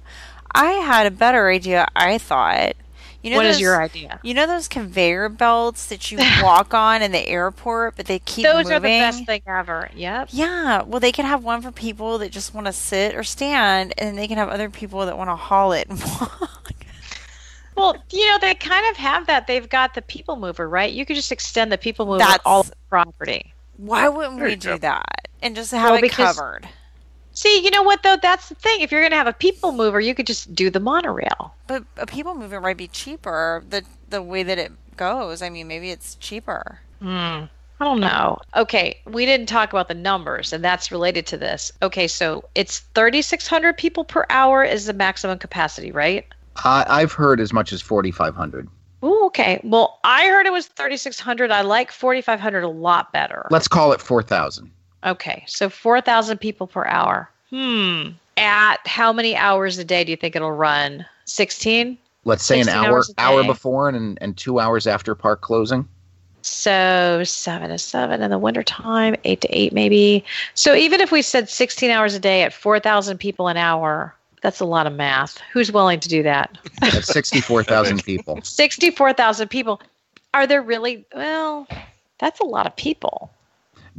I 0.54 0.72
had 0.72 1.06
a 1.06 1.10
better 1.10 1.48
idea, 1.48 1.86
I 1.96 2.18
thought. 2.18 2.74
You 3.22 3.30
know 3.30 3.36
what 3.36 3.46
is 3.46 3.56
those- 3.56 3.60
your 3.60 3.82
idea? 3.82 4.18
You 4.22 4.32
know 4.34 4.46
those 4.46 4.66
conveyor 4.66 5.28
belts 5.28 5.86
that 5.86 6.10
you 6.10 6.18
walk 6.42 6.72
on 6.74 7.02
in 7.02 7.12
the 7.12 7.26
airport, 7.28 7.96
but 7.96 8.06
they 8.06 8.18
keep 8.18 8.44
Those 8.44 8.64
moving? 8.64 8.76
are 8.76 8.80
the 8.80 8.88
best 8.88 9.26
thing 9.26 9.42
ever. 9.46 9.90
Yep. 9.94 10.28
Yeah, 10.32 10.82
well, 10.82 11.00
they 11.00 11.12
could 11.12 11.26
have 11.26 11.44
one 11.44 11.60
for 11.62 11.70
people 11.70 12.16
that 12.18 12.30
just 12.32 12.54
want 12.54 12.66
to 12.66 12.72
sit 12.72 13.14
or 13.14 13.22
stand, 13.22 13.92
and 13.98 14.08
then 14.08 14.16
they 14.16 14.26
can 14.26 14.38
have 14.38 14.48
other 14.48 14.70
people 14.70 15.04
that 15.06 15.18
want 15.18 15.28
to 15.28 15.36
haul 15.36 15.72
it 15.72 15.86
and 15.88 15.98
walk. 16.20 16.50
Well, 17.76 17.96
you 18.10 18.26
know, 18.26 18.38
they 18.38 18.54
kind 18.54 18.84
of 18.90 18.96
have 18.96 19.26
that. 19.26 19.46
They've 19.46 19.68
got 19.68 19.94
the 19.94 20.02
people 20.02 20.36
mover, 20.36 20.68
right? 20.68 20.92
You 20.92 21.06
could 21.06 21.16
just 21.16 21.32
extend 21.32 21.70
the 21.72 21.78
people 21.78 22.06
mover 22.06 22.18
That's- 22.18 22.40
all 22.44 22.62
the 22.64 22.74
property. 22.88 23.52
Why 23.76 24.08
wouldn't 24.08 24.40
we 24.42 24.56
do 24.56 24.70
go. 24.72 24.78
that 24.78 25.28
and 25.42 25.54
just 25.56 25.70
have 25.72 25.90
Well, 25.90 25.94
it 25.98 26.02
because- 26.02 26.36
covered? 26.36 26.68
See, 27.32 27.62
you 27.64 27.70
know 27.70 27.82
what 27.84 28.02
though? 28.02 28.16
That's 28.20 28.48
the 28.48 28.54
thing. 28.56 28.80
If 28.80 28.90
you're 28.90 29.00
going 29.00 29.12
to 29.12 29.16
have 29.16 29.28
a 29.28 29.32
people 29.32 29.72
mover, 29.72 30.00
you 30.00 30.14
could 30.14 30.26
just 30.26 30.52
do 30.54 30.68
the 30.68 30.80
monorail. 30.80 31.54
But 31.68 31.84
a 31.96 32.04
people 32.04 32.34
mover 32.34 32.60
might 32.60 32.76
be 32.76 32.88
cheaper. 32.88 33.64
The 33.70 33.84
the 34.10 34.20
way 34.20 34.42
that 34.42 34.58
it 34.58 34.72
goes, 34.96 35.40
I 35.40 35.48
mean, 35.48 35.68
maybe 35.68 35.90
it's 35.90 36.16
cheaper. 36.16 36.80
Hmm. 37.00 37.44
I 37.82 37.84
don't 37.84 38.00
know. 38.00 38.38
Okay, 38.56 39.00
we 39.06 39.24
didn't 39.24 39.46
talk 39.46 39.72
about 39.72 39.88
the 39.88 39.94
numbers, 39.94 40.52
and 40.52 40.62
that's 40.62 40.92
related 40.92 41.24
to 41.28 41.38
this. 41.38 41.72
Okay, 41.80 42.06
so 42.08 42.44
it's 42.54 42.80
3,600 42.94 43.78
people 43.78 44.04
per 44.04 44.26
hour 44.28 44.62
is 44.62 44.84
the 44.84 44.92
maximum 44.92 45.38
capacity, 45.38 45.90
right? 45.90 46.26
I, 46.56 46.84
I've 46.88 47.12
heard 47.12 47.40
as 47.40 47.54
much 47.54 47.72
as 47.72 47.80
4,500. 47.80 48.68
Ooh, 49.02 49.24
okay. 49.26 49.60
Well, 49.64 49.98
I 50.04 50.26
heard 50.26 50.44
it 50.46 50.52
was 50.52 50.66
3,600. 50.66 51.50
I 51.50 51.62
like 51.62 51.90
4,500 51.90 52.64
a 52.64 52.68
lot 52.68 53.14
better. 53.14 53.46
Let's 53.50 53.68
call 53.68 53.92
it 53.92 54.00
4,000. 54.02 54.70
Okay, 55.04 55.44
so 55.46 55.68
4,000 55.68 56.38
people 56.38 56.66
per 56.66 56.84
hour. 56.86 57.30
Hmm. 57.50 58.10
At 58.36 58.86
how 58.86 59.12
many 59.12 59.36
hours 59.36 59.78
a 59.78 59.84
day 59.84 60.04
do 60.04 60.10
you 60.10 60.16
think 60.16 60.36
it'll 60.36 60.52
run? 60.52 61.04
16? 61.24 61.98
Let's 62.24 62.44
say 62.44 62.60
an 62.60 62.68
hour 62.68 63.02
hour 63.18 63.44
before 63.44 63.88
and, 63.88 64.18
and 64.20 64.36
two 64.36 64.60
hours 64.60 64.86
after 64.86 65.14
park 65.14 65.40
closing. 65.40 65.88
So 66.42 67.22
7 67.24 67.68
to 67.70 67.78
7 67.78 68.22
in 68.22 68.30
the 68.30 68.38
wintertime, 68.38 69.16
8 69.24 69.40
to 69.42 69.48
8 69.48 69.72
maybe. 69.72 70.24
So 70.54 70.74
even 70.74 71.00
if 71.00 71.12
we 71.12 71.22
said 71.22 71.48
16 71.48 71.90
hours 71.90 72.14
a 72.14 72.18
day 72.18 72.42
at 72.42 72.52
4,000 72.52 73.18
people 73.18 73.48
an 73.48 73.56
hour, 73.56 74.14
that's 74.42 74.60
a 74.60 74.64
lot 74.64 74.86
of 74.86 74.94
math. 74.94 75.38
Who's 75.52 75.70
willing 75.70 76.00
to 76.00 76.08
do 76.08 76.22
that? 76.22 76.56
That's 76.80 77.06
64,000 77.12 78.02
people. 78.02 78.40
64,000 78.42 79.48
people. 79.48 79.80
Are 80.32 80.46
there 80.46 80.62
really? 80.62 81.04
Well, 81.14 81.66
that's 82.18 82.40
a 82.40 82.44
lot 82.44 82.66
of 82.66 82.74
people. 82.76 83.30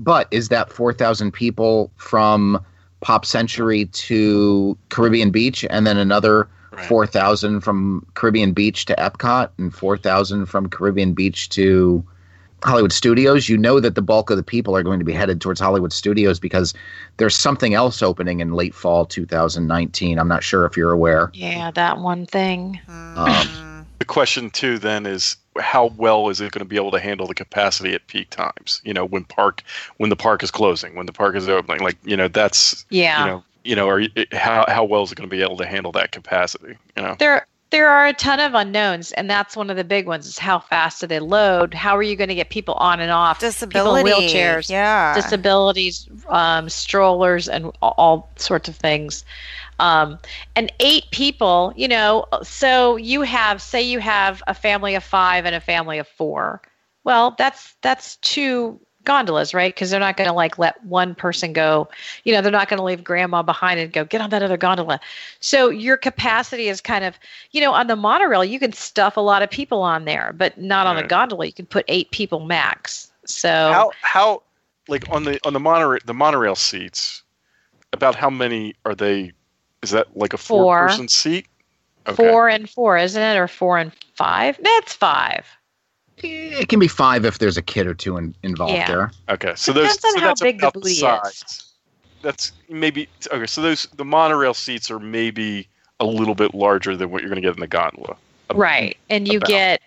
But 0.01 0.27
is 0.31 0.49
that 0.49 0.71
4,000 0.71 1.31
people 1.31 1.91
from 1.95 2.63
Pop 3.01 3.25
Century 3.25 3.85
to 3.85 4.77
Caribbean 4.89 5.31
Beach 5.31 5.65
and 5.69 5.85
then 5.85 5.97
another 5.97 6.49
Right. 6.71 6.85
4,000 6.85 7.59
from 7.61 8.05
Caribbean 8.13 8.53
Beach 8.53 8.85
to 8.85 8.95
Epcot 8.95 9.49
and 9.57 9.73
4,000 9.73 10.45
from 10.45 10.69
Caribbean 10.69 11.13
Beach 11.13 11.49
to 11.49 12.01
Hollywood 12.63 12.93
Studios? 12.93 13.49
You 13.49 13.57
know 13.57 13.81
that 13.81 13.95
the 13.95 14.01
bulk 14.01 14.29
of 14.29 14.37
the 14.37 14.43
people 14.43 14.75
are 14.77 14.83
going 14.83 14.99
to 14.99 15.05
be 15.05 15.11
headed 15.11 15.41
towards 15.41 15.59
Hollywood 15.59 15.91
Studios 15.91 16.39
because 16.39 16.73
there's 17.17 17.35
something 17.35 17.73
else 17.73 18.01
opening 18.01 18.39
in 18.39 18.53
late 18.53 18.73
fall 18.73 19.05
2019. 19.05 20.17
I'm 20.17 20.29
not 20.29 20.43
sure 20.43 20.65
if 20.65 20.77
you're 20.77 20.91
aware. 20.91 21.29
Yeah, 21.33 21.71
that 21.71 21.97
one 21.97 22.25
thing. 22.25 22.79
Mm. 22.87 23.70
Question 24.11 24.49
too 24.49 24.77
then 24.77 25.05
is 25.05 25.37
how 25.57 25.87
well 25.95 26.27
is 26.27 26.41
it 26.41 26.51
going 26.51 26.59
to 26.59 26.65
be 26.65 26.75
able 26.75 26.91
to 26.91 26.99
handle 26.99 27.27
the 27.27 27.33
capacity 27.33 27.93
at 27.93 28.05
peak 28.07 28.29
times? 28.29 28.81
You 28.83 28.93
know, 28.93 29.05
when 29.05 29.23
park 29.23 29.63
when 29.97 30.09
the 30.09 30.17
park 30.17 30.43
is 30.43 30.51
closing, 30.51 30.95
when 30.95 31.05
the 31.05 31.13
park 31.13 31.33
is 31.35 31.47
opening, 31.47 31.81
like 31.81 31.97
you 32.03 32.17
know 32.17 32.27
that's 32.27 32.85
Yeah. 32.89 33.19
you 33.19 33.31
know 33.31 33.43
you 33.63 33.75
know 33.75 33.87
are 33.87 34.01
you, 34.01 34.09
how 34.33 34.65
how 34.67 34.83
well 34.83 35.03
is 35.03 35.13
it 35.13 35.15
going 35.15 35.29
to 35.29 35.33
be 35.33 35.41
able 35.41 35.55
to 35.55 35.65
handle 35.65 35.93
that 35.93 36.11
capacity? 36.11 36.77
You 36.97 37.03
know, 37.03 37.15
there 37.19 37.47
there 37.71 37.89
are 37.89 38.05
a 38.05 38.13
ton 38.13 38.39
of 38.39 38.53
unknowns 38.53 39.11
and 39.13 39.29
that's 39.29 39.55
one 39.55 39.69
of 39.69 39.77
the 39.77 39.83
big 39.83 40.05
ones 40.05 40.27
is 40.27 40.37
how 40.37 40.59
fast 40.59 41.01
do 41.01 41.07
they 41.07 41.19
load 41.19 41.73
how 41.73 41.95
are 41.97 42.03
you 42.03 42.15
going 42.15 42.27
to 42.29 42.35
get 42.35 42.49
people 42.49 42.75
on 42.75 42.99
and 42.99 43.11
off 43.11 43.39
Disability. 43.39 43.79
people 43.79 43.95
in 43.95 44.05
wheelchairs 44.05 44.69
Yeah. 44.69 45.13
disabilities 45.15 46.07
um, 46.29 46.69
strollers 46.69 47.47
and 47.49 47.71
all, 47.81 48.29
sorts 48.35 48.69
of 48.69 48.75
things 48.75 49.25
um, 49.79 50.19
and 50.55 50.71
eight 50.79 51.05
people 51.11 51.73
you 51.75 51.87
know 51.87 52.25
so 52.43 52.97
you 52.97 53.21
have 53.21 53.61
say 53.61 53.81
you 53.81 53.99
have 53.99 54.43
a 54.47 54.53
family 54.53 54.95
of 54.95 55.03
five 55.03 55.45
and 55.45 55.55
a 55.55 55.61
family 55.61 55.97
of 55.97 56.07
four 56.07 56.61
well 57.03 57.35
that's 57.37 57.75
that's 57.81 58.17
two 58.17 58.79
gondolas 59.03 59.53
right 59.53 59.73
because 59.73 59.89
they're 59.89 59.99
not 59.99 60.15
going 60.15 60.27
to 60.27 60.33
like 60.33 60.57
let 60.57 60.83
one 60.85 61.15
person 61.15 61.53
go 61.53 61.87
you 62.23 62.33
know 62.33 62.41
they're 62.41 62.51
not 62.51 62.69
going 62.69 62.77
to 62.77 62.83
leave 62.83 63.03
grandma 63.03 63.41
behind 63.41 63.79
and 63.79 63.91
go 63.93 64.05
get 64.05 64.21
on 64.21 64.29
that 64.29 64.43
other 64.43 64.57
gondola 64.57 64.99
so 65.39 65.69
your 65.69 65.97
capacity 65.97 66.67
is 66.67 66.81
kind 66.81 67.03
of 67.03 67.17
you 67.51 67.61
know 67.61 67.73
on 67.73 67.87
the 67.87 67.95
monorail 67.95 68.43
you 68.43 68.59
can 68.59 68.71
stuff 68.71 69.17
a 69.17 69.21
lot 69.21 69.41
of 69.41 69.49
people 69.49 69.81
on 69.81 70.05
there 70.05 70.33
but 70.37 70.57
not 70.57 70.85
on 70.85 70.97
a 70.97 71.07
gondola 71.07 71.45
you 71.45 71.53
can 71.53 71.65
put 71.65 71.83
eight 71.87 72.11
people 72.11 72.39
max 72.39 73.11
so 73.25 73.49
how 73.49 73.91
how 74.01 74.41
like 74.87 75.09
on 75.09 75.23
the 75.23 75.39
on 75.45 75.53
the 75.53 75.59
monorail 75.59 75.99
the 76.05 76.13
monorail 76.13 76.55
seats, 76.55 77.23
about 77.93 78.15
how 78.15 78.29
many 78.29 78.75
are 78.85 78.95
they? 78.95 79.31
Is 79.81 79.91
that 79.91 80.15
like 80.15 80.33
a 80.33 80.37
Four. 80.37 80.63
four 80.63 80.87
person 80.87 81.07
seat? 81.07 81.47
Okay. 82.07 82.15
four 82.15 82.49
and 82.49 82.67
four 82.67 82.97
isn't 82.97 83.21
it 83.21 83.37
or 83.37 83.47
four 83.47 83.77
and 83.77 83.91
five 84.15 84.59
that's 84.63 84.91
five 84.91 85.45
It 86.29 86.69
can 86.69 86.79
be 86.79 86.87
five 86.87 87.25
if 87.25 87.39
there's 87.39 87.57
a 87.57 87.61
kid 87.61 87.87
or 87.87 87.93
two 87.93 88.17
in, 88.17 88.35
involved 88.43 88.73
Yeah. 88.73 88.87
there. 88.87 89.11
Okay, 89.29 89.53
so 89.55 89.73
those 89.73 89.95
Depends 89.95 90.05
on 90.05 90.11
so 90.13 90.19
how 90.19 90.27
that's 90.27 90.41
big 90.41 90.59
the 90.59 90.67
about 90.67 90.73
booty 90.75 90.91
is. 90.91 91.73
That's 92.21 92.51
maybe 92.69 93.07
okay. 93.31 93.47
So 93.47 93.61
those 93.61 93.87
the 93.95 94.05
monorail 94.05 94.53
seats 94.53 94.91
are 94.91 94.99
maybe 94.99 95.67
a 95.99 96.05
little 96.05 96.35
bit 96.35 96.53
larger 96.53 96.95
than 96.95 97.11
what 97.11 97.21
you're 97.21 97.29
going 97.29 97.41
to 97.41 97.47
get 97.47 97.55
in 97.55 97.59
the 97.61 97.67
gondola. 97.67 98.15
Right. 98.53 98.97
And 99.09 99.27
you 99.27 99.37
about. 99.37 99.49
get 99.49 99.81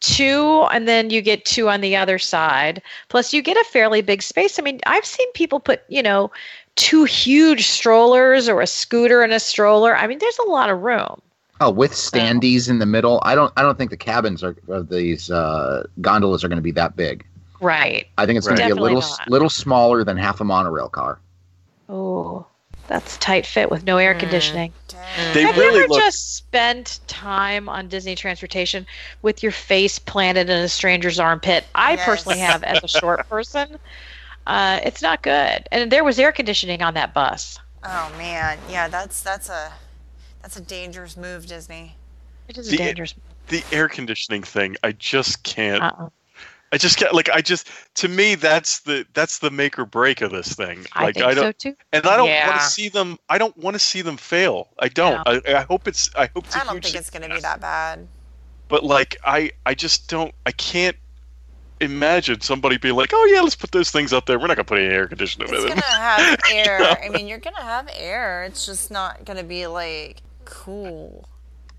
two, 0.00 0.66
and 0.72 0.88
then 0.88 1.10
you 1.10 1.20
get 1.22 1.44
two 1.44 1.68
on 1.68 1.80
the 1.80 1.96
other 1.96 2.18
side. 2.18 2.82
Plus, 3.08 3.32
you 3.32 3.42
get 3.42 3.56
a 3.56 3.64
fairly 3.70 4.00
big 4.02 4.22
space. 4.22 4.58
I 4.58 4.62
mean, 4.62 4.80
I've 4.86 5.04
seen 5.04 5.30
people 5.32 5.60
put, 5.60 5.82
you 5.88 6.02
know, 6.02 6.30
two 6.76 7.04
huge 7.04 7.66
strollers 7.66 8.48
or 8.48 8.60
a 8.60 8.66
scooter 8.66 9.22
and 9.22 9.32
a 9.32 9.40
stroller. 9.40 9.96
I 9.96 10.06
mean, 10.06 10.18
there's 10.18 10.38
a 10.38 10.50
lot 10.50 10.70
of 10.70 10.80
room. 10.80 11.20
Oh, 11.62 11.70
with 11.70 11.92
standees 11.92 12.70
in 12.70 12.78
the 12.78 12.86
middle. 12.86 13.20
I 13.22 13.34
don't. 13.34 13.52
I 13.56 13.62
don't 13.62 13.76
think 13.76 13.90
the 13.90 13.96
cabins 13.96 14.42
are 14.42 14.56
of 14.68 14.88
these 14.88 15.30
uh, 15.30 15.86
gondolas 16.00 16.42
are 16.42 16.48
going 16.48 16.56
to 16.56 16.62
be 16.62 16.72
that 16.72 16.96
big. 16.96 17.26
Right. 17.60 18.06
I 18.16 18.24
think 18.24 18.38
it's 18.38 18.46
going 18.46 18.58
to 18.58 18.64
be 18.64 18.70
a 18.70 18.74
little 18.74 19.00
not. 19.00 19.28
little 19.28 19.50
smaller 19.50 20.02
than 20.02 20.16
half 20.16 20.40
a 20.40 20.44
monorail 20.44 20.88
car. 20.88 21.20
Oh, 21.90 22.46
that's 22.86 23.18
tight 23.18 23.44
fit 23.44 23.70
with 23.70 23.84
no 23.84 23.98
air 23.98 24.14
conditioning. 24.14 24.72
Dang. 24.88 25.34
They 25.34 25.42
Have 25.42 25.56
really 25.58 25.78
you 25.78 25.84
ever 25.84 25.88
look. 25.92 26.00
just 26.02 26.36
spent 26.36 27.00
time 27.08 27.68
on 27.68 27.88
Disney 27.88 28.14
transportation 28.14 28.86
with 29.22 29.42
your 29.42 29.52
face 29.52 29.98
planted 29.98 30.48
in 30.48 30.58
a 30.58 30.68
stranger's 30.68 31.20
armpit? 31.20 31.64
I 31.74 31.92
Yes. 31.94 32.04
personally 32.06 32.38
have 32.38 32.62
as 32.64 32.82
a 32.82 32.88
short 32.88 33.28
person. 33.28 33.78
Uh, 34.46 34.80
it's 34.82 35.02
not 35.02 35.22
good. 35.22 35.68
And 35.70 35.92
there 35.92 36.04
was 36.04 36.18
air 36.18 36.32
conditioning 36.32 36.80
on 36.80 36.94
that 36.94 37.12
bus. 37.12 37.58
Oh 37.84 38.10
man, 38.16 38.58
yeah, 38.70 38.88
that's 38.88 39.20
that's 39.22 39.48
a 39.50 39.72
that's 40.42 40.56
a 40.56 40.60
dangerous 40.60 41.16
move, 41.16 41.46
Disney. 41.46 41.96
It 42.48 42.58
is 42.58 42.68
The- 42.68 42.76
dangerous. 42.78 43.14
the 43.48 43.62
air 43.72 43.88
conditioning 43.88 44.42
thing, 44.42 44.76
I 44.82 44.92
just 44.92 45.42
can't. 45.42 45.82
Uh-uh. 45.82 46.08
I 46.72 46.78
just 46.78 46.98
can't. 46.98 47.12
Like 47.12 47.28
I 47.30 47.40
just 47.40 47.68
to 47.96 48.06
me 48.08 48.36
that's 48.36 48.80
the 48.80 49.04
that's 49.12 49.40
the 49.40 49.50
make 49.50 49.76
or 49.76 49.84
break 49.84 50.20
of 50.20 50.30
this 50.30 50.52
thing. 50.54 50.86
I 50.92 51.10
think 51.10 51.26
I 51.26 51.34
don't. 51.34 51.44
so 51.44 51.52
too. 51.52 51.76
And 51.92 52.06
I 52.06 52.16
don't 52.16 52.28
want 52.30 52.60
to 52.60 52.66
see 52.66 52.88
them. 52.88 53.18
I 53.28 53.38
don't 53.38 53.56
want 53.56 53.74
to 53.74 53.80
see 53.80 54.02
them 54.02 54.16
fail. 54.16 54.68
I 54.78 54.86
don't. 54.88 55.20
I, 55.26 55.40
I 55.48 55.60
hope 55.62 55.88
it's. 55.88 56.10
I 56.14 56.26
hope 56.26 56.46
it's. 56.46 56.54
a 56.54 56.60
I 56.60 56.64
don't 56.64 56.80
think 56.82 56.94
it's 56.94 57.10
going 57.10 57.28
to 57.28 57.34
be 57.34 57.40
that 57.40 57.60
bad. 57.60 58.06
But 58.68 58.84
like, 58.84 59.16
I, 59.24 59.50
I 59.66 59.74
just 59.74 60.08
don't. 60.08 60.32
I 60.46 60.52
can't 60.52 60.96
imagine 61.80 62.40
somebody 62.40 62.76
being 62.78 62.94
like, 62.94 63.10
"Oh 63.12 63.24
yeah, 63.24 63.40
let's 63.40 63.56
put 63.56 63.72
those 63.72 63.90
things 63.90 64.12
up 64.12 64.26
there. 64.26 64.38
We're 64.38 64.46
not 64.46 64.56
gonna 64.56 64.64
put 64.64 64.78
any 64.78 64.94
air 64.94 65.08
conditioning 65.08 65.48
It's 65.50 65.62
in 65.64 65.68
gonna 65.70 65.82
have 65.82 66.38
air. 66.52 66.80
I 67.02 67.08
mean, 67.08 67.26
you're 67.26 67.38
going 67.38 67.56
to 67.56 67.62
have 67.62 67.88
air. 67.96 68.44
It's 68.44 68.64
just 68.64 68.92
not 68.92 69.24
going 69.24 69.38
to 69.38 69.44
be 69.44 69.66
like 69.66 70.18
cool. 70.50 71.28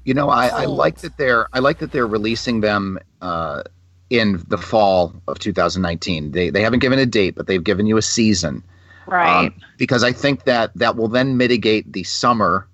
You 0.06 0.14
know, 0.16 0.30
I, 0.30 0.48
I 0.48 0.66
like 0.66 0.98
that 1.00 1.18
they're 1.18 1.48
I 1.54 1.60
like 1.60 1.78
that 1.80 1.92
they're 1.92 2.08
releasing 2.08 2.62
them 2.62 2.98
uh, 3.22 3.62
in 4.10 4.44
the 4.48 4.58
fall 4.58 5.14
of 5.28 5.38
2019. 5.40 6.32
They 6.32 6.50
they 6.50 6.62
haven't 6.64 6.80
given 6.80 6.98
a 6.98 7.06
date, 7.06 7.36
but 7.36 7.46
they've 7.48 7.64
given 7.64 7.86
you 7.86 7.98
a 7.98 8.02
season. 8.02 8.64
Right. 9.06 9.48
Um, 9.48 9.54
because 9.78 10.04
I 10.04 10.12
think 10.12 10.46
that 10.46 10.72
that 10.76 10.96
will 10.96 11.08
then 11.08 11.38
mitigate 11.38 11.92
the 11.94 12.04
summer. 12.04 12.68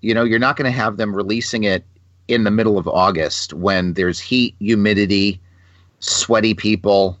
You 0.00 0.14
know, 0.14 0.24
you're 0.24 0.38
not 0.38 0.56
going 0.56 0.70
to 0.70 0.76
have 0.76 0.96
them 0.96 1.14
releasing 1.14 1.64
it 1.64 1.84
in 2.28 2.44
the 2.44 2.50
middle 2.50 2.78
of 2.78 2.86
August 2.88 3.52
when 3.54 3.94
there's 3.94 4.18
heat, 4.20 4.54
humidity, 4.60 5.40
sweaty 6.00 6.54
people, 6.54 7.18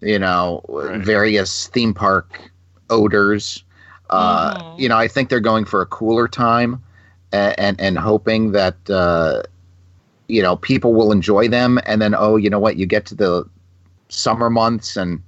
you 0.00 0.18
know, 0.18 0.62
Right. 0.68 1.00
various 1.00 1.68
theme 1.68 1.94
park 1.94 2.50
odors. 2.90 3.62
Uh, 4.10 4.56
Mhm. 4.58 4.78
You 4.78 4.88
know, 4.88 4.96
I 4.96 5.06
think 5.08 5.28
they're 5.28 5.40
going 5.40 5.64
for 5.64 5.80
a 5.82 5.86
cooler 5.86 6.28
time, 6.28 6.82
and 7.32 7.54
and, 7.58 7.80
and 7.80 7.98
hoping 7.98 8.52
that 8.52 8.76
uh, 8.90 9.42
you 10.28 10.42
know 10.42 10.56
people 10.56 10.94
will 10.94 11.12
enjoy 11.12 11.48
them, 11.48 11.78
and 11.86 12.00
then 12.00 12.14
oh, 12.16 12.36
you 12.36 12.50
know 12.50 12.58
what, 12.58 12.76
you 12.76 12.86
get 12.86 13.06
to 13.06 13.14
the 13.14 13.48
summer 14.08 14.48
months 14.50 14.96
and 14.96 15.22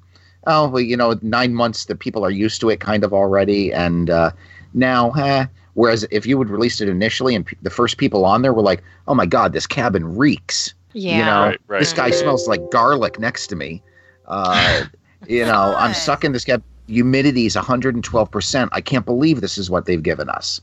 oh, 0.47 0.69
well, 0.69 0.81
you 0.81 0.97
know, 0.97 1.19
nine 1.23 1.55
months 1.55 1.85
that 1.85 1.97
people 1.99 2.25
are 2.25 2.31
used 2.31 2.61
to 2.63 2.71
it 2.71 2.81
kind 2.81 3.05
of 3.05 3.13
already, 3.13 3.73
and 3.73 4.09
uh, 4.11 4.31
now, 4.75 5.11
eh. 5.13 5.47
Whereas 5.75 6.05
if 6.11 6.27
you 6.27 6.37
would 6.37 6.51
release 6.51 6.81
it 6.81 6.89
initially 6.89 7.35
and 7.35 7.47
p- 7.47 7.57
the 7.63 7.71
first 7.71 7.97
people 7.97 8.25
on 8.25 8.43
there 8.43 8.53
were 8.53 8.63
like, 8.63 8.83
oh 9.07 9.15
my 9.15 9.25
god, 9.25 9.53
this 9.53 9.67
cabin 9.67 10.17
reeks. 10.17 10.75
Yeah. 10.93 11.19
You 11.19 11.25
know, 11.25 11.41
Right, 11.43 11.61
right. 11.69 11.79
this 11.79 11.93
guy 11.93 12.11
smells 12.11 12.49
like 12.49 12.61
garlic 12.73 13.21
next 13.21 13.47
to 13.49 13.57
me. 13.57 13.81
Uh, 14.27 14.85
you 15.29 15.45
know, 15.45 15.75
I'm 15.77 15.95
sucking 15.95 16.33
this 16.33 16.45
guy. 16.45 16.59
Humidity 16.89 17.47
is 17.47 17.55
112%. 17.55 18.69
I 18.73 18.81
can't 18.81 19.07
believe 19.07 19.41
this 19.41 19.59
is 19.59 19.71
what 19.71 19.87
they've 19.87 20.03
given 20.03 20.29
us. 20.29 20.61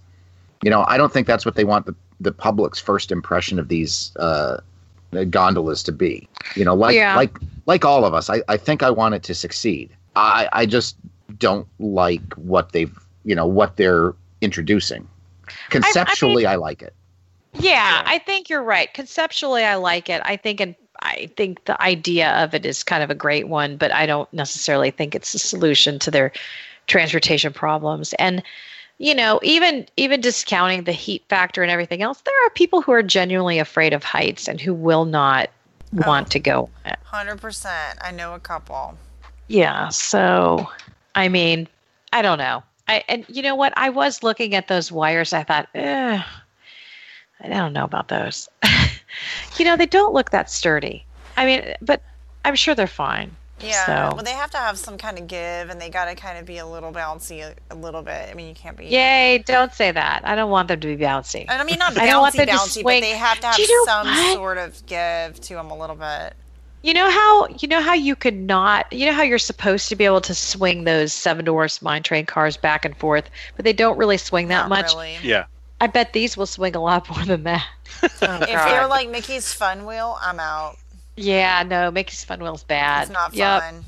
You 0.63 0.69
know, 0.69 0.85
I 0.87 0.97
don't 0.97 1.11
think 1.11 1.27
that's 1.27 1.45
what 1.45 1.55
they 1.55 1.63
want 1.63 1.85
the, 1.85 1.95
the 2.19 2.31
public's 2.31 2.79
first 2.79 3.11
impression 3.11 3.59
of 3.59 3.67
these 3.67 4.11
uh, 4.17 4.57
gondolas 5.29 5.83
to 5.83 5.91
be. 5.91 6.27
You 6.55 6.65
know, 6.65 6.75
like 6.75 6.95
Yeah. 6.95 7.15
like 7.15 7.37
like 7.65 7.85
all 7.85 8.05
of 8.05 8.13
us, 8.13 8.29
I, 8.29 8.41
I 8.47 8.57
think 8.57 8.81
I 8.81 8.89
want 8.89 9.15
it 9.15 9.23
to 9.23 9.35
succeed. 9.35 9.91
I, 10.15 10.49
I 10.53 10.65
just 10.65 10.95
don't 11.37 11.67
like 11.79 12.33
what 12.33 12.71
they've 12.71 12.97
you 13.23 13.35
know 13.35 13.45
what 13.45 13.77
they're 13.77 14.13
introducing. 14.41 15.07
Conceptually, 15.69 16.45
I, 16.45 16.55
like 16.55 16.81
it. 16.81 16.93
Yeah, 17.53 18.03
I 18.05 18.19
think 18.19 18.49
you're 18.49 18.63
right. 18.63 18.93
Conceptually, 18.93 19.63
I 19.63 19.75
like 19.75 20.09
it. 20.09 20.21
I 20.25 20.35
think, 20.35 20.59
and 20.59 20.75
I 21.01 21.29
think 21.37 21.63
the 21.65 21.81
idea 21.81 22.31
of 22.43 22.53
it 22.53 22.65
is 22.65 22.83
kind 22.83 23.03
of 23.03 23.09
a 23.09 23.15
great 23.15 23.47
one, 23.47 23.77
but 23.77 23.91
I 23.93 24.05
don't 24.05 24.31
necessarily 24.33 24.91
think 24.91 25.15
it's 25.15 25.33
a 25.33 25.39
solution 25.39 25.99
to 25.99 26.11
their 26.11 26.31
transportation 26.87 27.53
problems. 27.53 28.13
And 28.19 28.43
you 28.97 29.13
know, 29.13 29.39
even 29.43 29.85
even 29.97 30.21
discounting 30.21 30.83
the 30.83 30.91
heat 30.91 31.23
factor 31.29 31.61
and 31.61 31.71
everything 31.71 32.01
else, 32.01 32.21
there 32.21 32.45
are 32.45 32.49
people 32.51 32.81
who 32.81 32.91
are 32.91 33.03
genuinely 33.03 33.59
afraid 33.59 33.93
of 33.93 34.03
heights 34.03 34.47
and 34.47 34.59
who 34.59 34.73
will 34.73 35.05
not 35.05 35.49
want 35.93 36.31
to 36.31 36.39
go. 36.39 36.69
on 36.85 36.91
it. 36.91 36.99
Hundred 37.03 37.39
percent. 37.39 37.97
I 38.01 38.11
know 38.11 38.33
a 38.33 38.39
couple. 38.39 38.97
Yeah. 39.47 39.89
So, 39.89 40.69
I 41.15 41.29
mean, 41.29 41.67
I 42.11 42.21
don't 42.21 42.37
know. 42.39 42.63
I 42.87 43.03
and 43.07 43.25
you 43.27 43.41
know 43.41 43.55
what? 43.55 43.73
I 43.77 43.89
was 43.89 44.23
looking 44.23 44.55
at 44.55 44.67
those 44.67 44.91
wires. 44.91 45.33
I 45.33 45.43
thought, 45.43 45.69
eh, 45.75 46.21
I 47.39 47.47
don't 47.47 47.73
know 47.73 47.85
about 47.85 48.07
those. 48.07 48.49
you 49.57 49.65
know, 49.65 49.77
they 49.77 49.85
don't 49.85 50.13
look 50.13 50.31
that 50.31 50.49
sturdy. 50.49 51.05
I 51.35 51.45
mean, 51.45 51.75
but 51.81 52.01
I'm 52.45 52.55
sure 52.55 52.73
they're 52.73 52.87
fine. 52.87 53.35
Yeah. 53.59 53.85
So- 53.85 54.15
Well, 54.15 54.23
they 54.23 54.31
have 54.33 54.51
to 54.51 54.57
have 54.57 54.77
some 54.77 54.97
kind 54.97 55.17
of 55.17 55.27
give, 55.27 55.69
and 55.69 55.79
they 55.81 55.89
got 55.89 56.05
to 56.05 56.15
kind 56.15 56.37
of 56.37 56.45
be 56.45 56.57
a 56.59 56.65
little 56.65 56.91
bouncy, 56.91 57.41
a, 57.41 57.55
a 57.71 57.75
little 57.75 58.01
bit. 58.01 58.29
I 58.29 58.33
mean, 58.33 58.47
you 58.47 58.53
can't 58.55 58.77
be. 58.77 58.85
Yay! 58.85 59.43
Don't 59.45 59.73
say 59.73 59.91
that. 59.91 60.21
I 60.25 60.35
don't 60.35 60.49
want 60.51 60.67
them 60.67 60.79
to 60.79 60.87
be 60.87 60.97
bouncy. 61.03 61.41
And 61.49 61.61
I 61.61 61.63
mean, 61.63 61.79
not 61.79 61.93
bouncy, 61.93 61.99
I 62.01 62.05
don't 62.07 62.21
want 62.21 62.35
bouncy, 62.35 62.45
them 62.45 62.47
to 62.57 62.57
swing. 62.69 62.83
but 62.83 63.01
they 63.01 63.11
have 63.17 63.39
to 63.39 63.47
have 63.47 63.59
you 63.59 63.67
know 63.79 63.85
some 63.85 64.07
what? 64.07 64.35
sort 64.35 64.57
of 64.57 64.85
give 64.85 65.39
to 65.41 65.53
them 65.55 65.71
a 65.71 65.77
little 65.77 65.95
bit. 65.95 66.33
You 66.83 66.93
know 66.93 67.09
how 67.09 67.47
you 67.47 67.67
know 67.67 67.81
how 67.81 67.93
you 67.95 68.15
could 68.15 68.35
not. 68.37 68.91
You 68.93 69.07
know 69.07 69.13
how 69.13 69.23
you're 69.23 69.39
supposed 69.39 69.89
to 69.89 69.95
be 69.95 70.05
able 70.05 70.21
to 70.21 70.33
swing 70.35 70.83
those 70.83 71.11
Seven 71.11 71.43
Dwarfs 71.43 71.81
Mine 71.81 72.03
Train 72.03 72.25
cars 72.27 72.55
back 72.55 72.85
and 72.85 72.95
forth, 72.95 73.29
but 73.55 73.65
they 73.65 73.73
don't 73.73 73.97
really 73.97 74.17
swing 74.17 74.47
that 74.49 74.69
Not 74.69 74.69
much. 74.69 74.93
Really. 74.93 75.17
Yeah. 75.23 75.45
I 75.81 75.87
bet 75.87 76.13
these 76.13 76.37
will 76.37 76.45
swing 76.45 76.75
a 76.75 76.81
lot 76.81 77.09
more 77.09 77.25
than 77.25 77.43
that. 77.43 77.65
Oh, 78.03 78.09
If 78.41 78.47
they're 78.47 78.87
like 78.87 79.09
Mickey's 79.09 79.51
Fun 79.53 79.85
Wheel, 79.87 80.17
I'm 80.21 80.39
out. 80.39 80.77
Yeah, 81.17 81.63
no, 81.63 81.91
Mickey's 81.91 82.23
Fun 82.23 82.41
Wheel's 82.41 82.63
bad. 82.63 83.03
It's 83.03 83.11
not 83.11 83.33
Yep. 83.33 83.61
fun. 83.61 83.85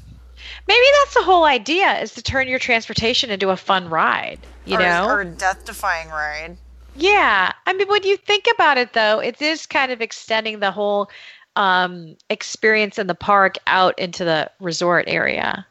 Maybe 0.68 0.86
that's 1.04 1.14
the 1.14 1.24
whole 1.24 1.46
idea 1.46 2.00
is 2.02 2.14
to 2.16 2.22
turn 2.22 2.48
your 2.48 2.60
transportation 2.60 3.30
into 3.30 3.50
a 3.50 3.56
fun 3.58 3.90
ride, 3.90 4.40
you 4.66 4.78
or, 4.78 4.80
know? 4.80 5.08
or 5.08 5.22
a 5.22 5.26
death-defying 5.26 6.10
ride. 6.10 6.58
yeah. 6.96 7.52
I 7.66 7.74
mean, 7.74 7.88
when 7.88 8.04
you 8.04 8.18
think 8.18 8.46
about 8.54 8.78
it 8.78 8.94
though, 8.94 9.20
it 9.20 9.42
is 9.42 9.66
kind 9.66 9.92
of 9.92 10.02
extending 10.02 10.60
the 10.60 10.72
whole 10.72 11.10
um, 11.56 12.16
experience 12.30 12.98
in 12.98 13.08
the 13.08 13.16
park 13.16 13.58
out 13.68 13.98
into 14.00 14.24
the 14.26 14.50
resort 14.60 15.06
area. 15.08 15.66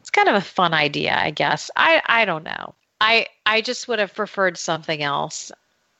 It's 0.00 0.10
kind 0.10 0.28
of 0.28 0.34
a 0.34 0.40
fun 0.40 0.72
idea, 0.72 1.16
I 1.18 1.30
guess. 1.30 1.70
I 1.76 2.00
I 2.06 2.24
don't 2.24 2.44
know. 2.44 2.74
I 3.00 3.26
I 3.44 3.60
just 3.60 3.86
would 3.88 3.98
have 3.98 4.14
preferred 4.14 4.56
something 4.56 5.02
else. 5.02 5.52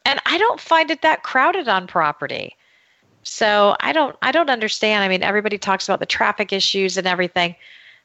And 0.05 0.21
I 0.27 0.39
don't 0.39 0.61
find 0.61 0.91
it 0.91 1.03
that 1.03 1.23
crowded 1.25 1.69
on 1.69 1.87
property. 1.87 2.56
So 3.29 3.77
I 3.81 3.93
don't 3.93 4.15
I 4.23 4.31
don't 4.31 4.51
understand. 4.51 5.03
I 5.03 5.09
mean, 5.09 5.23
everybody 5.23 5.59
talks 5.59 5.89
about 5.89 5.99
the 6.01 6.07
traffic 6.07 6.53
issues 6.53 6.97
and 6.97 7.07
everything. 7.07 7.57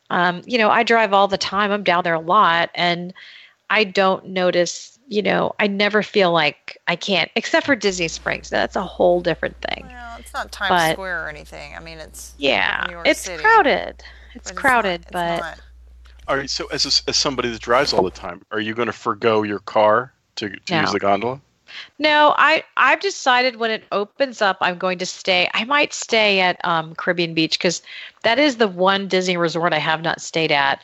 Um, 0.10 0.42
you 0.46 0.58
know, 0.58 0.70
I 0.70 0.84
drive 0.84 1.14
all 1.14 1.28
the 1.28 1.38
time. 1.38 1.72
I'm 1.72 1.84
down 1.84 2.04
there 2.04 2.16
a 2.16 2.20
lot, 2.20 2.70
and 2.76 3.14
I 3.70 3.84
don't 3.84 4.28
notice. 4.30 4.98
You 5.08 5.22
know, 5.22 5.54
I 5.60 5.68
never 5.68 6.02
feel 6.04 6.32
like 6.32 6.78
I 6.88 6.96
can't, 6.96 7.30
except 7.36 7.66
for 7.66 7.76
Disney 7.76 8.08
Springs. 8.08 8.50
That's 8.50 8.76
a 8.78 8.82
whole 8.82 9.20
different 9.22 9.58
thing. 9.62 9.86
Well, 9.90 10.18
it's 10.20 10.34
not 10.34 10.52
Times 10.54 10.70
But- 10.70 10.94
Square 10.94 11.26
or 11.26 11.30
anything. 11.30 11.76
I 11.76 11.80
mean, 11.82 12.00
it's 12.00 12.34
Yeah, 12.38 12.86
New 12.88 12.94
York 12.94 13.08
it's 13.08 13.20
City. 13.20 13.44
crowded. 13.44 14.04
It's 14.34 14.52
but 14.52 14.58
crowded, 14.60 15.02
it's 15.02 15.12
but 15.12 15.40
not. 15.42 15.60
All 16.30 16.38
right. 16.38 16.50
So, 16.50 16.66
as 16.68 16.86
a, 16.86 17.10
as 17.10 17.18
somebody 17.18 17.50
that 17.52 17.62
drives 17.62 17.92
all 17.94 18.04
the 18.04 18.10
time, 18.10 18.42
are 18.52 18.60
you 18.62 18.74
going 18.74 18.86
to 18.88 18.94
forego 18.94 19.44
your 19.44 19.60
car 19.60 20.14
to, 20.38 20.50
to 20.50 20.74
No. 20.74 20.82
use 20.82 20.92
the 20.94 21.00
gondola? 21.00 21.42
No, 22.00 22.34
I 22.38 22.64
I've 22.78 23.00
decided 23.00 23.58
when 23.58 23.72
it 23.72 23.84
opens 23.92 24.42
up, 24.42 24.58
I'm 24.62 24.78
going 24.78 24.98
to 25.00 25.06
stay. 25.06 25.50
I 25.54 25.64
might 25.66 25.94
stay 25.94 26.40
at 26.40 26.64
um, 26.66 26.96
Caribbean 26.96 27.34
Beach 27.34 27.58
because 27.58 27.82
that 28.24 28.40
is 28.40 28.58
the 28.58 28.68
one 28.68 29.08
Disney 29.08 29.38
resort 29.38 29.74
I 29.74 29.80
have 29.80 30.02
not 30.02 30.22
stayed 30.22 30.52
at, 30.52 30.82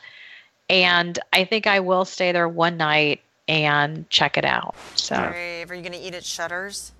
and 0.70 1.18
I 1.34 1.44
think 1.46 1.68
I 1.68 1.80
will 1.80 2.06
stay 2.06 2.32
there 2.32 2.48
one 2.48 2.78
night 2.78 3.22
and 3.48 4.10
check 4.10 4.38
it 4.38 4.46
out. 4.46 4.76
So 4.96 5.16
Brave. 5.16 5.72
Are 5.72 5.76
you 5.76 5.82
going 5.82 5.94
to 5.94 6.00
eat 6.00 6.14
at 6.16 6.24
Shutters? 6.24 6.92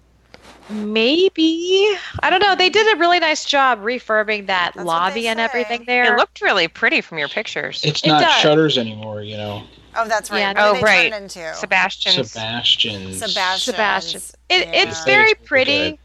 maybe 0.70 1.96
I 2.22 2.30
don't 2.30 2.42
know. 2.42 2.56
They 2.56 2.70
did 2.70 2.96
a 2.96 3.00
really 3.00 3.20
nice 3.20 3.46
job 3.46 3.82
refurbing 3.82 4.48
that 4.48 4.74
That's 4.76 4.86
lobby 4.86 5.28
and 5.28 5.40
say. 5.40 5.44
everything 5.46 5.86
It 5.88 6.16
looked 6.18 6.42
really 6.42 6.68
pretty 6.68 7.02
from 7.02 7.18
your 7.18 7.28
pictures. 7.30 7.84
It's 7.86 8.04
It 8.04 8.10
not 8.10 8.22
does. 8.22 8.34
shutters 8.34 8.78
anymore, 8.78 9.22
you 9.22 9.38
know. 9.38 9.64
Oh, 9.98 10.08
that's 10.08 10.30
right. 10.32 10.40
Yeah. 10.40 10.54
Oh, 10.58 10.74
they 10.76 10.82
right. 10.82 11.12
Turn 11.12 11.24
into? 11.24 11.54
Sebastian's. 11.56 12.32
Sebastian's. 12.32 13.18
Sebastian. 13.20 13.74
Sebastian. 13.74 14.22
It, 14.50 14.68
Yeah. 14.68 14.84
It's 14.84 15.04
very 15.06 15.32
It's 15.32 15.42
pretty 15.48 15.72
pretty. 15.72 15.90
good. 15.92 16.00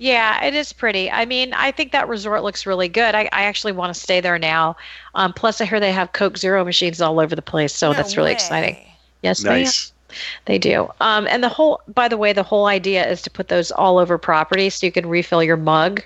Yeah, 0.00 0.44
it 0.44 0.54
is 0.54 0.72
pretty. 0.72 1.10
I 1.10 1.24
mean, 1.24 1.52
I 1.54 1.72
think 1.72 1.90
that 1.90 2.06
resort 2.08 2.44
looks 2.44 2.66
really 2.66 2.88
good. 2.88 3.16
I, 3.16 3.22
I 3.32 3.42
actually 3.44 3.72
want 3.72 3.92
to 3.92 4.00
stay 4.00 4.20
there 4.20 4.38
now. 4.38 4.76
Um, 5.16 5.32
plus, 5.32 5.60
I 5.60 5.64
hear 5.64 5.80
they 5.80 5.90
have 5.90 6.12
Coke 6.12 6.36
Zero 6.38 6.64
machines 6.64 7.00
all 7.00 7.18
over 7.18 7.34
the 7.34 7.42
place, 7.42 7.74
so 7.74 7.90
No 7.90 7.96
that's 7.96 8.16
really 8.16 8.28
way. 8.28 8.32
exciting. 8.34 8.76
Yes, 9.22 9.42
they 9.42 9.64
Nice. 9.64 9.92
they 10.44 10.56
do. 10.58 10.88
Um, 11.00 11.26
and 11.26 11.42
the 11.42 11.48
whole, 11.48 11.80
by 11.88 12.06
the 12.06 12.16
way, 12.16 12.32
the 12.32 12.44
whole 12.44 12.66
idea 12.66 13.04
is 13.10 13.20
to 13.22 13.30
put 13.30 13.48
those 13.48 13.72
all 13.72 13.98
over 13.98 14.18
property 14.18 14.70
so 14.70 14.86
you 14.86 14.92
can 14.92 15.06
refill 15.08 15.42
your 15.42 15.56
mug 15.56 16.04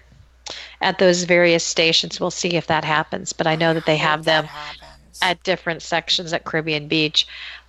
at 0.81 0.99
those 0.99 1.25
various 1.25 1.63
stations. 1.63 2.19
We'll 2.19 2.31
see 2.31 2.55
if 2.55 2.67
that 2.69 2.85
happens, 2.87 3.35
but 3.35 3.47
I 3.47 3.57
know 3.57 3.75
that 3.75 3.85
they 3.85 3.99
have 3.99 4.25
them 4.25 4.47
happens. 4.47 4.82
At 5.23 5.43
different 5.45 5.81
sections 5.81 6.33
at 6.33 6.45
Caribbean 6.45 6.89
Beach. 6.89 7.27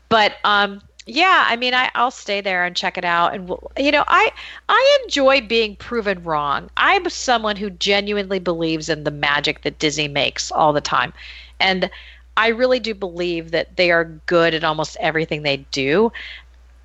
But 0.10 0.34
um, 0.44 0.82
yeah, 1.06 1.46
I 1.48 1.56
mean, 1.56 1.74
I, 1.74 1.92
I'll 1.96 2.12
stay 2.12 2.42
there 2.42 2.66
and 2.66 2.76
check 2.76 2.98
it 2.98 3.06
out. 3.06 3.34
And 3.34 3.48
we'll, 3.48 3.72
you 3.78 3.92
know, 3.92 4.04
I 4.08 4.32
I 4.70 5.00
enjoy 5.04 5.42
being 5.42 5.76
proven 5.76 6.24
wrong. 6.24 6.70
I'm 6.78 7.10
someone 7.10 7.56
who 7.56 7.70
genuinely 7.70 8.40
believes 8.40 8.90
in 8.90 9.04
the 9.04 9.12
magic 9.12 9.62
that 9.62 9.80
Disney 9.80 10.08
makes 10.08 10.52
all 10.52 10.74
the 10.74 10.82
time, 10.82 11.14
and 11.60 11.90
I 12.38 12.48
really 12.48 12.80
do 12.80 12.94
believe 12.94 13.52
that 13.52 13.76
they 13.78 13.92
are 13.92 14.06
good 14.26 14.54
at 14.54 14.64
almost 14.64 14.98
everything 15.00 15.44
they 15.44 15.58
do. 15.72 16.12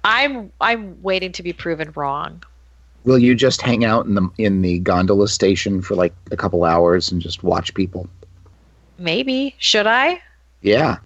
I'm 0.05 0.53
I'm 0.61 1.01
waiting 1.03 1.33
to 1.33 1.43
be 1.43 1.53
proven 1.53 1.93
wrong. 1.95 2.43
Will 3.05 3.19
you 3.19 3.35
just 3.35 3.63
hang 3.63 3.85
out 3.85 4.07
in 4.07 4.15
the 4.15 4.29
in 4.39 4.63
the 4.63 4.81
gondola 4.81 5.29
station 5.29 5.81
for 5.81 5.95
like 5.95 6.15
a 6.31 6.37
couple 6.37 6.65
hours 6.65 7.11
and 7.11 7.23
just 7.23 7.43
watch 7.43 7.73
people? 7.75 8.09
Maybe 8.99 9.55
should 9.59 9.87
I? 9.87 10.21
Yeah. 10.63 10.99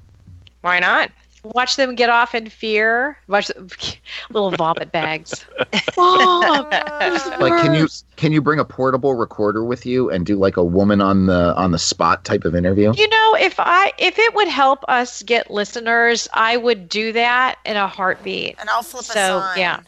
Why 0.62 0.78
not? 0.78 1.11
Watch 1.44 1.74
them 1.74 1.96
get 1.96 2.09
off 2.09 2.36
in 2.36 2.48
fear. 2.48 3.18
Watch 3.26 3.50
little 4.30 4.53
vomit 4.53 4.92
bags. 4.92 5.44
Mom, 5.96 6.68
Like 6.70 7.61
can 7.62 7.74
you 7.74 7.88
can 8.14 8.30
you 8.30 8.40
bring 8.40 8.61
a 8.61 8.64
portable 8.64 9.14
recorder 9.14 9.64
with 9.64 9.84
you 9.84 10.09
and 10.09 10.24
do 10.24 10.36
like 10.36 10.57
a 10.57 10.62
woman 10.62 11.00
on 11.00 11.26
the 11.26 11.53
on 11.57 11.72
the 11.72 11.80
spot 11.80 12.24
type 12.24 12.44
of 12.44 12.55
interview? 12.55 12.92
You 12.96 13.09
know, 13.09 13.36
if 13.40 13.57
I 13.59 13.92
if 13.98 14.20
it 14.20 14.34
would 14.36 14.46
help 14.46 14.84
us 14.86 15.24
get 15.24 15.50
listeners, 15.50 16.28
I 16.32 16.57
would 16.57 16.88
do 16.88 17.12
that 17.12 17.59
in 17.66 17.76
a 17.76 17.88
heartbeat. 17.88 18.55
And 18.61 18.70
I'll 18.70 18.82
flip 18.84 19.03
So, 19.05 19.38
a 19.38 19.40
sign. 19.40 19.59
yeah. 19.59 19.80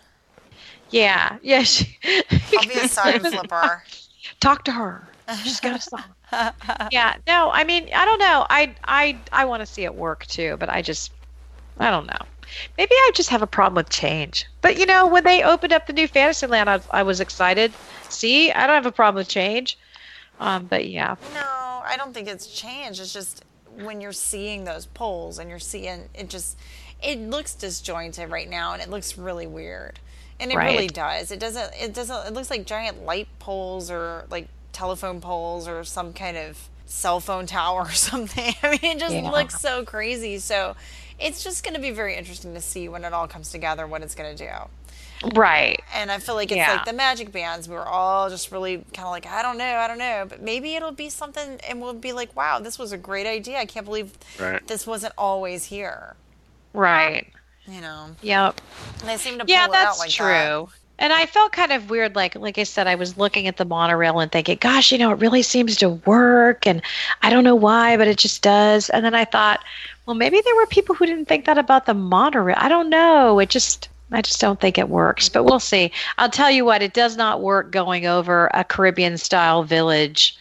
Yeah, 0.91 1.39
yeah. 1.43 1.63
She, 1.63 1.97
I'll 2.59 2.69
be 2.69 2.75
a 2.81 2.89
sign 2.89 3.21
flipper. 3.21 3.83
Talk 4.41 4.65
to 4.65 4.73
her. 4.73 5.07
She's 5.43 5.61
got 5.61 5.79
a 5.79 5.81
song. 5.81 6.03
Yeah. 6.91 7.15
No, 7.27 7.51
I 7.51 7.65
mean, 7.65 7.89
I 7.95 8.05
don't 8.05 8.19
know. 8.19 8.47
I 8.51 8.75
I 8.85 9.19
I 9.33 9.45
want 9.45 9.61
to 9.61 9.67
see 9.67 9.85
it 9.85 9.95
work 9.95 10.27
too, 10.27 10.57
but 10.59 10.69
I 10.69 10.83
just 10.83 11.13
I 11.79 11.91
don't 11.91 12.07
know. 12.07 12.19
Maybe 12.79 12.93
I 12.95 13.11
just 13.15 13.31
have 13.31 13.43
a 13.43 13.47
problem 13.47 13.75
with 13.77 13.89
change. 13.91 14.47
But 14.61 14.77
you 14.79 14.87
know, 14.87 15.07
when 15.07 15.25
they 15.25 15.43
opened 15.43 15.73
up 15.73 15.87
the 15.87 15.93
new 15.93 16.07
Fantasyland, 16.07 16.69
I, 16.71 16.81
I 16.91 17.03
was 17.03 17.21
excited. 17.21 17.73
See, 18.09 18.53
I 18.53 18.67
don't 18.67 18.75
have 18.75 18.87
a 18.87 18.93
problem 18.93 19.17
with 19.21 19.29
change. 19.29 19.79
Um, 20.41 20.67
but 20.67 20.89
yeah, 20.89 21.17
No, 21.33 21.83
I 21.85 21.95
don't 21.97 22.13
think 22.13 22.29
it's 22.29 22.47
changed. 22.47 23.01
It's 23.01 23.13
just 23.13 23.45
when 23.77 24.01
you're 24.01 24.13
seeing 24.13 24.65
those 24.65 24.87
poles 24.87 25.39
and 25.39 25.49
you're 25.51 25.59
seeing 25.59 26.09
it 26.15 26.29
just 26.29 26.57
it 27.03 27.19
looks 27.19 27.55
disjointed 27.55 28.31
right 28.31 28.49
now, 28.49 28.73
and 28.73 28.83
it 28.83 28.89
looks 28.91 29.17
really 29.19 29.47
weird. 29.47 30.01
And 30.41 30.51
it 30.53 30.57
Right. 30.57 30.73
really 30.73 30.89
does. 30.89 31.31
It 31.31 31.39
doesn't. 31.39 31.73
It 31.81 31.95
doesn't. 31.95 32.27
It 32.27 32.33
looks 32.35 32.51
like 32.51 32.67
giant 32.67 33.05
light 33.05 33.29
poles 33.39 33.91
or 33.91 34.27
like 34.31 34.49
telephone 34.75 35.21
poles 35.21 35.67
or 35.69 35.85
some 35.85 36.13
kind 36.13 36.37
of 36.37 36.69
cell 36.87 37.21
phone 37.21 37.47
tower 37.47 37.83
or 37.83 37.91
something. 37.93 38.55
I 38.63 38.71
mean, 38.71 38.97
it 38.97 38.99
just 38.99 39.15
Yeah. 39.15 39.31
looks 39.31 39.61
so 39.61 39.85
crazy. 39.85 40.39
So 40.39 40.77
it's 41.19 41.43
just 41.43 41.65
going 41.65 41.75
to 41.75 41.81
be 41.81 41.91
very 41.93 42.17
interesting 42.17 42.53
to 42.55 42.61
see 42.61 42.89
when 42.89 43.05
it 43.05 43.13
all 43.13 43.27
comes 43.29 43.51
together 43.51 43.87
what 43.87 44.03
it's 44.03 44.15
going 44.15 44.37
to 44.37 44.45
do. 44.47 45.31
Right. 45.35 45.81
And 45.95 46.11
I 46.13 46.19
feel 46.19 46.35
like 46.35 46.51
it's 46.51 46.57
Yeah. 46.57 46.73
like 46.75 46.85
the 46.85 46.93
magic 46.93 47.33
bands. 47.33 47.69
We 47.69 47.75
were 47.77 47.87
all 47.87 48.29
just 48.29 48.53
really 48.53 48.79
kind 48.93 49.07
of 49.07 49.11
like, 49.11 49.27
I 49.27 49.41
don't 49.43 49.57
know, 49.57 49.65
I 49.77 49.87
don't 49.89 49.97
know. 49.99 50.27
But 50.29 50.43
maybe 50.43 50.75
it'll 50.75 50.93
be 50.93 51.09
something 51.09 51.59
and 51.69 51.81
we'll 51.81 51.95
be 51.95 52.13
like, 52.13 52.35
wow, 52.37 52.59
this 52.59 52.79
was 52.79 52.93
a 52.93 52.99
great 52.99 53.27
idea. 53.27 53.59
I 53.59 53.65
can't 53.65 53.87
believe 53.87 54.13
Right. 54.39 54.67
this 54.67 54.87
wasn't 54.87 55.15
always 55.17 55.65
here. 55.65 56.17
Right. 56.75 57.33
You 57.67 57.81
know, 57.81 58.09
Yep. 58.21 58.61
and 59.01 59.09
they 59.09 59.17
seem 59.17 59.39
to 59.39 59.45
pull 59.47 59.55
Yeah, 59.55 59.65
it 59.65 59.69
out 59.69 59.73
that's 59.73 59.99
like 60.01 60.11
true. 60.11 60.27
that. 60.27 60.67
And 60.99 61.13
I 61.13 61.27
felt 61.27 61.53
kind 61.53 61.73
of 61.73 61.91
weird, 61.91 62.15
like 62.15 62.37
like 62.37 62.57
I 62.57 62.63
said, 62.63 62.87
I 62.87 62.95
was 62.95 63.19
looking 63.19 63.49
at 63.49 63.57
the 63.57 63.65
monorail 63.65 64.21
and 64.21 64.31
thinking, 64.31 64.59
"Gosh, 64.61 64.93
you 64.93 64.99
know, 64.99 65.11
it 65.11 65.19
really 65.19 65.43
seems 65.43 65.77
to 65.77 65.91
work," 65.91 66.67
and 66.67 66.81
I 67.23 67.31
don't 67.31 67.45
know 67.45 67.57
why, 67.57 67.97
but 67.97 68.09
it 68.09 68.17
just 68.19 68.43
does. 68.43 68.91
And 68.91 69.05
then 69.05 69.15
I 69.15 69.25
thought, 69.25 69.65
well, 70.07 70.15
maybe 70.15 70.41
there 70.45 70.55
were 70.55 70.67
people 70.67 70.95
who 70.95 71.07
didn't 71.07 71.27
think 71.27 71.47
that 71.47 71.59
about 71.59 71.87
the 71.87 71.95
monorail. 71.95 72.57
I 72.59 72.69
don't 72.69 72.91
know. 72.91 73.39
It 73.39 73.51
just, 73.51 73.89
I 74.13 74.23
just 74.23 74.41
don't 74.41 74.61
think 74.61 74.79
it 74.79 74.89
works. 74.89 75.29
But 75.29 75.45
we'll 75.45 75.61
see. 75.61 75.91
I'll 76.19 76.31
tell 76.31 76.51
you 76.51 76.65
what, 76.65 76.83
it 76.83 76.95
does 76.95 77.17
not 77.17 77.41
work 77.41 77.71
going 77.71 78.07
over 78.07 78.51
a 78.55 78.65
Caribbean-style 78.65 79.65
village 79.65 80.37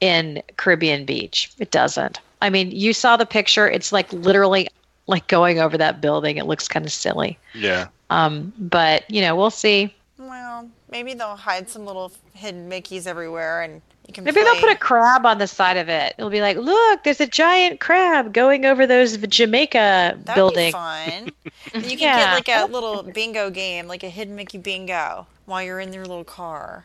in 0.00 0.42
Caribbean 0.56 1.04
Beach. 1.04 1.50
It 1.58 1.70
doesn't. 1.70 2.20
I 2.42 2.50
mean, 2.50 2.70
you 2.70 2.92
saw 2.92 3.16
the 3.16 3.26
picture. 3.26 3.68
It's 3.68 3.92
like 3.92 4.12
literally 4.12 4.68
like 5.06 5.26
going 5.28 5.58
over 5.58 5.76
that 5.78 6.00
building. 6.00 6.36
It 6.36 6.46
looks 6.46 6.68
kind 6.68 6.84
of 6.84 6.92
silly. 6.92 7.38
Yeah. 7.54 7.88
Um, 8.10 8.52
but 8.58 9.08
you 9.10 9.20
know, 9.20 9.36
we'll 9.36 9.50
see. 9.50 9.94
Well, 10.18 10.68
maybe 10.90 11.14
they'll 11.14 11.36
hide 11.36 11.68
some 11.68 11.84
little 11.86 12.12
hidden 12.34 12.70
Mickeys 12.70 13.06
everywhere 13.06 13.62
and 13.62 13.82
you 14.06 14.14
can 14.14 14.22
Maybe 14.24 14.42
they'll 14.42 14.60
put 14.60 14.70
a 14.70 14.76
crab 14.76 15.26
on 15.26 15.38
the 15.38 15.46
side 15.48 15.76
of 15.76 15.88
it. 15.88 16.14
It'll 16.16 16.30
be 16.30 16.40
like, 16.40 16.56
look, 16.56 17.02
there's 17.02 17.20
a 17.20 17.26
giant 17.26 17.80
crab 17.80 18.32
going 18.32 18.64
over 18.64 18.86
those 18.86 19.16
Jamaica 19.16 20.16
That'd 20.22 20.34
building. 20.34 20.68
be 20.68 20.72
fun. 20.72 21.30
You 21.74 21.80
can 21.96 21.98
Yeah. 21.98 22.16
get 22.18 22.32
like 22.34 22.48
a 22.48 22.72
little 22.72 23.02
bingo 23.02 23.50
game, 23.50 23.88
like 23.88 24.04
a 24.04 24.08
hidden 24.08 24.36
Mickey 24.36 24.58
bingo, 24.58 25.26
while 25.46 25.62
you're 25.62 25.80
in 25.80 25.92
your 25.92 26.06
little 26.06 26.22
car. 26.24 26.84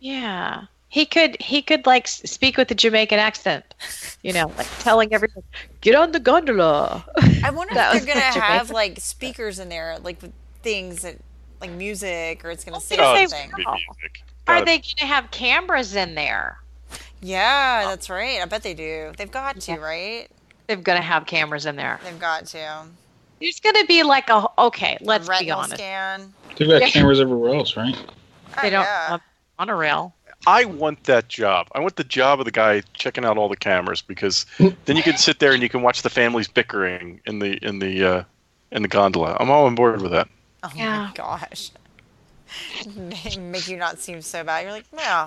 Yeah. 0.00 0.64
He 0.94 1.04
could 1.06 1.36
he 1.42 1.60
could 1.60 1.86
like 1.86 2.06
speak 2.06 2.56
with 2.56 2.70
a 2.70 2.74
Jamaican 2.76 3.18
accent, 3.18 3.64
you 4.22 4.32
know, 4.32 4.52
like 4.56 4.68
telling 4.78 5.12
everyone, 5.12 5.42
get 5.80 5.96
on 5.96 6.12
the 6.12 6.20
gondola. 6.20 7.04
I 7.42 7.50
wonder 7.50 7.74
That 7.80 7.96
if 7.96 8.04
they're 8.04 8.14
gonna 8.14 8.32
such 8.32 8.40
have 8.40 8.66
great- 8.68 8.74
like 8.74 9.00
speakers 9.00 9.58
in 9.58 9.68
there, 9.68 9.98
like 10.04 10.22
with 10.22 10.32
things 10.62 11.02
that, 11.02 11.16
like 11.60 11.72
music, 11.72 12.44
or 12.44 12.50
it's 12.50 12.62
gonna 12.62 12.80
say 12.80 12.94
Oh, 13.00 13.26
something. 13.26 13.50
gonna 13.50 13.56
be 13.56 13.64
will. 13.66 13.72
music. 13.72 14.22
Are 14.46 14.64
they 14.64 14.76
going 14.76 14.82
to 14.98 15.06
have 15.06 15.32
cameras 15.32 15.96
in 15.96 16.14
there? 16.14 16.58
Yeah, 17.20 17.82
oh. 17.86 17.88
that's 17.88 18.08
right. 18.08 18.40
I 18.40 18.44
bet 18.44 18.62
they 18.62 18.74
do. 18.74 19.10
They've 19.16 19.30
got 19.32 19.58
to, 19.62 19.72
Yeah. 19.72 19.78
right? 19.78 20.28
They're 20.68 20.76
going 20.76 20.98
to 20.98 21.02
have 21.02 21.26
cameras 21.26 21.66
in 21.66 21.74
there. 21.76 21.98
They've 22.04 22.20
got 22.20 22.46
to. 22.48 22.84
There's 23.40 23.58
going 23.58 23.74
to 23.76 23.86
be 23.86 24.02
like 24.04 24.28
a 24.30 24.46
okay. 24.58 24.96
Let's 25.00 25.26
be 25.26 25.30
retinal 25.32 25.58
honest. 25.58 25.74
scan. 25.76 26.32
They've 26.56 26.68
got 26.68 26.82
Yeah. 26.82 26.88
cameras 26.88 27.20
everywhere 27.20 27.54
else, 27.54 27.76
right? 27.76 27.96
Oh, 27.96 28.60
they 28.62 28.68
Oh, 28.68 28.70
don't 28.70 28.82
yeah. 28.82 29.08
have 29.08 29.20
monorail. 29.58 30.14
I 30.46 30.64
want 30.64 31.04
that 31.04 31.28
job. 31.28 31.68
I 31.72 31.80
want 31.80 31.96
the 31.96 32.04
job 32.04 32.38
of 32.40 32.44
the 32.44 32.50
guy 32.50 32.82
checking 32.94 33.24
out 33.24 33.38
all 33.38 33.48
the 33.48 33.56
cameras 33.56 34.02
because 34.02 34.46
then 34.58 34.96
you 34.96 35.02
can 35.02 35.16
sit 35.16 35.38
there 35.38 35.52
and 35.52 35.62
you 35.62 35.68
can 35.68 35.82
watch 35.82 36.02
the 36.02 36.10
families 36.10 36.48
bickering 36.48 37.20
in 37.26 37.38
the 37.38 37.58
in 37.66 37.78
the 37.78 38.04
uh, 38.04 38.24
in 38.72 38.82
the 38.82 38.88
gondola. 38.88 39.36
I'm 39.40 39.50
all 39.50 39.66
on 39.66 39.74
board 39.74 40.02
with 40.02 40.12
that. 40.12 40.28
Oh 40.62 40.70
Yeah. 40.74 41.06
my 41.06 41.12
gosh. 41.14 41.70
Make 43.38 43.68
you 43.68 43.76
not 43.76 43.98
seem 43.98 44.22
so 44.22 44.44
bad. 44.44 44.62
You're 44.62 44.72
like, 44.72 44.92
no, 44.92 45.24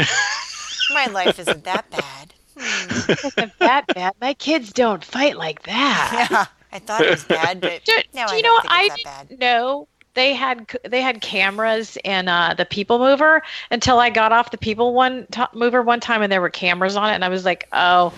my 0.93 1.07
life 1.07 1.39
isn't 1.39 1.63
that 1.65 1.89
bad. 1.89 2.33
Hmm. 2.57 3.11
Isn't 3.11 3.59
that 3.59 3.85
bad? 3.93 4.13
My 4.21 4.33
kids 4.33 4.71
don't 4.71 5.03
fight 5.03 5.37
like 5.37 5.63
that. 5.63 6.27
Yeah, 6.31 6.45
I 6.71 6.79
thought 6.79 7.01
it 7.01 7.09
was 7.09 7.23
bad, 7.23 7.61
but 7.61 7.83
Do, 7.85 7.93
now 8.13 8.27
do 8.27 8.33
I 8.33 8.37
you 8.37 8.43
don't 8.43 8.55
know 8.55 8.61
think 8.61 8.73
I 8.73 8.83
it's 8.93 9.03
that 9.03 9.27
didn't 9.29 9.39
know 9.41 9.87
they 10.17 10.33
had 10.33 10.67
they 10.83 11.01
had 11.01 11.21
cameras 11.21 11.97
in 12.03 12.27
uh, 12.27 12.53
the 12.57 12.65
People 12.65 12.97
Mover 12.97 13.41
until 13.71 13.99
I 13.99 14.09
got 14.09 14.31
off 14.31 14.49
the 14.51 14.57
People 14.57 14.93
one 14.93 15.27
t- 15.31 15.43
Mover 15.53 15.81
one 15.83 15.99
time 15.99 16.21
and 16.23 16.31
there 16.31 16.41
were 16.41 16.49
cameras 16.49 16.95
on 16.95 17.11
it 17.11 17.13
and 17.13 17.23
I 17.23 17.29
was 17.29 17.45
like, 17.45 17.67
oh, 17.71 18.11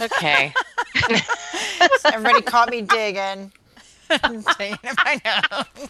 okay. 0.00 0.52
Everybody 2.04 2.42
caught 2.42 2.70
me 2.70 2.82
digging. 2.82 3.50
Digging 4.08 4.78
in 4.84 4.94
my 5.04 5.20
nose. 5.24 5.88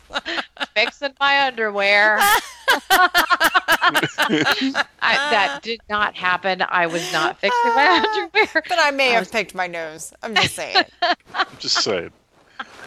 Fixing 0.74 1.12
my 1.20 1.47
underwear. 1.49 2.18
I, 3.89 4.84
that 5.03 5.61
did 5.62 5.80
not 5.91 6.16
happen. 6.16 6.62
I 6.66 6.87
was 6.87 7.12
not 7.12 7.39
fixing 7.41 7.74
my 7.74 8.03
underwear. 8.32 8.62
But 8.68 8.78
I 8.78 8.91
may 8.91 9.11
I 9.11 9.12
have 9.12 9.22
was- 9.22 9.30
picked 9.30 9.55
my 9.55 9.66
nose. 9.66 10.12
I'm 10.22 10.34
just 10.34 10.55
saying. 10.55 10.84
I'm 11.34 11.47
just 11.59 11.82
saying. 11.82 12.11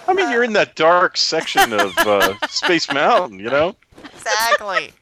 I 0.10 0.14
mean, 0.14 0.32
you're 0.32 0.43
in 0.43 0.53
that 0.53 0.76
dark 0.76 1.18
section 1.18 1.74
of 1.74 1.97
uh, 1.99 2.36
Space 2.49 2.91
Mountain, 2.91 3.39
you 3.39 3.49
know. 3.49 3.76
Exactly. 4.16 4.93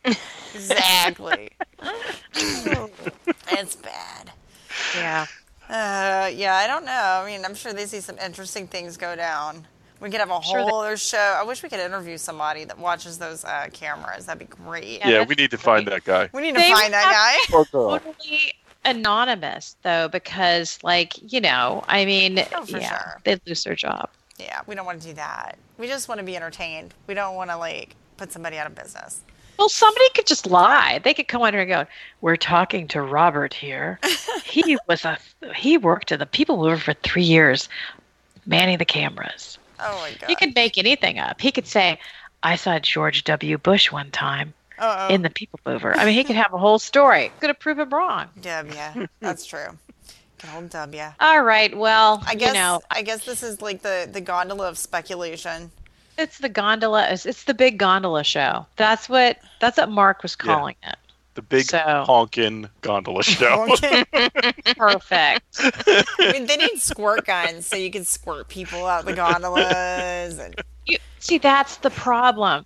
Exactly. 0.53 1.49
it's 2.35 3.75
bad. 3.75 4.31
Yeah. 4.95 5.25
Uh, 5.69 6.29
yeah, 6.33 6.55
I 6.55 6.67
don't 6.67 6.85
know. 6.85 6.91
I 6.91 7.25
mean, 7.25 7.43
I'm 7.45 7.55
sure 7.55 7.73
they 7.73 7.85
see 7.85 7.99
some 7.99 8.17
interesting 8.19 8.67
things 8.67 8.97
go 8.97 9.15
down. 9.15 9.67
We 9.99 10.09
could 10.09 10.19
have 10.19 10.29
a 10.29 10.41
Sure 10.41 10.61
whole 10.61 10.81
other 10.81 10.95
show. 10.95 11.17
I 11.17 11.43
wish 11.43 11.63
we 11.63 11.69
could 11.69 11.79
interview 11.79 12.17
somebody 12.17 12.65
that 12.65 12.77
watches 12.77 13.17
those 13.17 13.43
uh, 13.43 13.67
cameras. 13.73 14.25
That'd 14.25 14.39
be 14.39 14.45
great. 14.45 14.99
Yeah, 14.99 15.09
Yeah, 15.09 15.25
we 15.25 15.35
need 15.35 15.51
to 15.51 15.57
find 15.57 15.87
that 15.87 16.03
guy. 16.03 16.29
We 16.33 16.41
need 16.43 16.53
to 16.55 16.61
They 16.61 16.71
find 16.71 16.93
that 16.93 17.11
guy. 17.49 17.63
Totally 17.63 18.53
anonymous 18.85 19.75
though, 19.83 20.07
because 20.07 20.79
like 20.83 21.13
you 21.33 21.41
know, 21.41 21.83
I 21.87 22.05
mean, 22.05 22.39
Oh, 22.53 22.63
yeah, 22.67 22.89
sure. 22.89 23.21
they'd 23.25 23.41
lose 23.45 23.63
their 23.63 23.75
job. 23.75 24.09
Yeah, 24.37 24.61
we 24.67 24.75
don't 24.75 24.85
want 24.85 25.01
to 25.01 25.07
do 25.07 25.13
that. 25.15 25.57
We 25.77 25.87
just 25.87 26.07
want 26.07 26.19
to 26.19 26.25
be 26.25 26.35
entertained. 26.35 26.93
We 27.07 27.13
don't 27.13 27.35
want 27.35 27.49
to 27.49 27.57
like 27.57 27.95
put 28.17 28.31
somebody 28.31 28.57
out 28.57 28.67
of 28.67 28.75
business. 28.75 29.21
Well, 29.57 29.69
somebody 29.69 30.07
could 30.13 30.27
just 30.27 30.45
lie. 30.45 30.99
They 31.03 31.15
could 31.15 31.27
come 31.27 31.41
on 31.41 31.53
here 31.53 31.61
and 31.61 31.69
go, 31.69 31.85
"We're 32.21 32.35
talking 32.35 32.87
to 32.89 33.01
Robert 33.01 33.53
here. 33.53 33.99
He 34.43 34.77
was 34.87 35.03
a 35.05 35.17
he 35.55 35.77
worked 35.77 36.11
at 36.11 36.19
the 36.19 36.25
People 36.25 36.57
Mover 36.57 36.77
for 36.77 36.93
three 36.93 37.23
years, 37.23 37.67
manning 38.45 38.77
the 38.77 38.85
cameras. 38.85 39.57
Oh 39.79 39.99
my 39.99 40.11
god. 40.19 40.29
He 40.29 40.35
could 40.35 40.55
make 40.55 40.77
anything 40.77 41.19
up. 41.19 41.41
He 41.41 41.51
could 41.51 41.67
say, 41.67 41.99
"I 42.43 42.55
saw 42.55 42.79
George 42.79 43.23
W. 43.25 43.57
Bush 43.57 43.91
one 43.91 44.09
time 44.09 44.53
Uh-oh. 44.79 45.13
in 45.13 45.21
the 45.21 45.29
People 45.29 45.59
Mover." 45.65 45.95
I 45.97 46.05
mean, 46.05 46.13
he 46.15 46.23
could 46.23 46.37
have 46.37 46.53
a 46.53 46.57
whole 46.57 46.79
story. 46.79 47.31
Could 47.39 47.49
have 47.49 47.59
proved 47.59 47.79
him 47.79 47.89
wrong. 47.89 48.27
Yeah, 48.41 48.63
yeah, 48.63 49.05
That's 49.19 49.45
true. 49.45 49.77
Good 50.41 50.49
old 50.55 50.69
W. 50.69 51.03
All 51.19 51.41
right. 51.43 51.75
Well, 51.75 52.23
I 52.27 52.35
guess 52.35 52.49
you 52.49 52.53
know, 52.53 52.81
I 52.91 53.01
guess 53.01 53.25
this 53.25 53.41
is 53.43 53.61
like 53.61 53.81
the 53.81 54.07
the 54.11 54.21
gondola 54.21 54.67
of 54.69 54.77
speculation. 54.77 55.71
it's 56.17 56.37
the 56.39 56.49
gondola. 56.49 57.07
It's, 57.09 57.25
it's 57.25 57.43
the 57.45 57.53
big 57.53 57.77
gondola 57.79 58.23
show. 58.23 58.65
That's 58.75 59.09
what 59.09 59.37
that's 59.59 59.77
what 59.77 59.89
Mark 59.89 60.21
was 60.23 60.37
Yeah. 60.39 60.45
calling 60.55 60.75
it. 60.83 60.95
The 61.33 61.41
big 61.43 61.65
So- 61.65 62.03
honkin' 62.07 62.69
gondola 62.81 63.23
show. 63.23 63.67
Perfect. 64.75 65.45
I 65.59 66.31
mean, 66.33 66.45
they 66.47 66.57
need 66.57 66.77
squirt 66.79 67.25
guns 67.25 67.65
so 67.67 67.75
you 67.75 67.91
can 67.91 68.05
squirt 68.05 68.47
people 68.47 68.85
out 68.85 69.05
the 69.05 69.13
gondolas. 69.13 70.39
And 70.39 70.55
You, 70.85 70.97
see, 71.19 71.37
that's 71.37 71.77
the 71.77 71.89
problem. 71.91 72.65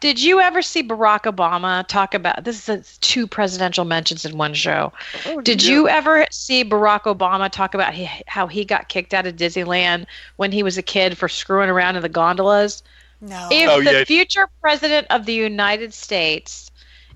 Did 0.00 0.22
you 0.22 0.40
ever 0.40 0.62
see 0.62 0.82
Barack 0.82 1.22
Obama 1.22 1.86
talk 1.86 2.14
about 2.14 2.44
this? 2.44 2.68
Is 2.68 2.96
a, 2.96 2.98
two 3.00 3.26
presidential 3.26 3.84
mentions 3.84 4.24
in 4.24 4.38
one 4.38 4.54
show. 4.54 4.92
Oh, 5.26 5.40
did 5.40 5.62
you 5.62 5.88
ever 5.88 6.26
see 6.30 6.64
Barack 6.64 7.02
Obama 7.02 7.50
talk 7.50 7.74
about 7.74 7.94
he, 7.94 8.08
how 8.26 8.46
he 8.46 8.64
got 8.64 8.88
kicked 8.88 9.12
out 9.12 9.26
of 9.26 9.36
Disneyland 9.36 10.06
when 10.36 10.52
he 10.52 10.62
was 10.62 10.78
a 10.78 10.82
kid 10.82 11.18
for 11.18 11.28
screwing 11.28 11.68
around 11.68 11.96
in 11.96 12.02
the 12.02 12.08
gondolas? 12.08 12.82
no, 13.20 13.48
If 13.50 13.68
Oh, 13.68 13.82
the 13.82 13.92
yeah. 13.98 14.04
future 14.04 14.48
president 14.60 15.06
of 15.10 15.26
the 15.26 15.34
United 15.34 15.92
States 15.92 16.70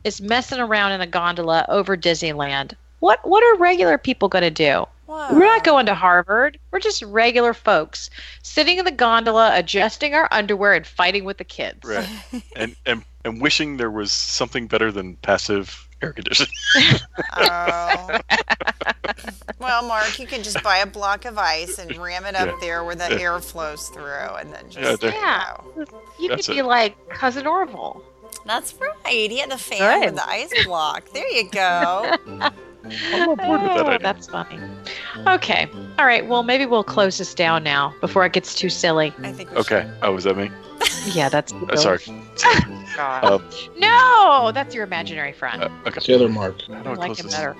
is 0.04 0.20
messing 0.20 0.58
around 0.58 0.92
in 0.92 1.00
a 1.00 1.06
gondola 1.06 1.64
over 1.68 1.96
Disneyland, 1.96 2.74
what 2.98 3.20
what 3.26 3.44
are 3.44 3.56
regular 3.58 3.98
people 3.98 4.28
going 4.28 4.42
to 4.42 4.50
do? 4.50 4.86
Whoa. 5.12 5.34
We're 5.34 5.44
not 5.44 5.62
going 5.62 5.84
to 5.86 5.94
Harvard. 5.94 6.58
We're 6.70 6.80
just 6.80 7.02
regular 7.02 7.52
folks 7.52 8.08
sitting 8.42 8.78
in 8.78 8.84
the 8.86 8.90
gondola, 8.90 9.50
adjusting 9.54 10.14
our 10.14 10.26
underwear 10.30 10.72
and 10.72 10.86
fighting 10.86 11.24
with 11.24 11.36
the 11.36 11.44
kids. 11.44 11.80
Right. 11.84 12.08
And, 12.56 12.74
and 12.86 13.04
and 13.24 13.40
wishing 13.40 13.76
there 13.76 13.90
was 13.90 14.10
something 14.10 14.66
better 14.66 14.90
than 14.90 15.16
passive 15.16 15.86
air 16.00 16.12
conditioning. 16.12 16.50
Oh. 17.34 18.18
well, 19.58 19.82
Mark, 19.86 20.18
you 20.18 20.26
can 20.26 20.42
just 20.42 20.62
buy 20.62 20.78
a 20.78 20.86
block 20.86 21.24
of 21.24 21.38
ice 21.38 21.78
and 21.78 21.96
ram 21.98 22.24
it 22.24 22.34
up 22.34 22.48
Yeah. 22.48 22.56
there 22.60 22.84
where 22.84 22.94
the 22.94 23.08
Yeah. 23.10 23.18
air 23.20 23.40
flows 23.40 23.88
through, 23.88 24.34
and 24.38 24.52
then 24.52 24.64
just 24.70 24.78
Yeah, 24.78 24.96
there- 24.96 24.96
there 24.96 25.12
you 25.12 25.16
Yeah. 25.20 25.54
You 26.20 26.28
That's 26.30 26.46
could 26.46 26.52
it. 26.54 26.56
be 26.58 26.62
like 26.62 26.96
cousin 27.10 27.46
Orville. 27.46 28.02
That's 28.46 28.74
right. 28.74 29.30
He 29.30 29.38
had 29.38 29.50
the 29.50 29.58
fan 29.58 30.00
Good. 30.00 30.06
with 30.14 30.16
the 30.16 30.28
ice 30.28 30.64
block. 30.64 31.04
There 31.12 31.28
you 31.28 31.48
go. 31.50 32.16
I'm 33.12 33.28
on 33.30 33.36
board 33.36 33.62
with 33.62 33.70
that 33.72 33.86
Oh, 33.86 33.88
idea. 33.88 33.98
That's 34.00 34.26
funny. 34.26 34.58
Okay. 35.26 35.68
All 35.98 36.06
right. 36.06 36.26
Well, 36.26 36.42
maybe 36.42 36.66
we'll 36.66 36.84
close 36.84 37.18
this 37.18 37.34
down 37.34 37.62
now 37.64 37.94
before 38.00 38.24
it 38.24 38.32
gets 38.32 38.54
too 38.54 38.68
silly. 38.68 39.12
I 39.22 39.32
think 39.32 39.50
we 39.50 39.56
Okay. 39.58 39.90
Oh, 40.02 40.12
was 40.12 40.24
that 40.24 40.36
me? 40.36 40.50
Yeah, 41.14 41.28
that's. 41.28 41.52
Uh, 41.52 41.76
sorry. 41.76 41.98
God. 42.96 43.24
Uh, 43.24 43.38
No, 43.78 44.50
that's 44.52 44.74
your 44.74 44.84
imaginary 44.84 45.32
friend. 45.32 45.62
uh, 45.64 45.68
okay. 45.86 45.96
It's 45.96 46.06
the 46.06 46.14
other 46.14 46.28
Mark. 46.28 46.56
I 46.70 46.82
do 46.82 46.90
I 46.90 46.94
like 46.94 47.18
him 47.18 47.26
this? 47.26 47.34
better. 47.34 47.56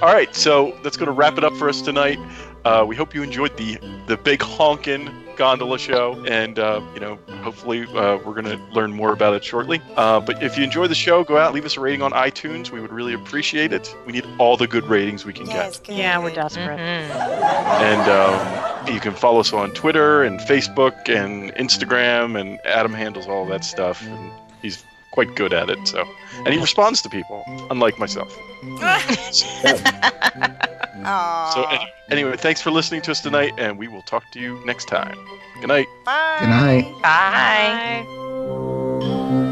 All 0.00 0.12
right, 0.14 0.34
so 0.34 0.78
that's 0.82 0.96
going 0.96 1.06
to 1.06 1.12
wrap 1.12 1.36
it 1.36 1.44
up 1.44 1.54
for 1.56 1.68
us 1.68 1.82
tonight. 1.82 2.18
Uh, 2.64 2.84
we 2.86 2.96
hope 2.96 3.14
you 3.14 3.22
enjoyed 3.22 3.56
the 3.56 3.78
the 4.06 4.16
big 4.16 4.40
honkin' 4.40 5.10
gondola 5.36 5.78
show, 5.78 6.22
and 6.26 6.58
uh, 6.58 6.80
you 6.94 7.00
know, 7.00 7.18
hopefully, 7.42 7.82
uh, 7.94 8.18
we're 8.24 8.34
going 8.40 8.44
to 8.46 8.56
learn 8.72 8.92
more 8.92 9.12
about 9.12 9.34
it 9.34 9.44
shortly. 9.44 9.80
Uh, 9.96 10.20
but 10.20 10.42
if 10.42 10.56
you 10.56 10.64
enjoy 10.64 10.86
the 10.86 10.94
show, 10.94 11.24
go 11.24 11.38
out, 11.38 11.54
leave 11.54 11.64
us 11.64 11.76
a 11.76 11.80
rating 11.80 12.02
on 12.02 12.12
iTunes. 12.12 12.70
We 12.70 12.80
would 12.80 12.92
really 12.92 13.14
appreciate 13.14 13.72
it. 13.72 13.94
We 14.06 14.12
need 14.12 14.26
all 14.38 14.56
the 14.56 14.66
good 14.66 14.84
ratings 14.84 15.24
we 15.24 15.32
can 15.32 15.46
Yes, 15.46 15.78
get, 15.78 15.86
good. 15.88 15.96
Yeah, 15.96 16.18
we're 16.18 16.34
desperate. 16.34 16.78
Mhm. 16.78 17.10
and 17.80 18.10
um, 18.10 18.94
you 18.94 19.00
can 19.00 19.14
follow 19.14 19.40
us 19.40 19.52
on 19.52 19.70
Twitter 19.72 20.22
and 20.22 20.40
Facebook 20.40 21.08
and 21.08 21.52
Instagram. 21.54 22.38
And 22.40 22.58
Adam 22.64 22.92
handles 22.94 23.26
all 23.28 23.46
that 23.46 23.64
stuff, 23.64 24.02
and 24.06 24.32
he's 24.62 24.84
quite 25.12 25.34
good 25.36 25.52
at 25.52 25.70
it. 25.70 25.78
So, 25.86 26.04
and 26.44 26.48
he 26.48 26.60
responds 26.60 27.02
to 27.02 27.08
people, 27.08 27.42
unlike 27.70 27.98
myself. 27.98 28.36
Aw. 31.04 31.50
So 31.54 31.64
any- 31.64 31.92
anyway, 32.10 32.36
thanks 32.36 32.60
for 32.60 32.70
listening 32.70 33.02
to 33.02 33.10
us 33.10 33.20
tonight, 33.20 33.52
and 33.58 33.78
we 33.78 33.88
will 33.88 34.02
talk 34.02 34.30
to 34.32 34.40
you 34.40 34.62
next 34.64 34.86
time. 34.86 35.16
Good 35.60 35.68
night. 35.68 35.86
Bye. 36.04 36.36
Good 36.40 36.48
night. 36.48 36.92
Bye. 37.02 38.06
Bye. 39.00 39.42